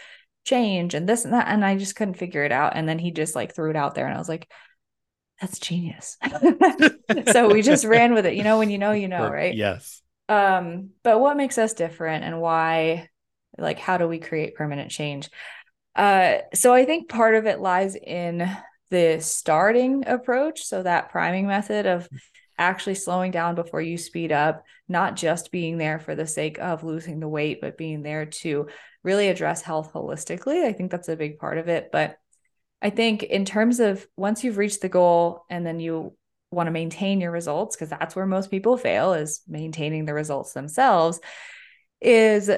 change 0.45 0.95
and 0.95 1.09
this 1.09 1.25
and 1.25 1.35
that. 1.35 1.49
And 1.49 1.65
I 1.65 1.79
just 1.79 1.97
couldn't 1.97 2.19
figure 2.19 2.45
it 2.45 2.53
out. 2.53 2.77
And 2.77 2.89
then 2.89 2.99
he 2.99 3.11
just 3.11 3.35
like 3.35 3.55
threw 3.55 3.71
it 3.71 3.77
out 3.77 3.95
there 3.95 4.07
and 4.07 4.15
I 4.15 4.19
was 4.19 4.29
like, 4.29 4.51
that's 5.41 5.59
genius. 5.59 6.19
so 7.33 7.51
we 7.51 7.63
just 7.63 7.87
ran 7.87 8.13
with 8.13 8.27
it. 8.27 8.35
You 8.35 8.45
know, 8.45 8.59
when 8.59 8.69
you 8.69 8.77
know, 8.77 8.93
you 8.93 9.09
know, 9.09 9.29
right? 9.29 9.55
Yes. 9.55 10.03
Um, 10.29 10.91
but 11.03 11.19
what 11.19 11.39
makes 11.39 11.57
us 11.57 11.73
different 11.73 12.25
and 12.25 12.41
why, 12.41 13.09
like, 13.57 13.79
how 13.79 13.97
do 13.97 14.07
we 14.07 14.19
create 14.19 14.55
permanent 14.55 14.91
change? 14.91 15.31
Uh, 15.97 16.39
so 16.55 16.73
I 16.73 16.85
think 16.85 17.09
part 17.09 17.35
of 17.35 17.47
it 17.47 17.61
lies 17.61 17.97
in 17.97 18.49
the 18.91 19.19
starting 19.21 20.05
approach. 20.07 20.65
So 20.65 20.83
that 20.83 21.11
priming 21.11 21.47
method 21.47 21.87
of 21.87 22.09
actually 22.59 22.95
slowing 22.95 23.31
down 23.31 23.55
before 23.55 23.81
you 23.81 23.97
speed 23.97 24.33
up, 24.33 24.65
not 24.89 25.17
just 25.17 25.51
being 25.51 25.79
there 25.79 25.99
for 25.99 26.15
the 26.15 26.27
sake 26.27 26.59
of 26.59 26.85
losing 26.85 27.19
the 27.19 27.29
weight, 27.29 27.61
but 27.61 27.79
being 27.79 28.03
there 28.03 28.27
to 28.27 28.69
really 29.03 29.29
address 29.29 29.63
health 29.63 29.93
holistically. 29.95 30.65
I 30.65 30.73
think 30.73 30.91
that's 30.91 31.09
a 31.09 31.17
big 31.17 31.39
part 31.39 31.59
of 31.59 31.69
it. 31.69 31.91
But 31.91 32.19
I 32.83 32.91
think 32.91 33.23
in 33.23 33.45
terms 33.45 33.81
of 33.81 34.07
once 34.17 34.45
you've 34.45 34.59
reached 34.59 34.83
the 34.83 34.89
goal 34.89 35.45
and 35.49 35.65
then 35.65 35.81
you 35.81 36.15
want 36.51 36.67
to 36.67 36.73
maintain 36.73 37.21
your 37.21 37.31
results, 37.31 37.77
because 37.77 37.89
that's 37.89 38.17
where 38.17 38.27
most 38.27 38.51
people 38.51 38.77
fail 38.77 39.15
is 39.15 39.41
maintaining 39.49 40.05
the 40.05 40.15
results 40.15 40.53
themselves, 40.53 41.21
is 42.01 42.51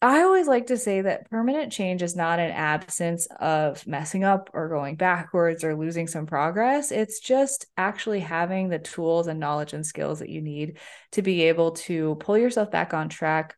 I 0.00 0.22
always 0.22 0.46
like 0.46 0.68
to 0.68 0.76
say 0.76 1.00
that 1.00 1.28
permanent 1.28 1.72
change 1.72 2.02
is 2.02 2.14
not 2.14 2.38
an 2.38 2.52
absence 2.52 3.26
of 3.40 3.84
messing 3.84 4.22
up 4.22 4.48
or 4.52 4.68
going 4.68 4.94
backwards 4.94 5.64
or 5.64 5.74
losing 5.74 6.06
some 6.06 6.24
progress. 6.24 6.92
It's 6.92 7.18
just 7.18 7.66
actually 7.76 8.20
having 8.20 8.68
the 8.68 8.78
tools 8.78 9.26
and 9.26 9.40
knowledge 9.40 9.72
and 9.72 9.84
skills 9.84 10.20
that 10.20 10.28
you 10.28 10.40
need 10.40 10.78
to 11.12 11.22
be 11.22 11.42
able 11.42 11.72
to 11.72 12.14
pull 12.20 12.38
yourself 12.38 12.70
back 12.70 12.94
on 12.94 13.08
track 13.08 13.56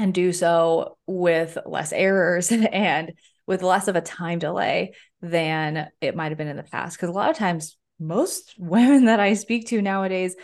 and 0.00 0.12
do 0.12 0.32
so 0.32 0.98
with 1.06 1.56
less 1.64 1.92
errors 1.92 2.50
and 2.72 3.12
with 3.46 3.62
less 3.62 3.86
of 3.86 3.94
a 3.94 4.00
time 4.00 4.40
delay 4.40 4.94
than 5.20 5.88
it 6.00 6.16
might 6.16 6.30
have 6.30 6.38
been 6.38 6.48
in 6.48 6.56
the 6.56 6.64
past. 6.64 6.96
Because 6.96 7.08
a 7.08 7.12
lot 7.12 7.30
of 7.30 7.36
times, 7.36 7.76
most 8.00 8.54
women 8.58 9.04
that 9.04 9.20
I 9.20 9.34
speak 9.34 9.68
to 9.68 9.80
nowadays 9.80 10.34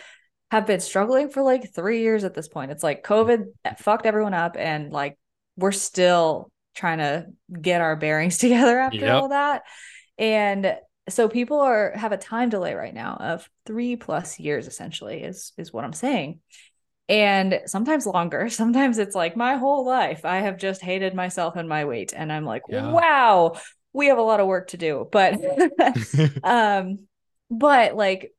have 0.51 0.65
been 0.65 0.79
struggling 0.79 1.29
for 1.29 1.43
like 1.43 1.73
three 1.73 2.01
years 2.01 2.23
at 2.23 2.33
this 2.33 2.47
point. 2.47 2.71
It's 2.71 2.83
like 2.83 3.03
COVID 3.03 3.45
fucked 3.77 4.05
everyone 4.05 4.33
up, 4.33 4.55
and 4.57 4.91
like 4.91 5.17
we're 5.55 5.71
still 5.71 6.51
trying 6.75 6.99
to 6.99 7.27
get 7.61 7.81
our 7.81 7.95
bearings 7.95 8.37
together 8.39 8.79
after 8.79 8.99
yep. 8.99 9.21
all 9.21 9.29
that. 9.29 9.63
And 10.17 10.75
so 11.09 11.27
people 11.27 11.59
are 11.59 11.93
have 11.95 12.11
a 12.11 12.17
time 12.17 12.49
delay 12.49 12.73
right 12.73 12.93
now 12.93 13.15
of 13.19 13.49
three 13.65 13.95
plus 13.95 14.39
years 14.39 14.67
essentially 14.67 15.23
is 15.23 15.53
is 15.57 15.73
what 15.73 15.83
I'm 15.83 15.93
saying 15.93 16.39
and 17.09 17.61
sometimes 17.65 18.05
longer 18.05 18.49
sometimes 18.49 18.97
it's 18.97 19.15
like 19.15 19.35
my 19.35 19.55
whole 19.55 19.85
life 19.85 20.23
i 20.23 20.37
have 20.37 20.57
just 20.57 20.81
hated 20.81 21.13
myself 21.13 21.55
and 21.55 21.67
my 21.67 21.83
weight 21.83 22.13
and 22.15 22.31
i'm 22.31 22.45
like 22.45 22.61
yeah. 22.69 22.89
wow 22.91 23.53
we 23.91 24.07
have 24.07 24.19
a 24.19 24.23
lot 24.23 24.39
of 24.39 24.47
work 24.47 24.67
to 24.69 24.77
do 24.77 25.09
but 25.11 25.35
um 26.43 26.99
but 27.49 27.95
like 27.95 28.31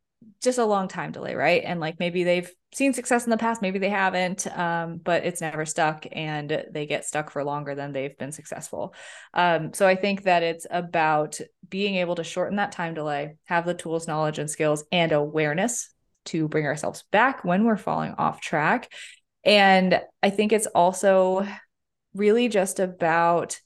just 0.42 0.58
a 0.58 0.64
long 0.64 0.86
time 0.86 1.12
delay 1.12 1.34
right 1.34 1.62
and 1.64 1.80
like 1.80 1.98
maybe 1.98 2.24
they've 2.24 2.50
seen 2.72 2.92
success 2.92 3.24
in 3.24 3.30
the 3.30 3.36
past 3.36 3.62
maybe 3.62 3.78
they 3.78 3.88
haven't 3.88 4.46
um 4.58 4.98
but 4.98 5.24
it's 5.24 5.40
never 5.40 5.64
stuck 5.64 6.06
and 6.12 6.64
they 6.70 6.86
get 6.86 7.04
stuck 7.04 7.30
for 7.30 7.42
longer 7.42 7.74
than 7.74 7.92
they've 7.92 8.18
been 8.18 8.32
successful 8.32 8.94
um 9.34 9.72
so 9.72 9.86
i 9.86 9.94
think 9.94 10.24
that 10.24 10.42
it's 10.42 10.66
about 10.70 11.40
being 11.68 11.96
able 11.96 12.14
to 12.14 12.24
shorten 12.24 12.56
that 12.56 12.72
time 12.72 12.94
delay 12.94 13.34
have 13.44 13.64
the 13.64 13.74
tools 13.74 14.06
knowledge 14.06 14.38
and 14.38 14.50
skills 14.50 14.84
and 14.92 15.12
awareness 15.12 15.90
to 16.26 16.48
bring 16.48 16.66
ourselves 16.66 17.04
back 17.10 17.44
when 17.44 17.64
we're 17.64 17.76
falling 17.76 18.12
off 18.12 18.40
track. 18.40 18.92
And 19.44 20.00
I 20.22 20.30
think 20.30 20.52
it's 20.52 20.66
also 20.66 21.46
really 22.14 22.48
just 22.48 22.80
about 22.80 23.58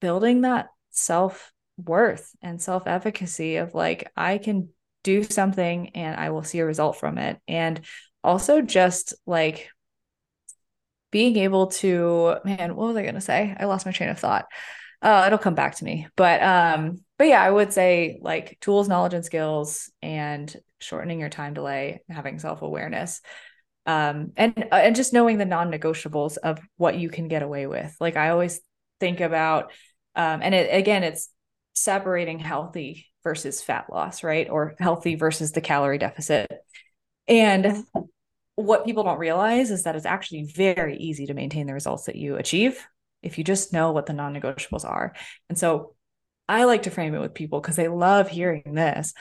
building 0.00 0.42
that 0.42 0.68
self 0.90 1.52
worth 1.76 2.30
and 2.42 2.60
self 2.60 2.86
efficacy 2.86 3.56
of 3.56 3.74
like, 3.74 4.10
I 4.16 4.38
can 4.38 4.68
do 5.02 5.22
something 5.22 5.90
and 5.90 6.18
I 6.18 6.30
will 6.30 6.42
see 6.42 6.58
a 6.58 6.66
result 6.66 6.96
from 6.96 7.18
it. 7.18 7.38
And 7.48 7.80
also 8.22 8.60
just 8.60 9.14
like 9.26 9.70
being 11.10 11.36
able 11.36 11.68
to, 11.68 12.36
man, 12.44 12.76
what 12.76 12.88
was 12.88 12.96
I 12.96 13.02
going 13.02 13.14
to 13.14 13.20
say? 13.20 13.54
I 13.58 13.64
lost 13.64 13.86
my 13.86 13.92
train 13.92 14.10
of 14.10 14.18
thought. 14.18 14.46
Uh, 15.02 15.24
it'll 15.26 15.38
come 15.38 15.54
back 15.54 15.76
to 15.76 15.84
me. 15.84 16.06
But 16.14 16.42
um, 16.42 17.02
but 17.18 17.26
yeah, 17.26 17.42
I 17.42 17.50
would 17.50 17.72
say 17.72 18.18
like 18.20 18.58
tools, 18.60 18.88
knowledge, 18.88 19.14
and 19.14 19.24
skills, 19.24 19.90
and 20.02 20.54
shortening 20.78 21.20
your 21.20 21.30
time 21.30 21.54
delay, 21.54 22.02
having 22.08 22.38
self 22.38 22.60
awareness, 22.60 23.22
um, 23.86 24.32
and 24.36 24.66
uh, 24.70 24.74
and 24.76 24.94
just 24.94 25.14
knowing 25.14 25.38
the 25.38 25.46
non 25.46 25.70
negotiables 25.72 26.36
of 26.36 26.60
what 26.76 26.98
you 26.98 27.08
can 27.08 27.28
get 27.28 27.42
away 27.42 27.66
with. 27.66 27.96
Like 27.98 28.16
I 28.16 28.28
always 28.28 28.60
think 29.00 29.20
about, 29.20 29.72
um, 30.14 30.40
and 30.42 30.54
it, 30.54 30.68
again, 30.74 31.02
it's 31.02 31.30
separating 31.74 32.38
healthy 32.38 33.06
versus 33.22 33.62
fat 33.62 33.86
loss, 33.90 34.22
right, 34.22 34.48
or 34.48 34.74
healthy 34.78 35.14
versus 35.14 35.52
the 35.52 35.60
calorie 35.60 35.98
deficit, 35.98 36.50
and 37.28 37.84
what 38.56 38.84
people 38.84 39.04
don't 39.04 39.18
realize 39.18 39.70
is 39.70 39.84
that 39.84 39.96
it's 39.96 40.06
actually 40.06 40.44
very 40.44 40.96
easy 40.98 41.26
to 41.26 41.34
maintain 41.34 41.66
the 41.66 41.72
results 41.72 42.04
that 42.04 42.16
you 42.16 42.36
achieve 42.36 42.86
if 43.22 43.38
you 43.38 43.44
just 43.44 43.72
know 43.72 43.92
what 43.92 44.06
the 44.06 44.12
non 44.12 44.34
negotiables 44.34 44.84
are. 44.84 45.14
And 45.48 45.58
so 45.58 45.94
I 46.48 46.64
like 46.64 46.82
to 46.82 46.90
frame 46.90 47.14
it 47.14 47.20
with 47.20 47.34
people 47.34 47.60
because 47.60 47.76
they 47.76 47.88
love 47.88 48.28
hearing 48.28 48.74
this 48.74 49.14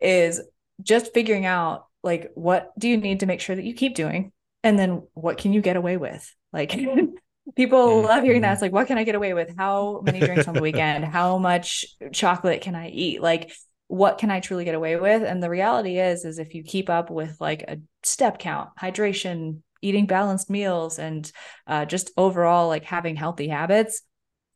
is 0.00 0.40
just 0.82 1.14
figuring 1.14 1.46
out 1.46 1.86
like 2.02 2.30
what 2.34 2.70
do 2.78 2.88
you 2.88 2.96
need 2.96 3.20
to 3.20 3.26
make 3.26 3.40
sure 3.40 3.56
that 3.56 3.64
you 3.64 3.74
keep 3.74 3.94
doing? 3.94 4.32
And 4.62 4.78
then 4.78 5.06
what 5.14 5.38
can 5.38 5.52
you 5.52 5.60
get 5.60 5.76
away 5.76 5.96
with? 5.96 6.30
Like 6.52 6.78
people 7.56 8.02
love 8.02 8.24
hearing 8.24 8.42
that. 8.42 8.48
mm-hmm. 8.48 8.52
it's 8.54 8.62
like 8.62 8.72
what 8.72 8.86
can 8.86 8.98
i 8.98 9.04
get 9.04 9.14
away 9.14 9.34
with? 9.34 9.56
How 9.56 10.00
many 10.04 10.20
drinks 10.20 10.48
on 10.48 10.54
the 10.54 10.62
weekend? 10.62 11.04
How 11.04 11.38
much 11.38 11.84
chocolate 12.12 12.60
can 12.60 12.74
i 12.74 12.88
eat? 12.88 13.22
Like 13.22 13.52
what 13.88 14.18
can 14.18 14.30
i 14.30 14.40
truly 14.40 14.64
get 14.64 14.74
away 14.74 14.96
with? 14.96 15.22
And 15.22 15.42
the 15.42 15.50
reality 15.50 15.98
is 15.98 16.24
is 16.24 16.38
if 16.38 16.54
you 16.54 16.62
keep 16.62 16.88
up 16.90 17.10
with 17.10 17.36
like 17.40 17.62
a 17.62 17.78
step 18.02 18.38
count 18.38 18.70
hydration 18.80 19.60
eating 19.82 20.06
balanced 20.06 20.48
meals 20.48 20.98
and 20.98 21.30
uh, 21.66 21.84
just 21.84 22.10
overall 22.16 22.68
like 22.68 22.84
having 22.84 23.16
healthy 23.16 23.48
habits 23.48 24.02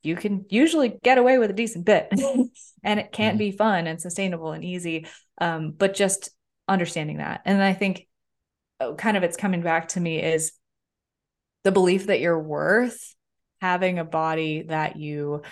you 0.02 0.14
can 0.14 0.46
usually 0.48 0.96
get 1.02 1.18
away 1.18 1.38
with 1.38 1.50
a 1.50 1.54
decent 1.54 1.84
bit. 1.84 2.08
And 2.84 3.00
it 3.00 3.10
can 3.10 3.32
mm-hmm. 3.32 3.38
be 3.38 3.50
fun 3.50 3.88
and 3.88 4.00
sustainable 4.00 4.52
and 4.52 4.64
easy 4.64 5.08
um, 5.40 5.72
but 5.76 5.94
just 5.94 6.30
understanding 6.68 7.16
that. 7.18 7.42
And 7.44 7.60
i 7.60 7.72
think 7.72 8.06
uh, 8.80 8.94
kind 8.94 9.16
of 9.16 9.22
it's 9.22 9.36
coming 9.36 9.62
back 9.62 9.88
to 9.88 10.00
me 10.00 10.22
is 10.22 10.52
the 11.68 11.72
belief 11.72 12.06
that 12.06 12.20
you're 12.20 12.42
worth 12.42 13.14
having 13.60 13.98
a 13.98 14.04
body 14.04 14.62
that 14.62 14.96
you 14.96 15.42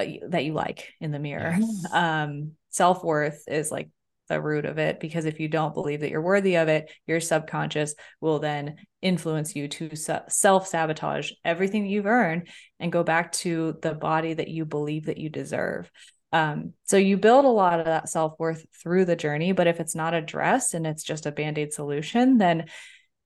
uh, 0.00 0.04
that 0.26 0.44
you 0.44 0.54
like 0.54 0.92
in 1.00 1.12
the 1.12 1.20
mirror 1.20 1.56
yes. 1.56 1.86
um 1.92 2.50
self-worth 2.70 3.44
is 3.46 3.70
like 3.70 3.90
the 4.28 4.40
root 4.40 4.64
of 4.64 4.78
it 4.78 4.98
because 4.98 5.26
if 5.26 5.38
you 5.38 5.46
don't 5.46 5.72
believe 5.72 6.00
that 6.00 6.10
you're 6.10 6.20
worthy 6.20 6.56
of 6.56 6.66
it 6.66 6.90
your 7.06 7.20
subconscious 7.20 7.94
will 8.20 8.40
then 8.40 8.74
influence 9.02 9.54
you 9.54 9.68
to 9.68 9.94
self 9.94 10.66
sabotage 10.66 11.30
everything 11.44 11.86
you've 11.86 12.06
earned 12.06 12.48
and 12.80 12.90
go 12.90 13.04
back 13.04 13.30
to 13.30 13.78
the 13.82 13.94
body 13.94 14.34
that 14.34 14.48
you 14.48 14.64
believe 14.64 15.06
that 15.06 15.18
you 15.18 15.28
deserve 15.28 15.88
um, 16.32 16.72
so 16.82 16.96
you 16.96 17.16
build 17.16 17.44
a 17.44 17.48
lot 17.48 17.78
of 17.78 17.86
that 17.86 18.08
self-worth 18.08 18.66
through 18.82 19.04
the 19.04 19.14
journey 19.14 19.52
but 19.52 19.68
if 19.68 19.78
it's 19.78 19.94
not 19.94 20.12
addressed 20.12 20.74
and 20.74 20.88
it's 20.88 21.04
just 21.04 21.24
a 21.24 21.30
band-aid 21.30 21.72
solution 21.72 22.36
then 22.36 22.64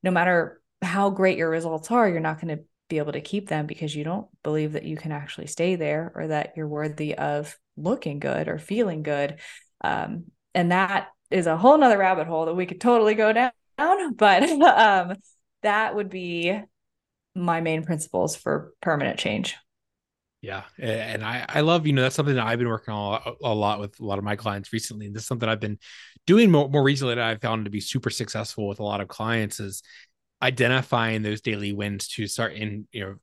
no 0.02 0.10
matter 0.10 0.60
how 0.84 1.10
great 1.10 1.38
your 1.38 1.50
results 1.50 1.90
are, 1.90 2.08
you're 2.08 2.20
not 2.20 2.40
going 2.40 2.56
to 2.56 2.64
be 2.88 2.98
able 2.98 3.12
to 3.12 3.20
keep 3.20 3.48
them 3.48 3.66
because 3.66 3.94
you 3.94 4.04
don't 4.04 4.26
believe 4.42 4.72
that 4.72 4.84
you 4.84 4.96
can 4.96 5.12
actually 5.12 5.46
stay 5.46 5.76
there 5.76 6.12
or 6.14 6.28
that 6.28 6.52
you're 6.56 6.68
worthy 6.68 7.14
of 7.14 7.56
looking 7.76 8.18
good 8.18 8.48
or 8.48 8.58
feeling 8.58 9.02
good. 9.02 9.38
Um, 9.82 10.24
and 10.54 10.70
that 10.72 11.08
is 11.30 11.46
a 11.46 11.56
whole 11.56 11.76
nother 11.78 11.98
rabbit 11.98 12.26
hole 12.26 12.46
that 12.46 12.54
we 12.54 12.66
could 12.66 12.80
totally 12.80 13.14
go 13.14 13.32
down. 13.32 13.50
But 14.16 14.44
um, 14.44 15.16
that 15.62 15.96
would 15.96 16.08
be 16.08 16.60
my 17.34 17.60
main 17.60 17.84
principles 17.84 18.36
for 18.36 18.72
permanent 18.80 19.18
change. 19.18 19.56
Yeah. 20.42 20.62
And 20.78 21.24
I, 21.24 21.44
I 21.48 21.60
love, 21.62 21.86
you 21.86 21.92
know, 21.92 22.02
that's 22.02 22.14
something 22.14 22.34
that 22.34 22.46
I've 22.46 22.58
been 22.58 22.68
working 22.68 22.92
on 22.92 23.34
a, 23.42 23.54
lot 23.54 23.80
with 23.80 23.98
a 23.98 24.04
lot 24.04 24.18
of 24.18 24.24
my 24.24 24.36
clients 24.36 24.72
recently. 24.72 25.06
And 25.06 25.16
this 25.16 25.22
is 25.22 25.26
something 25.26 25.48
I've 25.48 25.58
been 25.58 25.78
doing 26.26 26.50
more, 26.50 26.68
more 26.68 26.82
recently 26.82 27.14
that 27.14 27.24
I've 27.24 27.40
found 27.40 27.64
to 27.64 27.70
be 27.70 27.80
super 27.80 28.10
successful 28.10 28.68
with 28.68 28.78
a 28.78 28.84
lot 28.84 29.00
of 29.00 29.08
clients 29.08 29.58
is 29.58 29.82
identifying 30.44 31.22
those 31.22 31.40
daily 31.40 31.72
wins 31.72 32.06
to 32.08 32.26
start 32.26 32.52
in, 32.52 32.86
you 32.92 33.00
know, 33.00 33.14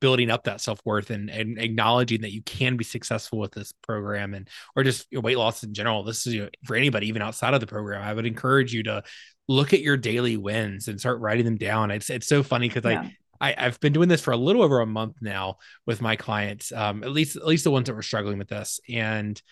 building 0.00 0.30
up 0.30 0.44
that 0.44 0.60
self-worth 0.60 1.10
and, 1.10 1.28
and 1.28 1.58
acknowledging 1.58 2.22
that 2.22 2.32
you 2.32 2.40
can 2.42 2.76
be 2.76 2.84
successful 2.84 3.38
with 3.38 3.52
this 3.52 3.72
program 3.82 4.32
and 4.32 4.48
or 4.74 4.82
just 4.82 5.06
weight 5.12 5.36
loss 5.36 5.64
in 5.64 5.74
general. 5.74 6.02
This 6.02 6.26
is 6.26 6.34
you 6.34 6.42
know, 6.42 6.48
for 6.64 6.76
anybody 6.76 7.08
even 7.08 7.20
outside 7.20 7.52
of 7.52 7.60
the 7.60 7.66
program 7.66 8.00
i 8.00 8.14
would 8.14 8.24
encourage 8.24 8.72
you 8.72 8.84
to 8.84 9.02
look 9.48 9.72
at 9.72 9.80
your 9.80 9.96
daily 9.96 10.36
wins 10.36 10.86
and 10.86 11.00
start 11.00 11.18
writing 11.20 11.44
them 11.44 11.56
down. 11.56 11.90
It's, 11.90 12.10
it's 12.10 12.28
so 12.28 12.44
funny 12.44 12.68
because 12.68 12.90
yeah. 12.90 13.08
I, 13.40 13.54
I 13.58 13.64
have 13.64 13.80
been 13.80 13.92
doing 13.92 14.08
this 14.08 14.20
for 14.20 14.30
a 14.30 14.36
little 14.36 14.62
over 14.62 14.80
a 14.80 14.86
month 14.86 15.16
now 15.20 15.56
with 15.84 16.00
my 16.00 16.14
clients 16.14 16.70
um 16.70 17.02
at 17.02 17.10
least 17.10 17.36
at 17.36 17.46
least 17.46 17.64
the 17.64 17.72
ones 17.72 17.86
that 17.86 17.94
were 17.94 18.02
struggling 18.02 18.38
with 18.38 18.48
this. 18.48 18.78
And 18.88 19.42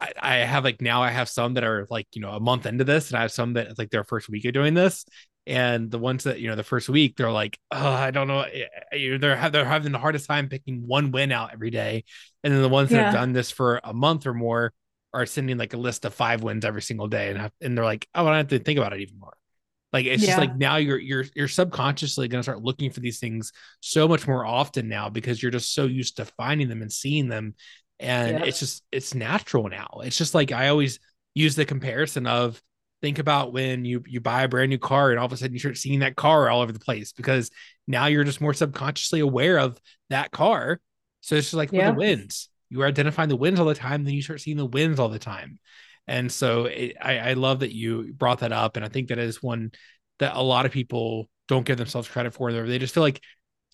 I, 0.00 0.12
I 0.18 0.36
have 0.36 0.64
like 0.64 0.80
now 0.80 1.02
I 1.02 1.10
have 1.10 1.28
some 1.28 1.54
that 1.54 1.64
are 1.64 1.86
like 1.90 2.06
you 2.14 2.22
know 2.22 2.30
a 2.30 2.40
month 2.40 2.66
into 2.66 2.84
this, 2.84 3.10
and 3.10 3.18
I 3.18 3.22
have 3.22 3.32
some 3.32 3.54
that 3.54 3.78
like 3.78 3.90
their 3.90 4.04
first 4.04 4.28
week 4.28 4.44
of 4.46 4.54
doing 4.54 4.74
this, 4.74 5.04
and 5.46 5.90
the 5.90 5.98
ones 5.98 6.24
that 6.24 6.40
you 6.40 6.48
know 6.48 6.56
the 6.56 6.62
first 6.62 6.88
week 6.88 7.16
they're 7.16 7.30
like 7.30 7.58
oh 7.70 7.88
i 7.88 8.10
don't 8.10 8.28
know 8.28 8.40
eh, 8.40 8.66
eh, 8.92 9.18
they're 9.18 9.50
they're 9.50 9.64
having 9.64 9.92
the 9.92 9.98
hardest 9.98 10.26
time 10.26 10.48
picking 10.48 10.86
one 10.86 11.10
win 11.10 11.32
out 11.32 11.52
every 11.52 11.70
day 11.70 12.04
and 12.44 12.52
then 12.52 12.62
the 12.62 12.68
ones 12.68 12.90
yeah. 12.90 12.98
that 12.98 13.04
have 13.06 13.14
done 13.14 13.32
this 13.32 13.50
for 13.50 13.80
a 13.84 13.94
month 13.94 14.26
or 14.26 14.34
more 14.34 14.72
are 15.12 15.26
sending 15.26 15.56
like 15.56 15.74
a 15.74 15.78
list 15.78 16.04
of 16.04 16.14
five 16.14 16.42
wins 16.42 16.64
every 16.64 16.82
single 16.82 17.08
day 17.08 17.30
and 17.30 17.38
have, 17.38 17.52
and 17.60 17.76
they're 17.76 17.84
like 17.84 18.06
oh 18.14 18.22
i 18.22 18.26
don't 18.26 18.36
have 18.36 18.48
to 18.48 18.58
think 18.58 18.78
about 18.78 18.92
it 18.92 19.00
even 19.00 19.18
more 19.18 19.34
like 19.92 20.06
it's 20.06 20.22
yeah. 20.22 20.28
just 20.28 20.38
like 20.38 20.56
now 20.56 20.76
you're 20.76 20.98
you're 20.98 21.24
you're 21.34 21.48
subconsciously 21.48 22.28
going 22.28 22.38
to 22.38 22.42
start 22.44 22.62
looking 22.62 22.90
for 22.90 23.00
these 23.00 23.18
things 23.18 23.52
so 23.80 24.06
much 24.06 24.26
more 24.28 24.44
often 24.44 24.88
now 24.88 25.08
because 25.08 25.42
you're 25.42 25.50
just 25.50 25.74
so 25.74 25.86
used 25.86 26.18
to 26.18 26.24
finding 26.24 26.68
them 26.68 26.82
and 26.82 26.92
seeing 26.92 27.28
them 27.28 27.54
and 27.98 28.38
yeah. 28.38 28.44
it's 28.44 28.60
just 28.60 28.84
it's 28.92 29.14
natural 29.14 29.68
now 29.68 30.00
it's 30.04 30.18
just 30.18 30.34
like 30.34 30.52
i 30.52 30.68
always 30.68 31.00
use 31.34 31.54
the 31.54 31.64
comparison 31.64 32.26
of 32.26 32.60
think 33.02 33.18
about 33.18 33.52
when 33.52 33.84
you 33.84 34.02
you 34.06 34.20
buy 34.20 34.42
a 34.42 34.48
brand 34.48 34.70
new 34.70 34.78
car 34.78 35.10
and 35.10 35.18
all 35.18 35.26
of 35.26 35.32
a 35.32 35.36
sudden 35.36 35.52
you 35.52 35.58
start 35.58 35.78
seeing 35.78 36.00
that 36.00 36.16
car 36.16 36.50
all 36.50 36.60
over 36.60 36.72
the 36.72 36.78
place 36.78 37.12
because 37.12 37.50
now 37.86 38.06
you're 38.06 38.24
just 38.24 38.40
more 38.40 38.54
subconsciously 38.54 39.20
aware 39.20 39.58
of 39.58 39.80
that 40.10 40.30
car. 40.30 40.80
So 41.20 41.34
it's 41.36 41.46
just 41.46 41.54
like 41.54 41.72
yeah. 41.72 41.90
the 41.90 41.96
wins. 41.96 42.48
You 42.68 42.82
are 42.82 42.86
identifying 42.86 43.28
the 43.28 43.36
wins 43.36 43.58
all 43.58 43.66
the 43.66 43.74
time, 43.74 44.04
then 44.04 44.14
you 44.14 44.22
start 44.22 44.40
seeing 44.40 44.56
the 44.56 44.66
wins 44.66 44.98
all 45.00 45.08
the 45.08 45.18
time. 45.18 45.58
And 46.06 46.30
so 46.30 46.66
it, 46.66 46.96
I, 47.00 47.18
I 47.18 47.32
love 47.34 47.60
that 47.60 47.74
you 47.74 48.12
brought 48.12 48.40
that 48.40 48.52
up. 48.52 48.76
And 48.76 48.84
I 48.84 48.88
think 48.88 49.08
that 49.08 49.18
is 49.18 49.42
one 49.42 49.72
that 50.18 50.36
a 50.36 50.42
lot 50.42 50.66
of 50.66 50.72
people 50.72 51.28
don't 51.48 51.66
give 51.66 51.78
themselves 51.78 52.08
credit 52.08 52.32
for. 52.32 52.52
They 52.52 52.78
just 52.78 52.94
feel 52.94 53.02
like 53.02 53.20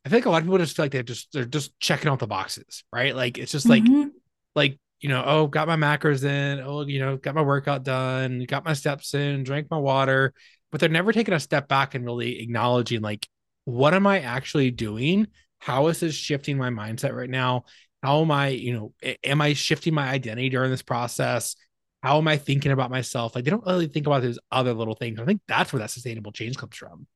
I 0.04 0.08
think 0.08 0.24
a 0.24 0.30
lot 0.30 0.38
of 0.38 0.44
people 0.44 0.58
just 0.58 0.76
feel 0.76 0.84
like 0.84 0.92
they 0.92 1.02
just 1.02 1.32
they're 1.32 1.44
just 1.44 1.78
checking 1.80 2.08
out 2.08 2.20
the 2.20 2.26
boxes, 2.26 2.84
right? 2.92 3.14
Like 3.14 3.38
it's 3.38 3.52
just 3.52 3.66
mm-hmm. 3.66 4.02
like 4.02 4.10
like 4.54 4.80
you 5.00 5.08
know, 5.08 5.22
oh, 5.26 5.46
got 5.46 5.68
my 5.68 5.76
macros 5.76 6.24
in, 6.24 6.60
oh, 6.60 6.86
you 6.86 7.00
know, 7.00 7.16
got 7.16 7.34
my 7.34 7.42
workout 7.42 7.82
done, 7.82 8.44
got 8.48 8.64
my 8.64 8.72
steps 8.72 9.14
in, 9.14 9.44
drank 9.44 9.70
my 9.70 9.78
water, 9.78 10.32
but 10.70 10.80
they're 10.80 10.88
never 10.88 11.12
taking 11.12 11.34
a 11.34 11.40
step 11.40 11.68
back 11.68 11.94
and 11.94 12.04
really 12.04 12.40
acknowledging 12.40 13.00
like, 13.02 13.28
what 13.64 13.94
am 13.94 14.06
I 14.06 14.20
actually 14.20 14.70
doing? 14.70 15.26
How 15.58 15.88
is 15.88 16.00
this 16.00 16.14
shifting 16.14 16.56
my 16.56 16.70
mindset 16.70 17.14
right 17.14 17.30
now? 17.30 17.64
How 18.02 18.22
am 18.22 18.30
I, 18.30 18.48
you 18.48 18.72
know, 18.72 19.16
am 19.24 19.40
I 19.40 19.52
shifting 19.54 19.94
my 19.94 20.08
identity 20.08 20.48
during 20.48 20.70
this 20.70 20.82
process? 20.82 21.56
How 22.02 22.18
am 22.18 22.28
I 22.28 22.36
thinking 22.36 22.72
about 22.72 22.90
myself? 22.90 23.34
Like 23.34 23.44
they 23.44 23.50
don't 23.50 23.66
really 23.66 23.88
think 23.88 24.06
about 24.06 24.22
those 24.22 24.38
other 24.50 24.72
little 24.72 24.94
things. 24.94 25.18
I 25.18 25.24
think 25.24 25.40
that's 25.48 25.72
where 25.72 25.80
that 25.80 25.90
sustainable 25.90 26.32
change 26.32 26.56
comes 26.56 26.76
from. 26.76 27.06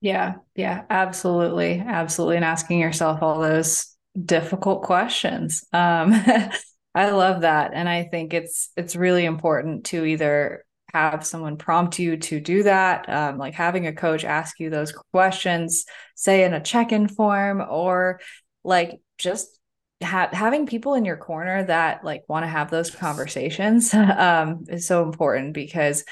Yeah, 0.00 0.36
yeah, 0.54 0.84
absolutely. 0.88 1.82
Absolutely. 1.84 2.36
And 2.36 2.44
asking 2.44 2.78
yourself 2.78 3.22
all 3.22 3.40
those 3.40 3.96
difficult 4.24 4.82
questions. 4.82 5.64
Um, 5.72 6.12
I 6.94 7.10
love 7.10 7.42
that. 7.42 7.72
And 7.74 7.88
I 7.88 8.04
think 8.04 8.34
it's 8.34 8.70
it's 8.76 8.96
really 8.96 9.24
important 9.24 9.86
to 9.86 10.04
either 10.04 10.64
have 10.92 11.26
someone 11.26 11.56
prompt 11.56 11.98
you 11.98 12.16
to 12.16 12.40
do 12.40 12.62
that, 12.62 13.08
um, 13.08 13.38
like 13.38 13.54
having 13.54 13.86
a 13.86 13.92
coach 13.92 14.24
ask 14.24 14.58
you 14.58 14.70
those 14.70 14.92
questions, 15.12 15.84
say 16.14 16.44
in 16.44 16.54
a 16.54 16.62
check-in 16.62 17.08
form, 17.08 17.62
or 17.68 18.20
like 18.64 18.98
just 19.18 19.58
ha- 20.02 20.30
having 20.32 20.66
people 20.66 20.94
in 20.94 21.04
your 21.04 21.16
corner 21.16 21.62
that 21.64 22.04
like 22.04 22.24
want 22.28 22.44
to 22.44 22.48
have 22.48 22.70
those 22.70 22.90
conversations 22.90 23.92
um, 23.94 24.64
is 24.68 24.86
so 24.86 25.02
important 25.02 25.52
because 25.52 26.04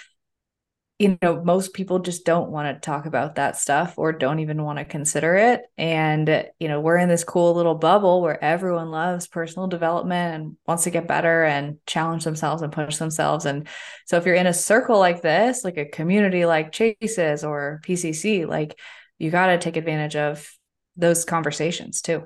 you 0.99 1.19
know, 1.21 1.43
most 1.45 1.75
people 1.75 1.99
just 1.99 2.25
don't 2.25 2.51
want 2.51 2.75
to 2.75 2.81
talk 2.81 3.05
about 3.05 3.35
that 3.35 3.57
stuff 3.57 3.95
or 3.99 4.13
don't 4.13 4.39
even 4.39 4.63
want 4.63 4.79
to 4.79 4.85
consider 4.85 5.35
it. 5.37 5.61
And, 5.77 6.49
you 6.59 6.69
know, 6.69 6.81
we're 6.81 6.97
in 6.97 7.11
this 7.11 7.23
cool 7.23 7.53
little 7.55 7.75
bubble 7.75 8.23
where 8.23 8.43
everyone 8.43 8.91
loves 8.91 9.27
personal 9.27 9.69
development 9.69 10.35
and 10.35 10.57
wants 10.67 10.85
to 10.85 10.91
get 10.91 11.07
better 11.07 11.45
and 11.45 11.77
challenge 11.87 12.25
themselves 12.25 12.63
and 12.63 12.73
push 12.73 12.97
themselves. 12.97 13.45
And 13.45 13.69
so 14.07 14.17
if 14.17 14.25
you're 14.25 14.37
in 14.37 14.47
a 14.47 14.55
circle 14.55 14.99
like 14.99 15.21
this, 15.21 15.65
like 15.65 15.77
a 15.77 15.85
community 15.85 16.47
like 16.47 16.73
Chase's 16.73 17.45
or 17.45 17.83
PCC, 17.85 18.49
like 18.49 18.79
you 19.19 19.31
got 19.31 19.49
to 19.49 19.59
take 19.59 19.77
advantage 19.77 20.17
of 20.17 20.51
those 20.97 21.27
conversations 21.27 22.01
too. 22.01 22.25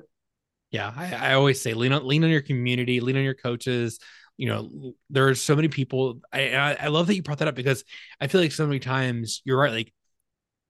Yeah. 0.71 0.93
I, 0.95 1.31
I 1.31 1.33
always 1.33 1.59
say 1.59 1.73
lean 1.73 1.91
on, 1.91 2.07
lean 2.07 2.23
on 2.23 2.29
your 2.29 2.41
community, 2.41 3.01
lean 3.01 3.17
on 3.17 3.23
your 3.23 3.33
coaches, 3.33 3.99
you 4.41 4.47
know, 4.47 4.95
there 5.11 5.27
are 5.27 5.35
so 5.35 5.55
many 5.55 5.67
people. 5.67 6.19
I, 6.33 6.75
I 6.79 6.87
love 6.87 7.05
that 7.05 7.15
you 7.15 7.21
brought 7.21 7.37
that 7.37 7.47
up 7.47 7.53
because 7.53 7.83
I 8.19 8.25
feel 8.25 8.41
like 8.41 8.51
so 8.51 8.65
many 8.65 8.79
times 8.79 9.43
you're 9.45 9.59
right. 9.59 9.71
Like, 9.71 9.93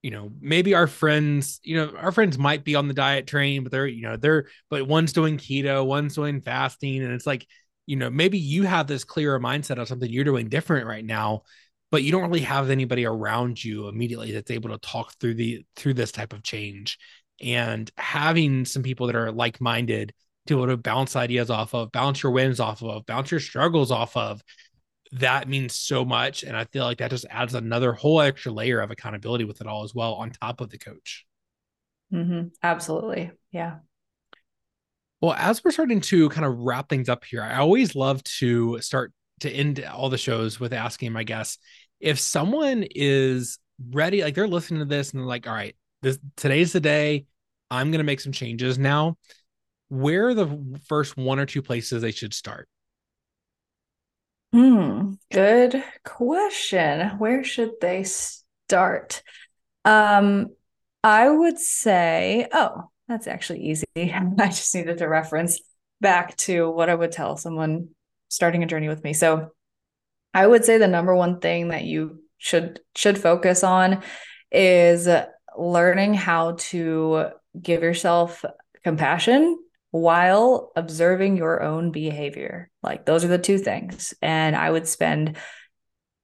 you 0.01 0.11
know, 0.11 0.29
maybe 0.41 0.73
our 0.73 0.87
friends, 0.87 1.61
you 1.63 1.77
know, 1.77 1.93
our 1.95 2.11
friends 2.11 2.37
might 2.37 2.65
be 2.65 2.75
on 2.75 2.89
the 2.89 2.93
diet 2.93 3.27
train, 3.27 3.63
but 3.63 3.71
they're, 3.71 3.87
you 3.87 4.01
know, 4.01 4.17
they're, 4.17 4.47
but 4.69 4.89
one's 4.89 5.13
doing 5.13 5.37
keto, 5.37 5.85
one's 5.85 6.15
doing 6.15 6.41
fasting. 6.41 7.01
And 7.01 7.13
it's 7.13 7.25
like, 7.25 7.47
you 7.85 7.95
know, 7.95 8.09
maybe 8.09 8.37
you 8.37 8.63
have 8.63 8.87
this 8.87 9.05
clearer 9.05 9.39
mindset 9.39 9.77
of 9.79 9.87
something 9.87 10.11
you're 10.11 10.25
doing 10.25 10.49
different 10.49 10.85
right 10.85 11.05
now, 11.05 11.43
but 11.91 12.03
you 12.03 12.11
don't 12.11 12.23
really 12.23 12.41
have 12.41 12.71
anybody 12.71 13.05
around 13.05 13.63
you 13.63 13.87
immediately 13.87 14.33
that's 14.33 14.51
able 14.51 14.71
to 14.71 14.79
talk 14.79 15.13
through 15.21 15.35
the, 15.35 15.65
through 15.77 15.93
this 15.93 16.11
type 16.11 16.33
of 16.33 16.43
change. 16.43 16.97
And 17.41 17.89
having 17.95 18.65
some 18.65 18.83
people 18.83 19.07
that 19.07 19.15
are 19.15 19.31
like 19.31 19.61
minded 19.61 20.13
to 20.51 20.57
be 20.57 20.61
able 20.61 20.73
to 20.73 20.77
bounce 20.77 21.15
ideas 21.15 21.49
off 21.49 21.73
of, 21.73 21.91
bounce 21.91 22.23
your 22.23 22.31
wins 22.31 22.59
off 22.59 22.83
of, 22.83 23.05
bounce 23.05 23.31
your 23.31 23.39
struggles 23.39 23.91
off 23.91 24.15
of. 24.15 24.41
That 25.13 25.49
means 25.49 25.75
so 25.75 26.05
much. 26.05 26.43
And 26.43 26.55
I 26.55 26.65
feel 26.65 26.85
like 26.85 26.99
that 26.99 27.11
just 27.11 27.25
adds 27.29 27.53
another 27.53 27.93
whole 27.93 28.21
extra 28.21 28.51
layer 28.51 28.79
of 28.79 28.91
accountability 28.91 29.43
with 29.43 29.61
it 29.61 29.67
all 29.67 29.83
as 29.83 29.93
well, 29.93 30.13
on 30.13 30.31
top 30.31 30.61
of 30.61 30.69
the 30.69 30.77
coach. 30.77 31.25
Mm-hmm. 32.13 32.47
Absolutely. 32.63 33.31
Yeah. 33.51 33.77
Well, 35.21 35.33
as 35.33 35.63
we're 35.63 35.71
starting 35.71 36.01
to 36.01 36.29
kind 36.29 36.45
of 36.45 36.57
wrap 36.57 36.89
things 36.89 37.09
up 37.09 37.25
here, 37.25 37.43
I 37.43 37.57
always 37.57 37.95
love 37.95 38.23
to 38.23 38.79
start 38.81 39.13
to 39.41 39.51
end 39.51 39.83
all 39.83 40.09
the 40.09 40.17
shows 40.17 40.59
with 40.59 40.73
asking 40.73 41.11
my 41.11 41.23
guests 41.23 41.57
if 41.99 42.19
someone 42.19 42.85
is 42.89 43.59
ready, 43.91 44.23
like 44.23 44.33
they're 44.33 44.47
listening 44.47 44.79
to 44.79 44.85
this 44.85 45.11
and 45.11 45.19
they're 45.19 45.27
like, 45.27 45.47
all 45.47 45.53
right, 45.53 45.75
this 46.01 46.19
today's 46.35 46.73
the 46.73 46.79
day. 46.79 47.25
I'm 47.69 47.91
going 47.91 47.99
to 47.99 48.05
make 48.05 48.19
some 48.19 48.33
changes 48.33 48.77
now 48.77 49.17
where 49.91 50.29
are 50.29 50.33
the 50.33 50.79
first 50.87 51.17
one 51.17 51.37
or 51.37 51.45
two 51.45 51.61
places 51.61 52.01
they 52.01 52.13
should 52.13 52.33
start? 52.33 52.69
Hmm, 54.53 55.13
good 55.33 55.83
question. 56.05 57.09
Where 57.17 57.43
should 57.43 57.71
they 57.81 58.03
start? 58.03 59.21
Um, 59.83 60.47
I 61.03 61.29
would 61.29 61.59
say, 61.59 62.47
oh, 62.53 62.89
that's 63.09 63.27
actually 63.27 63.63
easy. 63.65 63.85
I 63.97 64.47
just 64.47 64.73
needed 64.73 64.99
to 64.99 65.09
reference 65.09 65.59
back 65.99 66.37
to 66.37 66.71
what 66.71 66.89
I 66.89 66.95
would 66.95 67.11
tell 67.11 67.35
someone 67.35 67.89
starting 68.29 68.63
a 68.63 68.67
journey 68.67 68.87
with 68.87 69.03
me. 69.03 69.11
So 69.11 69.49
I 70.33 70.47
would 70.47 70.63
say 70.63 70.77
the 70.77 70.87
number 70.87 71.13
one 71.13 71.41
thing 71.41 71.67
that 71.67 71.83
you 71.83 72.23
should 72.37 72.79
should 72.95 73.17
focus 73.17 73.61
on 73.61 74.03
is 74.53 75.09
learning 75.57 76.13
how 76.13 76.53
to 76.59 77.25
give 77.61 77.83
yourself 77.83 78.45
compassion 78.85 79.57
while 79.91 80.71
observing 80.75 81.37
your 81.37 81.61
own 81.61 81.91
behavior. 81.91 82.69
Like 82.81 83.05
those 83.05 83.23
are 83.23 83.29
the 83.29 83.37
two 83.37 83.57
things. 83.57 84.13
And 84.21 84.55
I 84.55 84.71
would 84.71 84.87
spend 84.87 85.37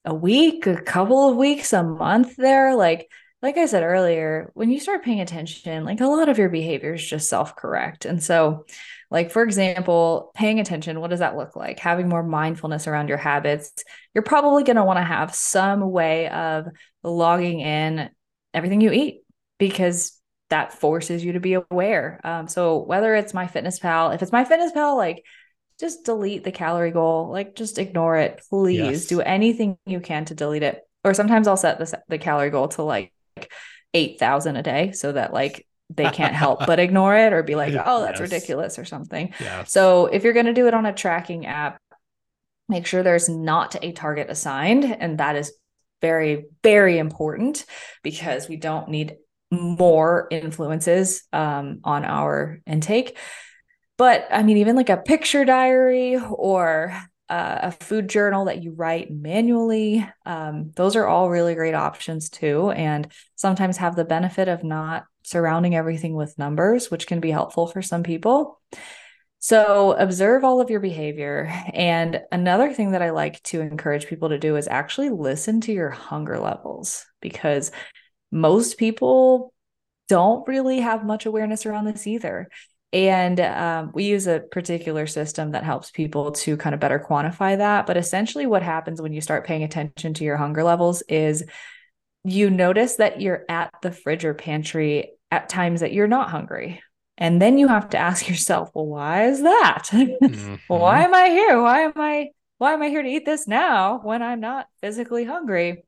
a 0.05 0.13
week, 0.13 0.65
a 0.67 0.81
couple 0.81 1.29
of 1.29 1.35
weeks, 1.35 1.73
a 1.73 1.83
month 1.83 2.37
there. 2.37 2.75
Like, 2.75 3.11
like 3.41 3.57
I 3.57 3.65
said 3.65 3.83
earlier, 3.83 4.51
when 4.55 4.71
you 4.71 4.79
start 4.79 5.03
paying 5.03 5.19
attention, 5.19 5.83
like 5.83 5.99
a 5.99 6.07
lot 6.07 6.29
of 6.29 6.37
your 6.37 6.49
behavior 6.49 6.93
is 6.93 7.07
just 7.07 7.29
self-correct. 7.29 8.05
And 8.05 8.23
so, 8.23 8.65
like 9.11 9.31
for 9.31 9.43
example, 9.43 10.31
paying 10.33 10.59
attention, 10.59 10.99
what 10.99 11.09
does 11.09 11.19
that 11.19 11.37
look 11.37 11.55
like? 11.55 11.79
Having 11.79 12.09
more 12.09 12.23
mindfulness 12.23 12.87
around 12.87 13.09
your 13.09 13.17
habits. 13.17 13.71
You're 14.13 14.23
probably 14.23 14.63
going 14.63 14.77
to 14.77 14.83
want 14.83 14.97
to 14.97 15.03
have 15.03 15.35
some 15.35 15.91
way 15.91 16.29
of 16.29 16.67
logging 17.03 17.59
in 17.59 18.09
everything 18.53 18.81
you 18.81 18.91
eat 18.91 19.21
because 19.59 20.16
that 20.49 20.73
forces 20.73 21.23
you 21.23 21.33
to 21.33 21.39
be 21.39 21.53
aware. 21.53 22.19
Um, 22.23 22.47
so 22.47 22.79
whether 22.79 23.15
it's 23.15 23.33
MyFitnessPal, 23.33 24.15
if 24.15 24.21
it's 24.21 24.31
MyFitnessPal, 24.31 24.95
like 24.95 25.23
just 25.79 26.05
delete 26.05 26.43
the 26.43 26.51
calorie 26.51 26.91
goal, 26.91 27.29
like 27.29 27.55
just 27.55 27.77
ignore 27.77 28.17
it, 28.17 28.41
please. 28.49 28.77
Yes. 28.77 29.05
Do 29.05 29.21
anything 29.21 29.77
you 29.85 29.99
can 29.99 30.25
to 30.25 30.35
delete 30.35 30.63
it. 30.63 30.81
Or 31.03 31.13
sometimes 31.13 31.47
I'll 31.47 31.57
set 31.57 31.79
the 31.79 32.01
the 32.07 32.17
calorie 32.17 32.49
goal 32.49 32.69
to 32.69 32.83
like 32.83 33.13
8,000 33.93 34.55
a 34.55 34.63
day 34.63 34.91
so 34.91 35.11
that 35.11 35.33
like 35.33 35.65
they 35.89 36.09
can't 36.09 36.35
help 36.35 36.65
but 36.65 36.79
ignore 36.79 37.15
it 37.15 37.33
or 37.33 37.43
be 37.43 37.55
like, 37.55 37.73
oh, 37.85 38.01
that's 38.01 38.19
yes. 38.19 38.31
ridiculous 38.31 38.79
or 38.79 38.85
something. 38.85 39.33
Yes. 39.39 39.71
So 39.71 40.07
if 40.07 40.23
you're 40.23 40.33
going 40.33 40.47
to 40.47 40.53
do 40.53 40.67
it 40.67 40.73
on 40.73 40.85
a 40.85 40.93
tracking 40.93 41.45
app, 41.45 41.79
make 42.67 42.85
sure 42.85 43.03
there's 43.03 43.29
not 43.29 43.75
a 43.81 43.91
target 43.93 44.29
assigned. 44.29 44.83
And 44.83 45.19
that 45.19 45.35
is 45.35 45.53
very, 46.01 46.45
very 46.63 46.97
important 46.97 47.65
because 48.03 48.49
we 48.49 48.57
don't 48.57 48.89
need 48.89 49.17
more 49.51 50.27
influences 50.31 51.23
um, 51.31 51.79
on 51.83 52.05
our 52.05 52.59
intake. 52.65 53.17
But 53.97 54.27
I 54.31 54.43
mean, 54.43 54.57
even 54.57 54.75
like 54.75 54.89
a 54.89 54.97
picture 54.97 55.45
diary 55.45 56.17
or 56.17 56.95
uh, 57.29 57.59
a 57.63 57.71
food 57.71 58.07
journal 58.07 58.45
that 58.45 58.63
you 58.63 58.71
write 58.71 59.11
manually, 59.11 60.07
um, 60.25 60.71
those 60.75 60.95
are 60.95 61.07
all 61.07 61.29
really 61.29 61.55
great 61.55 61.73
options 61.73 62.29
too. 62.29 62.71
And 62.71 63.11
sometimes 63.35 63.77
have 63.77 63.95
the 63.95 64.05
benefit 64.05 64.47
of 64.47 64.63
not 64.63 65.05
surrounding 65.23 65.75
everything 65.75 66.13
with 66.13 66.37
numbers, 66.37 66.89
which 66.89 67.07
can 67.07 67.19
be 67.19 67.31
helpful 67.31 67.67
for 67.67 67.81
some 67.81 68.03
people. 68.03 68.61
So, 69.39 69.91
observe 69.93 70.43
all 70.43 70.61
of 70.61 70.69
your 70.69 70.79
behavior. 70.79 71.47
And 71.73 72.21
another 72.31 72.73
thing 72.73 72.91
that 72.91 73.01
I 73.01 73.11
like 73.11 73.41
to 73.43 73.61
encourage 73.61 74.07
people 74.07 74.29
to 74.29 74.39
do 74.39 74.55
is 74.55 74.67
actually 74.67 75.09
listen 75.09 75.61
to 75.61 75.73
your 75.73 75.89
hunger 75.89 76.39
levels 76.39 77.05
because 77.21 77.71
most 78.31 78.77
people 78.77 79.53
don't 80.09 80.47
really 80.47 80.79
have 80.79 81.05
much 81.05 81.25
awareness 81.25 81.65
around 81.65 81.85
this 81.85 82.07
either. 82.07 82.49
And 82.93 83.39
um, 83.39 83.91
we 83.93 84.05
use 84.05 84.27
a 84.27 84.39
particular 84.39 85.07
system 85.07 85.51
that 85.51 85.65
helps 85.65 85.91
people 85.91 86.31
to 86.31 86.55
kind 86.55 86.73
of 86.73 86.79
better 86.79 86.99
quantify 86.99 87.57
that. 87.57 87.85
But 87.85 87.97
essentially, 87.97 88.45
what 88.45 88.63
happens 88.63 89.01
when 89.01 89.11
you 89.11 89.19
start 89.19 89.45
paying 89.45 89.63
attention 89.63 90.13
to 90.15 90.23
your 90.23 90.37
hunger 90.37 90.63
levels 90.63 91.01
is 91.09 91.43
you 92.23 92.49
notice 92.49 92.95
that 92.95 93.19
you're 93.19 93.43
at 93.49 93.71
the 93.81 93.91
fridge 93.91 94.23
or 94.23 94.33
pantry 94.33 95.11
at 95.31 95.49
times 95.49 95.81
that 95.81 95.91
you're 95.93 96.07
not 96.07 96.29
hungry. 96.29 96.81
And 97.17 97.41
then 97.41 97.57
you 97.57 97.67
have 97.67 97.89
to 97.89 97.97
ask 97.97 98.27
yourself, 98.29 98.71
well, 98.73 98.85
why 98.85 99.27
is 99.27 99.41
that? 99.41 99.89
Mm-hmm. 99.91 100.55
why 100.67 101.03
am 101.03 101.13
I 101.13 101.29
here? 101.29 101.61
Why 101.61 101.81
am 101.81 101.93
I 101.95 102.29
why 102.57 102.73
am 102.73 102.81
I 102.81 102.89
here 102.89 103.03
to 103.03 103.09
eat 103.09 103.25
this 103.25 103.47
now 103.47 103.99
when 103.99 104.23
I'm 104.23 104.39
not 104.39 104.67
physically 104.81 105.25
hungry? 105.25 105.83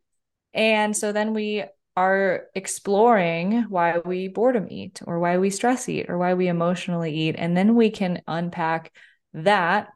And 0.53 0.95
so 0.95 1.11
then 1.11 1.33
we 1.33 1.63
are 2.00 2.45
exploring 2.56 3.64
why 3.68 3.97
we 3.97 4.30
boredom 4.30 4.68
eat 4.70 5.02
or 5.06 5.20
why 5.20 5.38
we 5.38 5.50
stress 5.50 5.89
eat 5.89 6.06
or 6.08 6.18
why 6.18 6.34
we 6.34 6.47
emotionally 6.47 7.14
eat. 7.14 7.36
And 7.38 7.58
then 7.58 7.76
we 7.76 7.91
can 7.91 8.22
unpack 8.26 8.93
that 9.34 9.89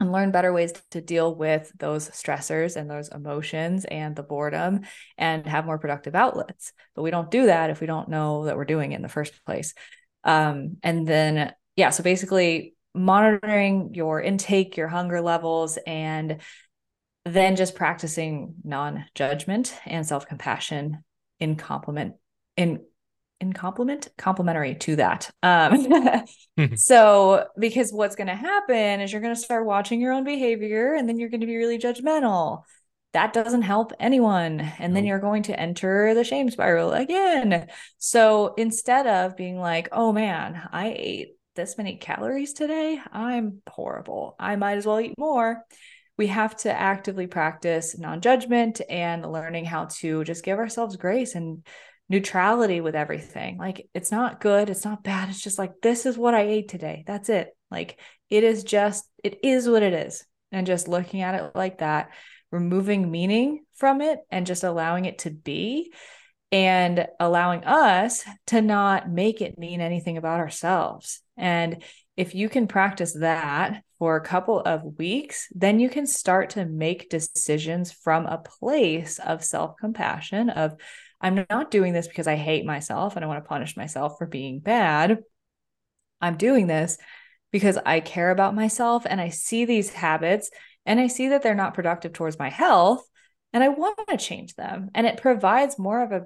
and 0.00 0.10
learn 0.10 0.30
better 0.30 0.54
ways 0.54 0.72
to 0.92 1.02
deal 1.02 1.34
with 1.34 1.70
those 1.78 2.08
stressors 2.08 2.76
and 2.76 2.90
those 2.90 3.10
emotions 3.10 3.84
and 3.84 4.16
the 4.16 4.22
boredom 4.22 4.80
and 5.18 5.46
have 5.46 5.66
more 5.66 5.78
productive 5.78 6.14
outlets. 6.14 6.72
But 6.94 7.02
we 7.02 7.10
don't 7.10 7.30
do 7.30 7.44
that 7.44 7.68
if 7.68 7.78
we 7.82 7.86
don't 7.86 8.08
know 8.08 8.46
that 8.46 8.56
we're 8.56 8.64
doing 8.64 8.92
it 8.92 8.96
in 8.96 9.02
the 9.02 9.08
first 9.10 9.44
place. 9.44 9.74
Um, 10.24 10.78
and 10.82 11.06
then, 11.06 11.52
yeah, 11.76 11.90
so 11.90 12.02
basically 12.02 12.74
monitoring 12.94 13.92
your 13.92 14.18
intake, 14.18 14.78
your 14.78 14.88
hunger 14.88 15.20
levels, 15.20 15.76
and 15.86 16.40
then 17.26 17.54
just 17.54 17.74
practicing 17.74 18.54
non 18.64 19.04
judgment 19.14 19.78
and 19.84 20.06
self 20.06 20.26
compassion 20.26 21.04
in 21.40 21.56
complement 21.56 22.14
in 22.56 22.80
in 23.40 23.52
complement 23.52 24.08
complementary 24.16 24.74
to 24.76 24.96
that. 24.96 25.30
Um 25.42 26.24
so 26.76 27.46
because 27.58 27.92
what's 27.92 28.16
going 28.16 28.28
to 28.28 28.34
happen 28.34 29.00
is 29.00 29.12
you're 29.12 29.20
going 29.20 29.34
to 29.34 29.40
start 29.40 29.66
watching 29.66 30.00
your 30.00 30.12
own 30.12 30.24
behavior 30.24 30.94
and 30.94 31.08
then 31.08 31.18
you're 31.18 31.28
going 31.30 31.40
to 31.40 31.46
be 31.46 31.56
really 31.56 31.78
judgmental. 31.78 32.62
That 33.12 33.32
doesn't 33.32 33.62
help 33.62 33.92
anyone. 34.00 34.60
And 34.78 34.94
then 34.94 35.04
you're 35.04 35.20
going 35.20 35.44
to 35.44 35.58
enter 35.58 36.14
the 36.14 36.24
shame 36.24 36.50
spiral 36.50 36.92
again. 36.92 37.68
So 37.98 38.54
instead 38.56 39.06
of 39.06 39.36
being 39.36 39.58
like 39.58 39.88
oh 39.92 40.12
man 40.12 40.68
i 40.72 40.94
ate 40.96 41.34
this 41.54 41.78
many 41.78 41.96
calories 41.96 42.52
today. 42.52 43.00
I'm 43.12 43.62
horrible. 43.68 44.36
I 44.38 44.56
might 44.56 44.76
as 44.76 44.86
well 44.86 45.00
eat 45.00 45.14
more 45.18 45.64
we 46.16 46.28
have 46.28 46.56
to 46.58 46.72
actively 46.72 47.26
practice 47.26 47.98
non-judgment 47.98 48.80
and 48.88 49.30
learning 49.30 49.64
how 49.64 49.86
to 49.86 50.24
just 50.24 50.44
give 50.44 50.58
ourselves 50.58 50.96
grace 50.96 51.34
and 51.34 51.64
neutrality 52.08 52.80
with 52.80 52.94
everything. 52.94 53.58
Like 53.58 53.88
it's 53.94 54.10
not 54.10 54.40
good, 54.40 54.70
it's 54.70 54.84
not 54.84 55.02
bad. 55.02 55.28
It's 55.28 55.40
just 55.40 55.58
like 55.58 55.72
this 55.82 56.06
is 56.06 56.16
what 56.16 56.34
I 56.34 56.42
ate 56.42 56.68
today. 56.68 57.04
That's 57.06 57.28
it. 57.28 57.56
Like 57.70 57.98
it 58.30 58.44
is 58.44 58.64
just 58.64 59.08
it 59.22 59.40
is 59.42 59.68
what 59.68 59.82
it 59.82 59.92
is. 59.92 60.24
And 60.52 60.66
just 60.66 60.86
looking 60.86 61.22
at 61.22 61.34
it 61.34 61.52
like 61.56 61.78
that, 61.78 62.10
removing 62.52 63.10
meaning 63.10 63.64
from 63.74 64.00
it 64.00 64.20
and 64.30 64.46
just 64.46 64.62
allowing 64.62 65.04
it 65.04 65.18
to 65.20 65.30
be 65.30 65.92
and 66.52 67.08
allowing 67.18 67.64
us 67.64 68.22
to 68.46 68.62
not 68.62 69.10
make 69.10 69.40
it 69.40 69.58
mean 69.58 69.80
anything 69.80 70.16
about 70.16 70.38
ourselves. 70.38 71.20
And 71.36 71.82
if 72.16 72.34
you 72.34 72.48
can 72.48 72.66
practice 72.66 73.14
that 73.14 73.82
for 73.98 74.16
a 74.16 74.24
couple 74.24 74.60
of 74.60 74.98
weeks, 74.98 75.48
then 75.54 75.80
you 75.80 75.88
can 75.88 76.06
start 76.06 76.50
to 76.50 76.64
make 76.64 77.10
decisions 77.10 77.90
from 77.90 78.26
a 78.26 78.38
place 78.38 79.18
of 79.18 79.44
self 79.44 79.76
compassion, 79.78 80.50
of 80.50 80.76
I'm 81.20 81.46
not 81.48 81.70
doing 81.70 81.92
this 81.92 82.06
because 82.06 82.26
I 82.26 82.36
hate 82.36 82.66
myself 82.66 83.16
and 83.16 83.24
I 83.24 83.28
want 83.28 83.42
to 83.42 83.48
punish 83.48 83.76
myself 83.76 84.18
for 84.18 84.26
being 84.26 84.60
bad. 84.60 85.18
I'm 86.20 86.36
doing 86.36 86.66
this 86.66 86.98
because 87.50 87.78
I 87.84 88.00
care 88.00 88.30
about 88.30 88.54
myself 88.54 89.06
and 89.08 89.20
I 89.20 89.30
see 89.30 89.64
these 89.64 89.90
habits 89.90 90.50
and 90.84 91.00
I 91.00 91.06
see 91.06 91.28
that 91.28 91.42
they're 91.42 91.54
not 91.54 91.74
productive 91.74 92.12
towards 92.12 92.38
my 92.38 92.50
health 92.50 93.04
and 93.52 93.62
I 93.62 93.68
want 93.68 93.98
to 94.08 94.16
change 94.16 94.54
them. 94.54 94.90
And 94.94 95.06
it 95.06 95.22
provides 95.22 95.78
more 95.78 96.02
of 96.02 96.12
a 96.12 96.24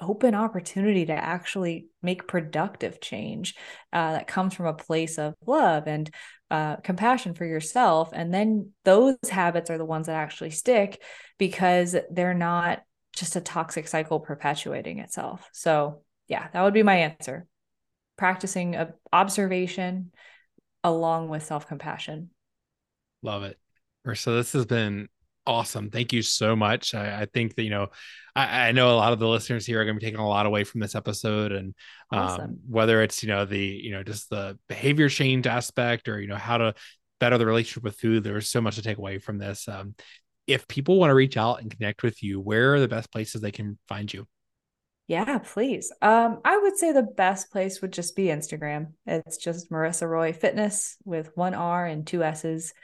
open 0.00 0.34
opportunity 0.34 1.06
to 1.06 1.12
actually 1.12 1.86
make 2.02 2.28
productive 2.28 3.00
change 3.00 3.54
uh, 3.92 4.12
that 4.12 4.26
comes 4.26 4.54
from 4.54 4.66
a 4.66 4.74
place 4.74 5.18
of 5.18 5.34
love 5.46 5.86
and 5.86 6.10
uh, 6.50 6.76
compassion 6.76 7.34
for 7.34 7.44
yourself. 7.44 8.10
And 8.12 8.32
then 8.32 8.72
those 8.84 9.16
habits 9.30 9.70
are 9.70 9.78
the 9.78 9.84
ones 9.84 10.06
that 10.06 10.16
actually 10.16 10.50
stick 10.50 11.02
because 11.38 11.96
they're 12.10 12.34
not 12.34 12.82
just 13.14 13.36
a 13.36 13.40
toxic 13.40 13.88
cycle 13.88 14.20
perpetuating 14.20 14.98
itself. 14.98 15.48
So, 15.52 16.02
yeah, 16.28 16.48
that 16.52 16.62
would 16.62 16.74
be 16.74 16.82
my 16.82 16.96
answer. 16.96 17.46
Practicing 18.16 18.76
observation 19.12 20.12
along 20.84 21.28
with 21.28 21.42
self 21.42 21.66
compassion. 21.66 22.30
Love 23.22 23.42
it. 23.42 23.58
So 24.14 24.36
this 24.36 24.52
has 24.52 24.66
been 24.66 25.08
awesome. 25.46 25.90
Thank 25.90 26.12
you 26.12 26.22
so 26.22 26.56
much. 26.56 26.94
I, 26.94 27.22
I 27.22 27.26
think 27.26 27.54
that 27.54 27.62
you 27.62 27.70
know, 27.70 27.88
I, 28.34 28.68
I, 28.68 28.72
know 28.72 28.90
a 28.90 28.96
lot 28.96 29.12
of 29.12 29.18
the 29.18 29.28
listeners 29.28 29.64
here 29.64 29.80
are 29.80 29.84
going 29.84 29.96
to 29.96 30.00
be 30.00 30.06
taking 30.06 30.20
a 30.20 30.28
lot 30.28 30.46
away 30.46 30.64
from 30.64 30.80
this 30.80 30.94
episode, 30.94 31.52
and 31.52 31.74
um, 32.10 32.58
whether 32.68 33.02
it's 33.02 33.22
you 33.22 33.28
know 33.28 33.44
the 33.44 33.58
you 33.58 33.92
know 33.92 34.02
just 34.02 34.30
the 34.30 34.58
behavior 34.68 35.08
change 35.08 35.46
aspect 35.46 36.08
or 36.08 36.20
you 36.20 36.28
know 36.28 36.36
how 36.36 36.58
to 36.58 36.74
better 37.20 37.38
the 37.38 37.46
relationship 37.46 37.82
with 37.82 37.96
food. 37.96 38.24
There's 38.24 38.48
so 38.48 38.60
much 38.60 38.76
to 38.76 38.82
take 38.82 38.98
away 38.98 39.18
from 39.18 39.38
this. 39.38 39.68
Um, 39.68 39.94
if 40.46 40.68
people 40.68 40.98
want 40.98 41.10
to 41.10 41.14
reach 41.14 41.36
out 41.36 41.60
and 41.60 41.70
connect 41.70 42.02
with 42.02 42.22
you, 42.22 42.40
where 42.40 42.74
are 42.74 42.80
the 42.80 42.88
best 42.88 43.10
places 43.10 43.40
they 43.40 43.52
can 43.52 43.78
find 43.88 44.12
you? 44.12 44.26
Yeah, 45.08 45.38
please. 45.38 45.92
Um, 46.02 46.40
I 46.44 46.58
would 46.58 46.76
say 46.76 46.92
the 46.92 47.02
best 47.02 47.52
place 47.52 47.80
would 47.80 47.92
just 47.92 48.16
be 48.16 48.24
Instagram. 48.24 48.92
It's 49.06 49.36
just 49.36 49.70
Marissa 49.70 50.08
Roy 50.08 50.32
Fitness 50.32 50.96
with 51.04 51.30
one 51.36 51.54
R 51.54 51.86
and 51.86 52.04
two 52.04 52.24
S's 52.24 52.74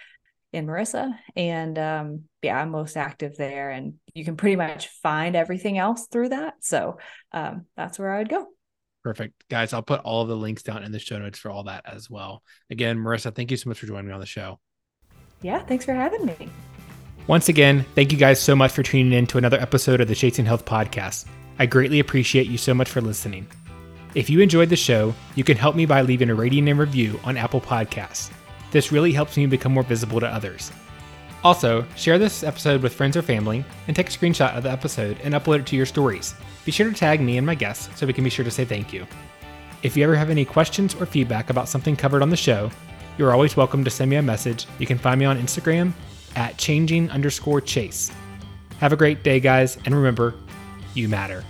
in 0.53 0.67
Marissa. 0.67 1.13
And 1.35 1.79
um, 1.79 2.23
yeah, 2.43 2.61
I'm 2.61 2.71
most 2.71 2.97
active 2.97 3.37
there. 3.37 3.71
And 3.71 3.95
you 4.15 4.25
can 4.25 4.37
pretty 4.37 4.57
much 4.57 4.89
find 4.89 5.35
everything 5.35 5.79
else 5.79 6.07
through 6.07 6.31
that. 6.31 6.55
So 6.61 6.99
um, 7.33 7.67
that's 7.77 7.99
where 7.99 8.13
I 8.13 8.19
would 8.19 8.29
go. 8.29 8.47
Perfect. 9.03 9.35
Guys, 9.49 9.73
I'll 9.73 9.83
put 9.83 10.01
all 10.03 10.23
of 10.23 10.29
the 10.29 10.37
links 10.37 10.63
down 10.63 10.85
in 10.85 10.93
the 10.93 10.99
show 10.99 11.19
notes 11.19 11.39
for 11.39 11.51
all 11.51 11.65
that 11.65 11.85
as 11.87 12.09
well. 12.09 12.43
Again, 12.71 12.97
Marissa, 12.97 13.35
thank 13.35 13.51
you 13.51 13.57
so 13.57 13.69
much 13.69 13.79
for 13.79 13.87
joining 13.87 14.07
me 14.07 14.13
on 14.13 14.21
the 14.21 14.27
show. 14.27 14.61
Yeah, 15.41 15.59
thanks 15.59 15.85
for 15.85 15.93
having 15.93 16.25
me. 16.25 16.49
Once 17.27 17.49
again, 17.49 17.85
thank 17.95 18.13
you 18.13 18.19
guys 18.19 18.41
so 18.41 18.55
much 18.55 18.73
for 18.73 18.83
tuning 18.83 19.13
in 19.13 19.27
to 19.29 19.39
another 19.39 19.61
episode 19.61 20.01
of 20.01 20.09
the 20.09 20.15
Chasing 20.15 20.45
Health 20.45 20.65
podcast. 20.65 21.27
I 21.59 21.67
greatly 21.67 22.01
appreciate 22.01 22.47
you 22.47 22.59
so 22.59 22.75
much 22.75 22.89
for 22.89 23.01
listening. 23.01 23.47
If 24.15 24.29
you 24.29 24.41
enjoyed 24.41 24.69
the 24.69 24.77
show, 24.77 25.15
you 25.35 25.43
can 25.43 25.57
help 25.57 25.75
me 25.75 25.87
by 25.87 26.03
leaving 26.03 26.31
a 26.31 26.35
rating 26.35 26.69
and 26.69 26.79
review 26.79 27.19
on 27.25 27.37
Apple 27.37 27.61
Podcasts. 27.61 28.31
This 28.73 28.91
really 28.91 29.13
helps 29.13 29.37
me 29.37 29.47
become 29.47 29.73
more 29.73 29.83
visible 29.85 30.19
to 30.19 30.27
others. 30.27 30.73
Also, 31.45 31.85
share 31.97 32.19
this 32.19 32.43
episode 32.43 32.83
with 32.83 32.95
friends 32.95 33.17
or 33.17 33.23
family 33.23 33.65
and 33.87 33.95
take 33.95 34.09
a 34.09 34.13
screenshot 34.13 34.57
of 34.57 34.63
the 34.63 34.71
episode 34.71 35.19
and 35.23 35.35
upload 35.35 35.61
it 35.61 35.67
to 35.67 35.77
your 35.77 35.87
stories. 35.87 36.35
Be 36.65 36.73
sure 36.73 36.89
to 36.89 36.95
tag 36.95 37.21
me 37.21 37.37
and 37.37 37.47
my 37.47 37.55
guests 37.55 37.89
so 37.99 38.07
we 38.07 38.13
can 38.13 38.25
be 38.25 38.31
sure 38.31 38.45
to 38.45 38.51
say 38.51 38.65
thank 38.65 38.93
you. 38.93 39.07
If 39.83 39.97
you 39.97 40.05
ever 40.05 40.15
have 40.15 40.31
any 40.31 40.45
questions 40.45 40.95
or 40.95 41.07
feedback 41.07 41.51
about 41.51 41.69
something 41.69 41.97
covered 41.97 42.23
on 42.23 42.31
the 42.31 42.37
show, 42.37 42.71
you're 43.19 43.33
always 43.33 43.57
welcome 43.57 43.85
to 43.85 43.91
send 43.91 44.11
me 44.11 44.17
a 44.17 44.23
message. 44.23 44.67
You 44.79 44.87
can 44.87 44.99
find 44.99 45.19
me 45.19 45.27
on 45.27 45.39
Instagram 45.39 45.93
at 46.37 46.57
changing 46.57 47.11
underscore 47.11 47.61
chase. 47.61 48.11
Have 48.79 48.93
a 48.93 48.97
great 48.97 49.23
day, 49.23 49.41
guys, 49.41 49.77
and 49.85 49.95
remember, 49.95 50.35
you 50.95 51.09
matter. 51.09 51.45